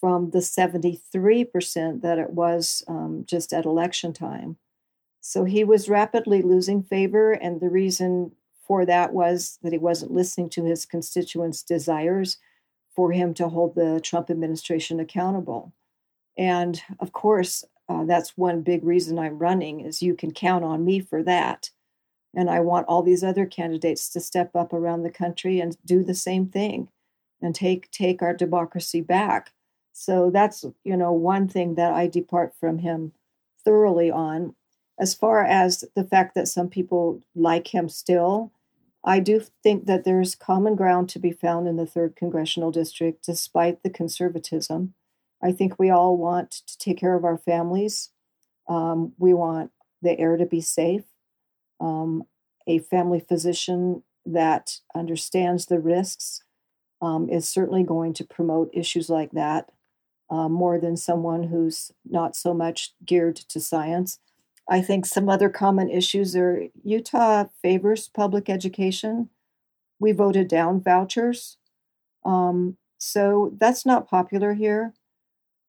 from 0.00 0.30
the 0.30 0.40
73% 0.40 2.02
that 2.02 2.18
it 2.18 2.30
was 2.30 2.82
um, 2.88 3.24
just 3.26 3.52
at 3.52 3.64
election 3.64 4.12
time. 4.12 4.58
So 5.20 5.44
he 5.44 5.64
was 5.64 5.88
rapidly 5.88 6.42
losing 6.42 6.82
favor, 6.82 7.32
and 7.32 7.60
the 7.60 7.70
reason 7.70 8.32
for 8.66 8.84
that 8.86 9.12
was 9.12 9.58
that 9.62 9.72
he 9.72 9.78
wasn't 9.78 10.12
listening 10.12 10.48
to 10.50 10.64
his 10.64 10.86
constituents' 10.86 11.62
desires 11.62 12.38
for 12.94 13.12
him 13.12 13.34
to 13.34 13.48
hold 13.48 13.74
the 13.74 14.00
Trump 14.00 14.30
administration 14.30 15.00
accountable. 15.00 15.72
And 16.36 16.80
of 17.00 17.12
course, 17.12 17.64
uh, 17.88 18.04
that's 18.04 18.36
one 18.36 18.62
big 18.62 18.84
reason 18.84 19.18
I'm 19.18 19.38
running 19.38 19.80
is 19.80 20.02
you 20.02 20.14
can 20.14 20.32
count 20.32 20.64
on 20.64 20.84
me 20.84 21.00
for 21.00 21.22
that. 21.22 21.70
And 22.34 22.50
I 22.50 22.60
want 22.60 22.86
all 22.88 23.02
these 23.02 23.22
other 23.22 23.46
candidates 23.46 24.08
to 24.10 24.20
step 24.20 24.56
up 24.56 24.72
around 24.72 25.02
the 25.02 25.10
country 25.10 25.60
and 25.60 25.76
do 25.84 26.02
the 26.02 26.14
same 26.14 26.46
thing 26.46 26.88
and 27.40 27.54
take 27.54 27.90
take 27.90 28.22
our 28.22 28.34
democracy 28.34 29.00
back. 29.00 29.52
So 29.92 30.30
that's, 30.30 30.64
you 30.82 30.96
know, 30.96 31.12
one 31.12 31.46
thing 31.46 31.76
that 31.76 31.92
I 31.92 32.08
depart 32.08 32.54
from 32.58 32.78
him 32.78 33.12
thoroughly 33.64 34.10
on. 34.10 34.54
As 34.98 35.14
far 35.14 35.44
as 35.44 35.84
the 35.94 36.04
fact 36.04 36.34
that 36.34 36.48
some 36.48 36.68
people 36.68 37.20
like 37.34 37.72
him 37.72 37.88
still, 37.88 38.52
I 39.04 39.20
do 39.20 39.42
think 39.62 39.86
that 39.86 40.04
there's 40.04 40.34
common 40.34 40.76
ground 40.76 41.10
to 41.10 41.18
be 41.18 41.30
found 41.30 41.68
in 41.68 41.76
the 41.76 41.86
third 41.86 42.16
congressional 42.16 42.70
district, 42.70 43.24
despite 43.24 43.82
the 43.82 43.90
conservatism. 43.90 44.94
I 45.42 45.52
think 45.52 45.78
we 45.78 45.90
all 45.90 46.16
want 46.16 46.50
to 46.50 46.78
take 46.78 46.98
care 46.98 47.14
of 47.14 47.24
our 47.24 47.36
families. 47.36 48.10
Um, 48.66 49.12
we 49.18 49.34
want 49.34 49.70
the 50.00 50.18
air 50.18 50.38
to 50.38 50.46
be 50.46 50.62
safe. 50.62 51.04
Um, 51.80 52.24
a 52.66 52.78
family 52.78 53.20
physician 53.20 54.02
that 54.24 54.78
understands 54.94 55.66
the 55.66 55.80
risks 55.80 56.42
um, 57.02 57.28
is 57.28 57.46
certainly 57.46 57.82
going 57.82 58.14
to 58.14 58.24
promote 58.24 58.70
issues 58.72 59.10
like 59.10 59.32
that 59.32 59.70
uh, 60.30 60.48
more 60.48 60.78
than 60.78 60.96
someone 60.96 61.44
who's 61.44 61.92
not 62.04 62.34
so 62.34 62.54
much 62.54 62.94
geared 63.04 63.36
to 63.36 63.60
science. 63.60 64.18
I 64.68 64.80
think 64.80 65.06
some 65.06 65.28
other 65.28 65.50
common 65.50 65.90
issues 65.90 66.34
are 66.34 66.64
Utah 66.82 67.44
favors 67.62 68.08
public 68.08 68.48
education. 68.48 69.28
We 69.98 70.12
voted 70.12 70.48
down 70.48 70.80
vouchers. 70.80 71.58
Um, 72.24 72.76
so 72.98 73.52
that's 73.58 73.84
not 73.84 74.08
popular 74.08 74.54
here. 74.54 74.94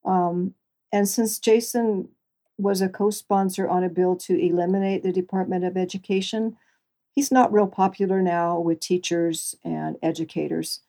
Um, 0.06 0.54
and 0.92 1.10
since 1.10 1.40
Jason 1.40 2.10
was 2.58 2.82
a 2.82 2.88
co 2.88 3.10
sponsor 3.10 3.68
on 3.68 3.84
a 3.84 3.90
bill 3.90 4.16
to 4.16 4.40
eliminate 4.40 5.04
the 5.04 5.12
Department 5.12 5.66
of 5.66 5.76
Education, 5.76 6.56
he's 7.12 7.32
not 7.32 7.52
real 7.52 7.68
popular 7.68 8.22
now 8.22 8.60
with 8.60 8.80
teachers 8.80 9.56
and 9.64 9.98
educators. 10.02 10.82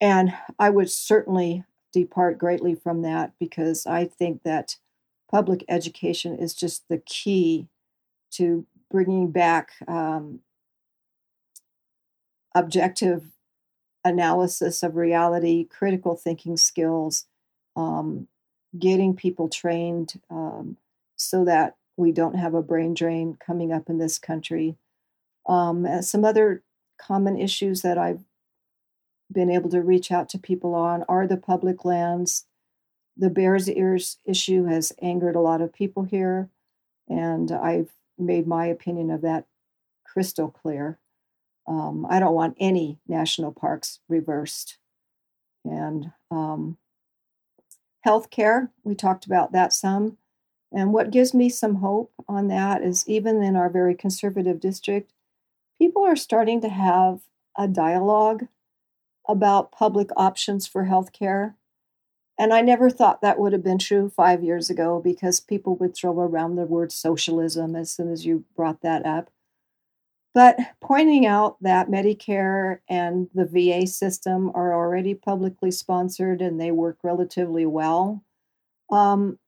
And 0.00 0.32
I 0.58 0.70
would 0.70 0.90
certainly 0.90 1.64
depart 1.92 2.38
greatly 2.38 2.74
from 2.74 3.02
that 3.02 3.32
because 3.38 3.84
I 3.86 4.06
think 4.06 4.42
that 4.44 4.76
public 5.30 5.64
education 5.68 6.36
is 6.36 6.54
just 6.54 6.88
the 6.88 6.98
key 6.98 7.68
to 8.32 8.66
bringing 8.90 9.30
back 9.30 9.72
um, 9.86 10.40
objective 12.54 13.24
analysis 14.04 14.82
of 14.82 14.96
reality, 14.96 15.64
critical 15.64 16.16
thinking 16.16 16.56
skills, 16.56 17.26
um, 17.76 18.26
getting 18.78 19.14
people 19.14 19.48
trained 19.48 20.20
um, 20.30 20.76
so 21.16 21.44
that 21.44 21.76
we 21.96 22.12
don't 22.12 22.36
have 22.36 22.54
a 22.54 22.62
brain 22.62 22.94
drain 22.94 23.36
coming 23.44 23.72
up 23.72 23.88
in 23.88 23.98
this 23.98 24.18
country. 24.18 24.76
Um, 25.46 25.86
some 26.02 26.24
other 26.24 26.62
common 26.98 27.38
issues 27.38 27.82
that 27.82 27.98
I've 27.98 28.24
been 29.30 29.50
able 29.50 29.70
to 29.70 29.80
reach 29.80 30.10
out 30.10 30.28
to 30.30 30.38
people 30.38 30.74
on 30.74 31.04
are 31.08 31.26
the 31.26 31.36
public 31.36 31.84
lands. 31.84 32.46
The 33.16 33.30
Bears 33.30 33.68
Ears 33.68 34.18
issue 34.24 34.64
has 34.64 34.92
angered 35.02 35.36
a 35.36 35.40
lot 35.40 35.60
of 35.60 35.72
people 35.72 36.04
here, 36.04 36.48
and 37.08 37.50
I've 37.52 37.90
made 38.18 38.46
my 38.46 38.66
opinion 38.66 39.10
of 39.10 39.20
that 39.22 39.46
crystal 40.04 40.48
clear. 40.48 40.98
Um, 41.66 42.06
I 42.08 42.18
don't 42.18 42.34
want 42.34 42.56
any 42.58 42.98
national 43.06 43.52
parks 43.52 44.00
reversed. 44.08 44.78
And 45.64 46.12
um, 46.30 46.78
healthcare, 48.06 48.70
we 48.82 48.94
talked 48.94 49.26
about 49.26 49.52
that 49.52 49.72
some. 49.72 50.16
And 50.72 50.92
what 50.92 51.10
gives 51.10 51.34
me 51.34 51.48
some 51.48 51.76
hope 51.76 52.12
on 52.28 52.48
that 52.48 52.82
is 52.82 53.08
even 53.08 53.42
in 53.42 53.56
our 53.56 53.68
very 53.68 53.94
conservative 53.94 54.60
district, 54.60 55.12
people 55.78 56.04
are 56.04 56.16
starting 56.16 56.60
to 56.60 56.68
have 56.68 57.20
a 57.58 57.66
dialogue 57.66 58.46
about 59.28 59.72
public 59.72 60.10
options 60.16 60.66
for 60.66 60.84
healthcare. 60.84 61.54
And 62.40 62.54
I 62.54 62.62
never 62.62 62.88
thought 62.88 63.20
that 63.20 63.38
would 63.38 63.52
have 63.52 63.62
been 63.62 63.76
true 63.76 64.08
five 64.08 64.42
years 64.42 64.70
ago 64.70 64.98
because 64.98 65.40
people 65.40 65.76
would 65.76 65.94
throw 65.94 66.18
around 66.18 66.56
the 66.56 66.64
word 66.64 66.90
socialism 66.90 67.76
as 67.76 67.92
soon 67.92 68.10
as 68.10 68.24
you 68.24 68.46
brought 68.56 68.80
that 68.80 69.04
up. 69.04 69.28
But 70.32 70.56
pointing 70.80 71.26
out 71.26 71.58
that 71.60 71.90
Medicare 71.90 72.78
and 72.88 73.28
the 73.34 73.44
VA 73.44 73.86
system 73.86 74.50
are 74.54 74.72
already 74.72 75.12
publicly 75.12 75.70
sponsored 75.70 76.40
and 76.40 76.58
they 76.58 76.70
work 76.70 76.96
relatively 77.02 77.66
well, 77.66 78.24
um, 78.90 79.38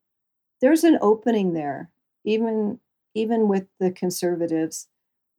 there's 0.61 0.85
an 0.85 0.99
opening 1.01 1.55
there, 1.55 1.91
even 2.27 2.79
even 3.15 3.49
with 3.49 3.69
the 3.81 3.91
conservatives, 3.91 4.87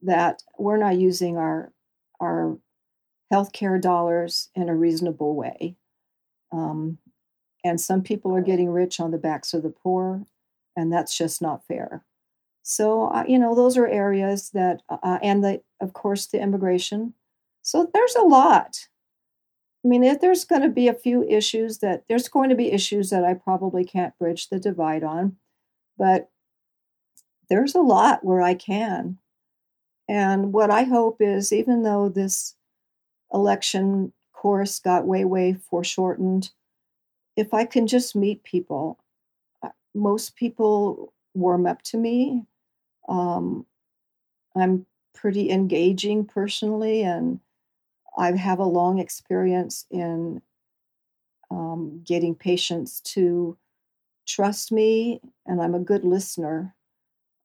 that 0.01 0.41
we're 0.57 0.77
not 0.77 0.97
using 0.97 1.37
our 1.37 1.71
our 2.19 2.57
healthcare 3.31 3.79
dollars 3.79 4.49
in 4.55 4.69
a 4.69 4.75
reasonable 4.75 5.35
way. 5.35 5.75
Um, 6.51 6.97
and 7.63 7.79
some 7.79 8.01
people 8.01 8.35
are 8.35 8.41
getting 8.41 8.69
rich 8.69 8.99
on 8.99 9.11
the 9.11 9.17
backs 9.17 9.53
of 9.53 9.63
the 9.63 9.69
poor, 9.69 10.25
and 10.75 10.91
that's 10.91 11.17
just 11.17 11.41
not 11.41 11.65
fair. 11.65 12.03
So, 12.63 13.07
uh, 13.07 13.25
you 13.27 13.37
know, 13.37 13.55
those 13.55 13.77
are 13.77 13.87
areas 13.87 14.51
that, 14.51 14.81
uh, 14.89 14.97
uh, 15.03 15.19
and 15.21 15.43
the, 15.43 15.61
of 15.81 15.93
course, 15.93 16.27
the 16.27 16.41
immigration. 16.41 17.13
So 17.61 17.89
there's 17.93 18.15
a 18.15 18.21
lot. 18.21 18.87
I 19.83 19.87
mean, 19.89 20.03
if 20.03 20.21
there's 20.21 20.45
going 20.45 20.61
to 20.61 20.69
be 20.69 20.87
a 20.87 20.93
few 20.93 21.23
issues 21.23 21.79
that 21.79 22.05
there's 22.07 22.29
going 22.29 22.49
to 22.49 22.55
be 22.55 22.71
issues 22.71 23.09
that 23.09 23.25
I 23.25 23.33
probably 23.33 23.83
can't 23.83 24.17
bridge 24.17 24.47
the 24.47 24.59
divide 24.59 25.03
on, 25.03 25.35
but 25.97 26.29
there's 27.49 27.75
a 27.75 27.81
lot 27.81 28.23
where 28.23 28.41
I 28.41 28.53
can. 28.53 29.17
And 30.07 30.53
what 30.53 30.71
I 30.71 30.83
hope 30.83 31.17
is, 31.19 31.51
even 31.51 31.83
though 31.83 32.07
this 32.07 32.55
election 33.33 34.13
course 34.33 34.79
got 34.79 35.05
way, 35.05 35.25
way 35.25 35.53
foreshortened, 35.53 36.51
if 37.35 37.53
I 37.53 37.65
can 37.65 37.87
just 37.87 38.15
meet 38.15 38.43
people, 38.43 38.99
uh, 39.63 39.69
most 39.93 40.35
people 40.35 41.13
warm 41.33 41.65
up 41.65 41.81
to 41.83 41.97
me 41.97 42.45
um, 43.07 43.65
I'm 44.55 44.85
pretty 45.13 45.49
engaging 45.49 46.25
personally, 46.25 47.03
and 47.03 47.39
I 48.17 48.31
have 48.35 48.59
a 48.59 48.65
long 48.65 48.99
experience 48.99 49.85
in 49.89 50.41
um, 51.49 52.01
getting 52.03 52.35
patients 52.35 53.01
to 53.01 53.57
trust 54.27 54.71
me, 54.71 55.21
and 55.45 55.61
I'm 55.61 55.75
a 55.75 55.79
good 55.79 56.03
listener. 56.03 56.75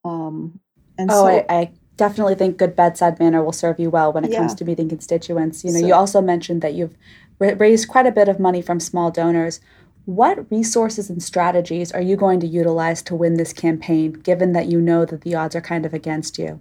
Um, 0.05 0.61
and 0.99 1.11
oh, 1.11 1.25
so, 1.25 1.27
I, 1.27 1.47
I, 1.49 1.73
definitely 1.99 2.35
think 2.35 2.57
good 2.57 2.75
bedside 2.75 3.19
manner 3.19 3.43
will 3.43 3.53
serve 3.53 3.79
you 3.79 3.91
well 3.91 4.13
when 4.13 4.25
it 4.25 4.31
yeah. 4.31 4.39
comes 4.39 4.55
to 4.55 4.65
meeting 4.65 4.89
constituents. 4.89 5.63
You 5.63 5.73
know, 5.73 5.81
so, 5.81 5.87
you 5.87 5.93
also 5.93 6.23
mentioned 6.23 6.63
that 6.63 6.73
you've 6.73 6.97
raised 7.39 7.89
quite 7.89 8.07
a 8.07 8.13
bit 8.13 8.29
of 8.29 8.41
money 8.41 8.63
from 8.63 8.81
small 8.81 9.11
donors. 9.11 9.61
What 10.07 10.51
resources 10.51 11.11
and 11.11 11.23
strategies 11.23 11.93
are 11.93 12.01
you 12.01 12.17
going 12.17 12.41
to 12.41 12.47
utilize 12.47 13.03
to 13.03 13.15
win 13.15 13.35
this 13.35 13.53
campaign, 13.53 14.13
given 14.13 14.53
that 14.53 14.69
you 14.69 14.81
know 14.81 15.05
that 15.05 15.21
the 15.21 15.35
odds 15.35 15.55
are 15.55 15.61
kind 15.61 15.85
of 15.85 15.93
against 15.93 16.39
you? 16.39 16.61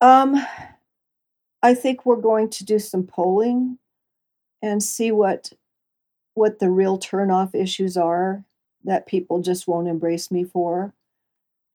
Um, 0.00 0.44
I 1.62 1.74
think 1.74 2.04
we're 2.04 2.16
going 2.16 2.50
to 2.50 2.64
do 2.64 2.80
some 2.80 3.06
polling 3.06 3.78
and 4.60 4.82
see 4.82 5.12
what 5.12 5.52
what 6.34 6.58
the 6.58 6.70
real 6.70 6.98
turnoff 6.98 7.54
issues 7.54 7.96
are 7.96 8.44
that 8.84 9.06
people 9.06 9.40
just 9.40 9.68
won't 9.68 9.88
embrace 9.88 10.30
me 10.30 10.42
for. 10.42 10.94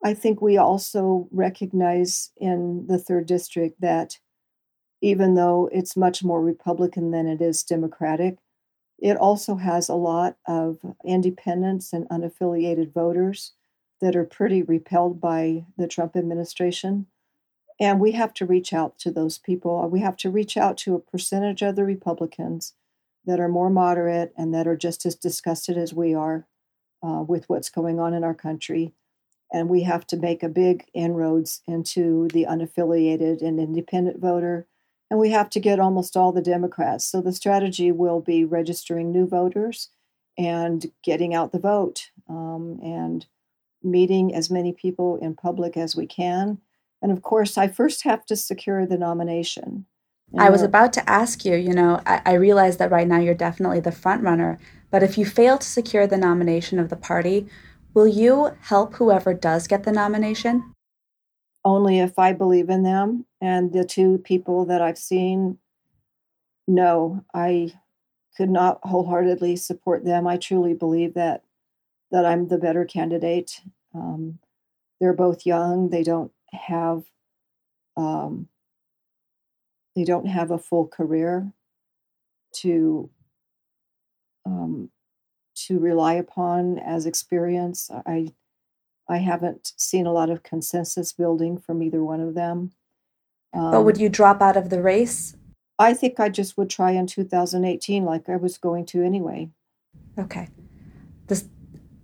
I 0.03 0.13
think 0.13 0.41
we 0.41 0.57
also 0.57 1.27
recognize 1.31 2.31
in 2.37 2.85
the 2.87 2.97
third 2.97 3.25
district 3.25 3.81
that 3.81 4.19
even 5.01 5.35
though 5.35 5.69
it's 5.71 5.97
much 5.97 6.23
more 6.23 6.41
Republican 6.41 7.11
than 7.11 7.27
it 7.27 7.41
is 7.41 7.63
Democratic, 7.63 8.37
it 8.97 9.17
also 9.17 9.55
has 9.55 9.89
a 9.89 9.95
lot 9.95 10.37
of 10.47 10.79
independents 11.05 11.91
and 11.91 12.07
unaffiliated 12.09 12.93
voters 12.93 13.53
that 14.01 14.15
are 14.15 14.23
pretty 14.25 14.61
repelled 14.61 15.19
by 15.19 15.65
the 15.77 15.87
Trump 15.87 16.15
administration. 16.15 17.07
And 17.79 17.99
we 17.99 18.11
have 18.13 18.33
to 18.35 18.45
reach 18.45 18.73
out 18.73 18.97
to 18.99 19.11
those 19.11 19.37
people. 19.37 19.87
We 19.89 19.99
have 19.99 20.15
to 20.17 20.29
reach 20.29 20.55
out 20.55 20.77
to 20.79 20.95
a 20.95 20.99
percentage 20.99 21.61
of 21.61 21.75
the 21.75 21.83
Republicans 21.83 22.73
that 23.25 23.39
are 23.39 23.49
more 23.49 23.69
moderate 23.69 24.33
and 24.37 24.53
that 24.53 24.67
are 24.67 24.77
just 24.77 25.05
as 25.05 25.15
disgusted 25.15 25.77
as 25.77 25.93
we 25.93 26.13
are 26.13 26.47
uh, 27.03 27.23
with 27.27 27.49
what's 27.49 27.69
going 27.69 27.99
on 27.99 28.13
in 28.13 28.23
our 28.23 28.33
country. 28.33 28.93
And 29.55 29.69
we 29.69 29.83
have 29.83 30.05
to 30.07 30.17
make 30.17 30.43
a 30.43 30.49
big 30.49 30.83
inroads 30.93 31.61
into 31.65 32.27
the 32.33 32.45
unaffiliated 32.45 33.41
and 33.41 33.57
independent 33.57 34.19
voter. 34.19 34.67
And 35.09 35.17
we 35.17 35.29
have 35.29 35.49
to 35.51 35.61
get 35.61 35.79
almost 35.79 36.17
all 36.17 36.33
the 36.33 36.41
Democrats. 36.41 37.05
So 37.05 37.21
the 37.21 37.31
strategy 37.31 37.89
will 37.89 38.19
be 38.19 38.43
registering 38.43 39.13
new 39.13 39.25
voters 39.25 39.91
and 40.37 40.85
getting 41.05 41.33
out 41.33 41.53
the 41.53 41.59
vote 41.59 42.09
um, 42.27 42.81
and 42.83 43.27
meeting 43.81 44.35
as 44.35 44.51
many 44.51 44.73
people 44.73 45.15
in 45.21 45.35
public 45.35 45.77
as 45.77 45.95
we 45.95 46.05
can. 46.05 46.57
And 47.01 47.09
of 47.09 47.21
course, 47.21 47.57
I 47.57 47.69
first 47.69 48.03
have 48.03 48.25
to 48.25 48.35
secure 48.35 48.85
the 48.85 48.97
nomination. 48.97 49.85
I 50.37 50.49
was 50.49 50.63
about 50.63 50.91
to 50.93 51.09
ask 51.09 51.45
you, 51.45 51.55
you 51.55 51.73
know, 51.73 52.01
I, 52.05 52.21
I 52.25 52.33
realize 52.33 52.75
that 52.77 52.91
right 52.91 53.07
now 53.07 53.19
you're 53.19 53.33
definitely 53.33 53.79
the 53.79 53.93
front 53.93 54.21
runner, 54.21 54.59
but 54.91 55.01
if 55.01 55.17
you 55.17 55.25
fail 55.25 55.57
to 55.57 55.65
secure 55.65 56.07
the 56.07 56.17
nomination 56.17 56.77
of 56.77 56.89
the 56.89 56.97
party, 56.97 57.47
will 57.95 58.07
you 58.07 58.51
help 58.61 58.93
whoever 58.95 59.33
does 59.33 59.67
get 59.67 59.83
the 59.83 59.91
nomination? 59.91 60.75
Only 61.63 61.99
if 61.99 62.19
I 62.19 62.33
believe 62.33 62.69
in 62.69 62.83
them. 62.83 63.25
And 63.41 63.73
the 63.73 63.85
two 63.85 64.19
people 64.19 64.65
that 64.65 64.81
I've 64.81 64.97
seen, 64.97 65.57
no, 66.67 67.23
I 67.33 67.73
could 68.37 68.49
not 68.49 68.79
wholeheartedly 68.83 69.55
support 69.55 70.03
them. 70.03 70.27
I 70.27 70.37
truly 70.37 70.73
believe 70.73 71.15
that 71.15 71.41
that 72.11 72.25
I'm 72.25 72.47
the 72.47 72.59
better 72.59 72.85
candidate. 72.85 73.61
Um, 73.95 74.37
they're 74.99 75.13
both 75.13 75.45
young. 75.45 75.89
They 75.89 76.03
don't 76.03 76.31
have 76.51 77.03
um, 77.97 78.47
they 79.95 80.03
don't 80.03 80.27
have 80.27 80.51
a 80.51 80.59
full 80.59 80.87
career 80.87 81.51
to 82.57 83.09
um, 84.45 84.89
to 85.55 85.79
rely 85.79 86.13
upon 86.13 86.79
as 86.79 87.05
experience. 87.05 87.89
I 88.05 88.33
I 89.07 89.17
haven't 89.17 89.73
seen 89.77 90.07
a 90.07 90.13
lot 90.13 90.29
of 90.29 90.43
consensus 90.43 91.13
building 91.13 91.57
from 91.57 91.83
either 91.83 92.03
one 92.03 92.21
of 92.21 92.33
them. 92.33 92.71
Um, 93.53 93.71
but 93.71 93.83
would 93.83 93.97
you 93.97 94.09
drop 94.09 94.41
out 94.41 94.57
of 94.57 94.69
the 94.69 94.81
race? 94.81 95.35
I 95.77 95.93
think 95.93 96.19
I 96.19 96.29
just 96.29 96.57
would 96.57 96.69
try 96.69 96.91
in 96.91 97.05
2018, 97.05 98.03
like 98.03 98.29
I 98.29 98.37
was 98.37 98.57
going 98.57 98.85
to 98.87 99.03
anyway. 99.03 99.49
Okay. 100.17 100.47
This 101.27 101.47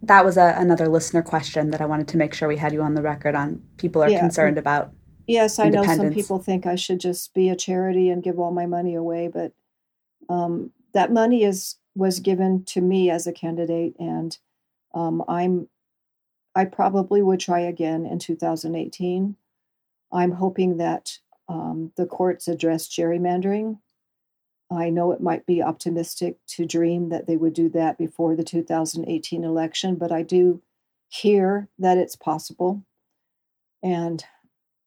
that 0.04 0.26
was 0.26 0.38
a, 0.38 0.56
another 0.58 0.88
listener 0.88 1.22
question 1.22 1.72
that 1.72 1.82
I 1.82 1.86
wanted 1.86 2.08
to 2.10 2.18
make 2.18 2.34
sure 2.34 2.48
we 2.48 2.58
had 2.58 2.74
you 2.74 2.82
on 2.82 2.96
the 2.96 3.02
record 3.02 3.36
on. 3.36 3.62
People 3.78 4.04
are 4.04 4.10
yeah. 4.10 4.20
concerned 4.20 4.58
about 4.58 4.92
Yes, 5.28 5.60
I 5.60 5.70
know 5.70 5.86
some 5.86 6.12
people 6.12 6.40
think 6.40 6.66
I 6.66 6.76
should 6.76 7.00
just 7.00 7.34
be 7.34 7.50
a 7.50 7.56
charity 7.56 8.10
and 8.10 8.24
give 8.24 8.40
all 8.40 8.52
my 8.52 8.66
money 8.66 8.96
away, 8.96 9.30
but 9.30 9.54
um, 10.30 10.72
that 10.94 11.14
money 11.14 11.44
is 11.44 11.76
was 11.96 12.20
given 12.20 12.64
to 12.66 12.82
me 12.82 13.10
as 13.10 13.28
a 13.28 13.34
candidate, 13.34 13.96
and 14.00 14.38
um, 14.94 15.24
I'm 15.28 15.68
I 16.56 16.66
probably 16.66 17.22
would 17.22 17.40
try 17.40 17.62
again 17.62 18.06
in 18.06 18.20
2018. 18.20 19.36
I'm 20.12 20.32
hoping 20.32 20.78
that 20.78 21.18
um, 21.48 21.92
the 21.96 22.06
courts 22.06 22.48
address 22.48 22.88
gerrymandering. 22.88 23.80
I 24.72 24.90
know 24.90 25.12
it 25.12 25.22
might 25.22 25.46
be 25.46 25.62
optimistic 25.62 26.38
to 26.48 26.66
dream 26.66 27.10
that 27.10 27.28
they 27.28 27.36
would 27.36 27.54
do 27.54 27.70
that 27.70 27.98
before 27.98 28.36
the 28.36 28.44
2018 28.44 29.44
election, 29.44 29.96
but 29.96 30.12
I 30.12 30.22
do 30.22 30.62
hear 31.10 31.68
that 31.80 31.98
it's 31.98 32.16
possible. 32.16 32.84
And 33.84 34.24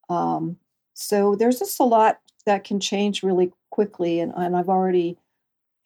um, 0.09 0.57
so 0.95 1.35
there's 1.35 1.59
just 1.59 1.81
a 1.81 1.85
lot 1.85 2.21
that 2.47 2.65
can 2.65 2.81
change 2.81 3.23
really 3.23 3.53
quickly, 3.71 4.21
and, 4.21 4.33
and 4.37 4.57
I've 4.57 4.69
already 4.69 5.19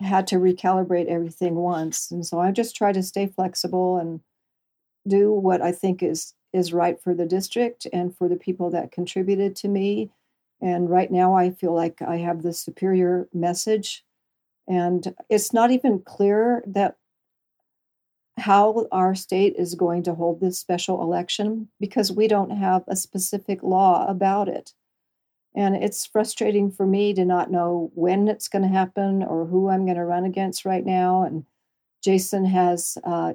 had 0.00 0.26
to 0.28 0.36
recalibrate 0.36 1.06
everything 1.06 1.56
once, 1.56 2.10
and 2.10 2.24
so 2.24 2.38
I 2.40 2.52
just 2.52 2.76
try 2.76 2.92
to 2.92 3.02
stay 3.02 3.26
flexible 3.26 3.98
and 3.98 4.20
do 5.06 5.32
what 5.32 5.62
I 5.62 5.72
think 5.72 6.02
is 6.02 6.34
is 6.52 6.72
right 6.72 7.00
for 7.00 7.14
the 7.14 7.26
district 7.26 7.86
and 7.92 8.16
for 8.16 8.28
the 8.28 8.36
people 8.36 8.70
that 8.70 8.90
contributed 8.90 9.54
to 9.54 9.68
me. 9.68 10.10
And 10.62 10.88
right 10.88 11.10
now, 11.10 11.34
I 11.34 11.50
feel 11.50 11.74
like 11.74 12.00
I 12.00 12.16
have 12.16 12.42
the 12.42 12.52
superior 12.52 13.28
message, 13.32 14.04
and 14.66 15.14
it's 15.28 15.52
not 15.52 15.70
even 15.70 16.00
clear 16.00 16.62
that 16.66 16.96
how 18.38 18.86
our 18.92 19.14
state 19.14 19.54
is 19.56 19.74
going 19.74 20.02
to 20.04 20.14
hold 20.14 20.40
this 20.40 20.58
special 20.58 21.02
election 21.02 21.68
because 21.80 22.12
we 22.12 22.28
don't 22.28 22.50
have 22.50 22.84
a 22.86 22.96
specific 22.96 23.62
law 23.62 24.06
about 24.08 24.48
it. 24.48 24.72
And 25.54 25.76
it's 25.76 26.06
frustrating 26.06 26.70
for 26.70 26.86
me 26.86 27.14
to 27.14 27.24
not 27.24 27.50
know 27.50 27.90
when 27.94 28.28
it's 28.28 28.48
going 28.48 28.62
to 28.62 28.68
happen 28.68 29.22
or 29.22 29.46
who 29.46 29.68
I'm 29.68 29.84
going 29.84 29.96
to 29.96 30.04
run 30.04 30.24
against 30.24 30.64
right 30.64 30.84
now. 30.84 31.24
And 31.24 31.44
Jason 32.02 32.44
has 32.44 32.96
uh, 33.04 33.32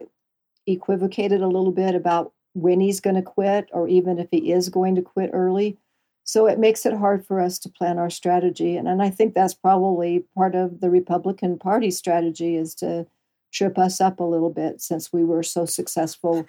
equivocated 0.68 1.41
a 1.41 1.47
little 1.47 1.72
bit 1.72 1.95
about 1.95 2.34
when 2.53 2.80
he's 2.80 2.99
going 2.99 3.16
to 3.16 3.22
quit 3.22 3.70
or 3.74 3.88
even 3.88 4.20
if 4.20 4.28
he 4.32 4.51
is 4.51 4.70
going 4.70 4.95
to 4.95 5.01
quit 5.01 5.32
early. 5.34 5.78
So 6.24 6.45
it 6.45 6.59
makes 6.59 6.86
it 6.86 6.93
hard 6.93 7.26
for 7.26 7.41
us 7.41 7.59
to 7.59 7.70
plan 7.70 7.97
our 7.97 8.09
strategy. 8.09 8.78
And, 8.78 8.88
and 8.88 9.01
I 9.01 9.09
think 9.09 9.34
that's 9.34 9.53
probably 9.53 10.24
part 10.36 10.55
of 10.55 10.80
the 10.80 10.89
Republican 10.89 11.57
Party 11.59 11.91
strategy 11.91 12.55
is 12.55 12.74
to 12.76 13.07
trip 13.51 13.78
us 13.78 13.99
up 13.99 14.20
a 14.20 14.24
little 14.24 14.49
bit 14.49 14.82
since 14.82 15.11
we 15.11 15.24
were 15.24 15.43
so 15.43 15.66
successful 15.66 16.45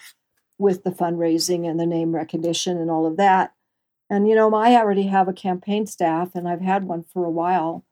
with 0.58 0.84
the 0.84 0.90
fundraising 0.90 1.68
and 1.68 1.80
the 1.80 1.86
name 1.86 2.14
recognition 2.14 2.78
and 2.78 2.90
all 2.90 3.06
of 3.06 3.16
that. 3.16 3.52
And, 4.14 4.28
you 4.28 4.36
know, 4.36 4.54
I 4.54 4.76
already 4.76 5.08
have 5.08 5.26
a 5.26 5.32
campaign 5.32 5.88
staff 5.88 6.36
and 6.36 6.48
I've 6.48 6.60
had 6.60 6.84
one 6.84 7.02
for 7.02 7.24
a 7.24 7.30
while. 7.30 7.84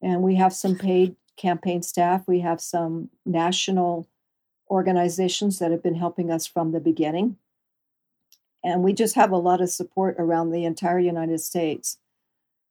And 0.00 0.22
we 0.22 0.36
have 0.36 0.54
some 0.54 0.74
paid 0.74 1.16
campaign 1.36 1.82
staff. 1.82 2.26
We 2.26 2.40
have 2.40 2.62
some 2.62 3.10
national 3.26 4.08
organizations 4.70 5.58
that 5.58 5.72
have 5.72 5.82
been 5.82 5.96
helping 5.96 6.30
us 6.30 6.46
from 6.46 6.72
the 6.72 6.80
beginning. 6.80 7.36
And 8.64 8.82
we 8.82 8.94
just 8.94 9.16
have 9.16 9.30
a 9.30 9.36
lot 9.36 9.60
of 9.60 9.68
support 9.68 10.16
around 10.18 10.50
the 10.50 10.64
entire 10.64 10.98
United 10.98 11.42
States. 11.42 11.98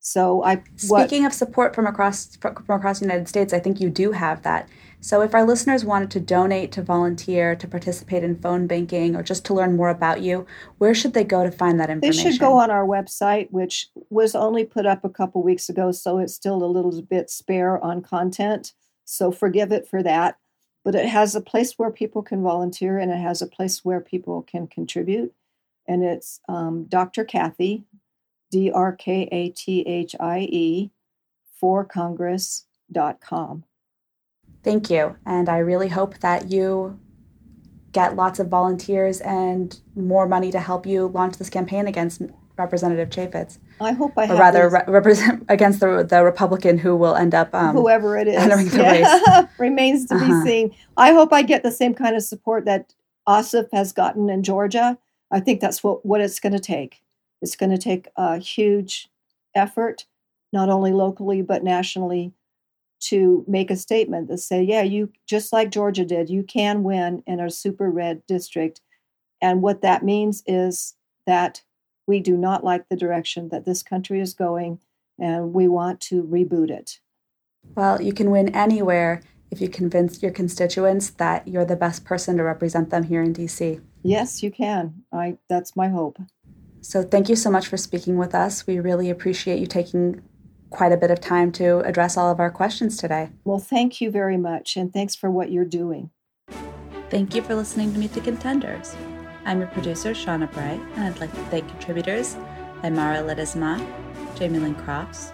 So 0.05 0.43
I 0.43 0.61
speaking 0.75 1.23
what, 1.23 1.31
of 1.31 1.33
support 1.33 1.73
from 1.73 1.87
across 1.87 2.35
from 2.35 2.53
across 2.69 2.99
the 2.99 3.05
United 3.05 3.27
States, 3.27 3.53
I 3.53 3.59
think 3.59 3.81
you 3.81 3.89
do 3.89 4.11
have 4.11 4.43
that. 4.43 4.69
So 5.01 5.21
if 5.21 5.33
our 5.33 5.43
listeners 5.43 5.83
wanted 5.83 6.11
to 6.11 6.19
donate, 6.19 6.71
to 6.73 6.83
volunteer, 6.83 7.55
to 7.55 7.67
participate 7.67 8.23
in 8.23 8.37
phone 8.37 8.67
banking, 8.67 9.15
or 9.15 9.23
just 9.23 9.45
to 9.45 9.55
learn 9.55 9.75
more 9.75 9.89
about 9.89 10.21
you, 10.21 10.45
where 10.77 10.93
should 10.93 11.15
they 11.15 11.23
go 11.23 11.43
to 11.43 11.51
find 11.51 11.79
that 11.79 11.89
information? 11.89 12.23
They 12.23 12.31
should 12.31 12.39
go 12.39 12.53
on 12.53 12.69
our 12.69 12.85
website, 12.85 13.49
which 13.49 13.89
was 14.11 14.35
only 14.35 14.63
put 14.63 14.85
up 14.85 15.03
a 15.03 15.09
couple 15.09 15.41
weeks 15.41 15.69
ago, 15.69 15.91
so 15.91 16.19
it's 16.19 16.35
still 16.35 16.63
a 16.63 16.69
little 16.69 17.01
bit 17.01 17.31
spare 17.31 17.83
on 17.83 18.03
content. 18.03 18.73
So 19.05 19.31
forgive 19.31 19.71
it 19.71 19.87
for 19.87 20.03
that. 20.03 20.37
But 20.83 20.93
it 20.93 21.07
has 21.07 21.33
a 21.33 21.41
place 21.41 21.79
where 21.79 21.89
people 21.89 22.21
can 22.21 22.43
volunteer 22.43 22.99
and 22.99 23.11
it 23.11 23.17
has 23.17 23.41
a 23.41 23.47
place 23.47 23.83
where 23.83 24.01
people 24.01 24.43
can 24.43 24.67
contribute. 24.67 25.33
And 25.87 26.03
it's 26.03 26.41
um, 26.47 26.85
Dr. 26.85 27.25
Kathie, 27.25 27.85
D 28.55 28.71
R 28.71 28.93
K 28.93 29.27
A 29.33 29.49
T 29.49 29.81
H 29.81 30.15
I 30.17 30.47
E, 30.49 30.89
for 31.59 31.83
Congress.com. 31.83 33.65
Thank 34.63 34.89
you. 34.89 35.17
And 35.25 35.49
I 35.49 35.57
really 35.57 35.89
hope 35.89 36.19
that 36.19 36.49
you 36.49 36.97
get 37.91 38.15
lots 38.15 38.39
of 38.39 38.47
volunteers 38.47 39.19
and 39.19 39.77
more 39.93 40.25
money 40.25 40.51
to 40.51 40.61
help 40.61 40.85
you 40.85 41.07
launch 41.07 41.37
this 41.37 41.49
campaign 41.49 41.85
against 41.85 42.21
Representative 42.57 43.09
Chaffetz. 43.09 43.57
I 43.81 43.91
hope 43.91 44.13
I 44.17 44.29
or 44.29 44.37
rather 44.37 44.69
re- 44.69 44.85
represent 44.87 45.43
against 45.49 45.81
the 45.81 46.07
the 46.09 46.23
Republican 46.23 46.77
who 46.77 46.95
will 46.95 47.15
end 47.15 47.35
up 47.35 47.53
um, 47.53 47.75
whoever 47.75 48.17
it 48.17 48.29
is 48.29 48.37
entering 48.37 48.69
the 48.69 48.77
yeah. 48.81 48.91
race 49.41 49.49
remains 49.59 50.05
to 50.05 50.15
uh-huh. 50.15 50.27
be 50.27 50.49
seen. 50.49 50.75
I 50.95 51.11
hope 51.11 51.33
I 51.33 51.41
get 51.41 51.61
the 51.61 51.71
same 51.71 51.93
kind 51.93 52.15
of 52.15 52.23
support 52.23 52.63
that 52.63 52.93
Ossoff 53.27 53.67
has 53.73 53.91
gotten 53.91 54.29
in 54.29 54.43
Georgia. 54.43 54.97
I 55.29 55.41
think 55.41 55.59
that's 55.59 55.83
what 55.83 56.05
what 56.05 56.21
it's 56.21 56.39
going 56.39 56.53
to 56.53 56.59
take. 56.59 57.01
It's 57.45 57.55
going 57.55 57.69
to 57.69 57.77
take 57.77 58.07
a 58.15 58.39
huge 58.39 59.07
effort, 59.53 60.07
not 60.51 60.67
only 60.67 60.91
locally, 60.91 61.43
but 61.43 61.63
nationally, 61.63 62.33
to 63.01 63.45
make 63.47 63.69
a 63.69 63.75
statement 63.75 64.29
that 64.29 64.39
say, 64.39 64.63
yeah, 64.63 64.81
you 64.81 65.11
just 65.27 65.53
like 65.53 65.69
Georgia 65.69 66.03
did, 66.05 66.27
you 66.27 66.41
can 66.41 66.81
win 66.81 67.21
in 67.27 67.39
a 67.39 67.51
super 67.51 67.91
red 67.91 68.25
district. 68.25 68.81
And 69.43 69.61
what 69.61 69.83
that 69.83 70.03
means 70.03 70.41
is 70.47 70.95
that 71.27 71.61
we 72.07 72.19
do 72.19 72.35
not 72.35 72.63
like 72.63 72.89
the 72.89 72.95
direction 72.95 73.49
that 73.49 73.63
this 73.63 73.83
country 73.83 74.19
is 74.21 74.33
going 74.33 74.79
and 75.19 75.53
we 75.53 75.67
want 75.67 76.01
to 76.01 76.23
reboot 76.23 76.71
it. 76.71 76.99
Well, 77.75 78.01
you 78.01 78.11
can 78.11 78.31
win 78.31 78.55
anywhere 78.55 79.21
if 79.51 79.61
you 79.61 79.69
convince 79.69 80.23
your 80.23 80.31
constituents 80.31 81.11
that 81.11 81.47
you're 81.47 81.63
the 81.63 81.75
best 81.75 82.05
person 82.05 82.37
to 82.37 82.43
represent 82.43 82.89
them 82.89 83.03
here 83.03 83.21
in 83.21 83.35
DC. 83.35 83.83
Yes, 84.01 84.41
you 84.41 84.49
can. 84.49 85.03
I 85.13 85.37
that's 85.47 85.75
my 85.75 85.89
hope. 85.89 86.17
So 86.87 87.01
thank 87.01 87.29
you 87.29 87.35
so 87.35 87.49
much 87.49 87.65
for 87.65 87.77
speaking 87.77 88.15
with 88.19 88.35
us. 88.35 88.67
We 88.67 88.79
really 88.79 89.09
appreciate 89.09 89.57
you 89.57 89.65
taking 89.65 90.21
quite 90.69 90.91
a 90.91 90.97
bit 90.97 91.09
of 91.09 91.19
time 91.19 91.51
to 91.53 91.79
address 91.79 92.15
all 92.15 92.29
of 92.29 92.39
our 92.39 92.51
questions 92.51 92.95
today. 92.95 93.31
Well, 93.43 93.57
thank 93.57 94.01
you 94.01 94.11
very 94.11 94.37
much, 94.37 94.77
and 94.77 94.93
thanks 94.93 95.15
for 95.15 95.31
what 95.31 95.51
you're 95.51 95.65
doing. 95.65 96.11
Thank 97.09 97.33
you 97.33 97.41
for 97.41 97.55
listening 97.55 97.91
to 97.93 97.97
Meet 97.97 98.13
the 98.13 98.21
Contenders. 98.21 98.95
I'm 99.45 99.61
your 99.61 99.67
producer, 99.69 100.11
Shauna 100.11 100.51
Bray, 100.53 100.79
and 100.93 101.05
I'd 101.05 101.19
like 101.19 101.33
to 101.33 101.43
thank 101.45 101.67
contributors 101.69 102.35
Aymara 102.83 103.25
Ledesma, 103.25 103.83
Jamie 104.35 104.59
Lynn 104.59 104.75
Crofts, 104.75 105.31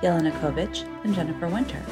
Yelena 0.00 0.32
Kovic, 0.40 0.82
and 1.04 1.14
Jennifer 1.14 1.46
Winter. 1.46 1.82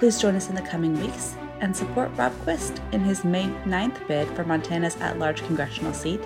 Please 0.00 0.20
join 0.20 0.34
us 0.34 0.48
in 0.48 0.56
the 0.56 0.62
coming 0.62 1.00
weeks 1.00 1.36
and 1.60 1.76
support 1.76 2.10
Rob 2.16 2.32
Quist 2.40 2.82
in 2.90 3.02
his 3.02 3.22
May 3.22 3.44
9th 3.64 4.04
bid 4.08 4.26
for 4.30 4.42
Montana's 4.42 4.96
at 4.96 5.20
large 5.20 5.44
congressional 5.44 5.94
seat, 5.94 6.20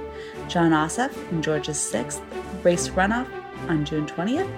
Jon 0.49 0.71
Ossoff 0.71 1.15
in 1.31 1.43
Georgia's 1.43 1.79
6th 1.79 2.21
race 2.65 2.89
runoff 2.89 3.29
on 3.69 3.85
June 3.85 4.07
20th, 4.07 4.51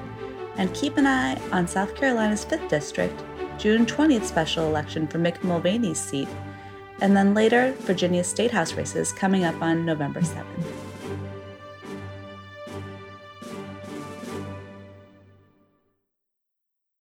and 0.56 0.72
keep 0.74 0.96
an 0.96 1.06
eye 1.06 1.40
on 1.52 1.66
South 1.66 1.94
Carolina's 1.94 2.44
5th 2.44 2.68
District, 2.68 3.22
June 3.58 3.86
20th 3.86 4.24
special 4.24 4.66
election 4.66 5.06
for 5.06 5.18
Mick 5.18 5.42
Mulvaney's 5.42 6.00
seat, 6.00 6.28
and 7.00 7.16
then 7.16 7.34
later 7.34 7.72
Virginia 7.80 8.24
State 8.24 8.50
House 8.50 8.74
races 8.74 9.12
coming 9.12 9.44
up 9.44 9.60
on 9.62 9.84
November 9.84 10.20
7th. 10.20 10.87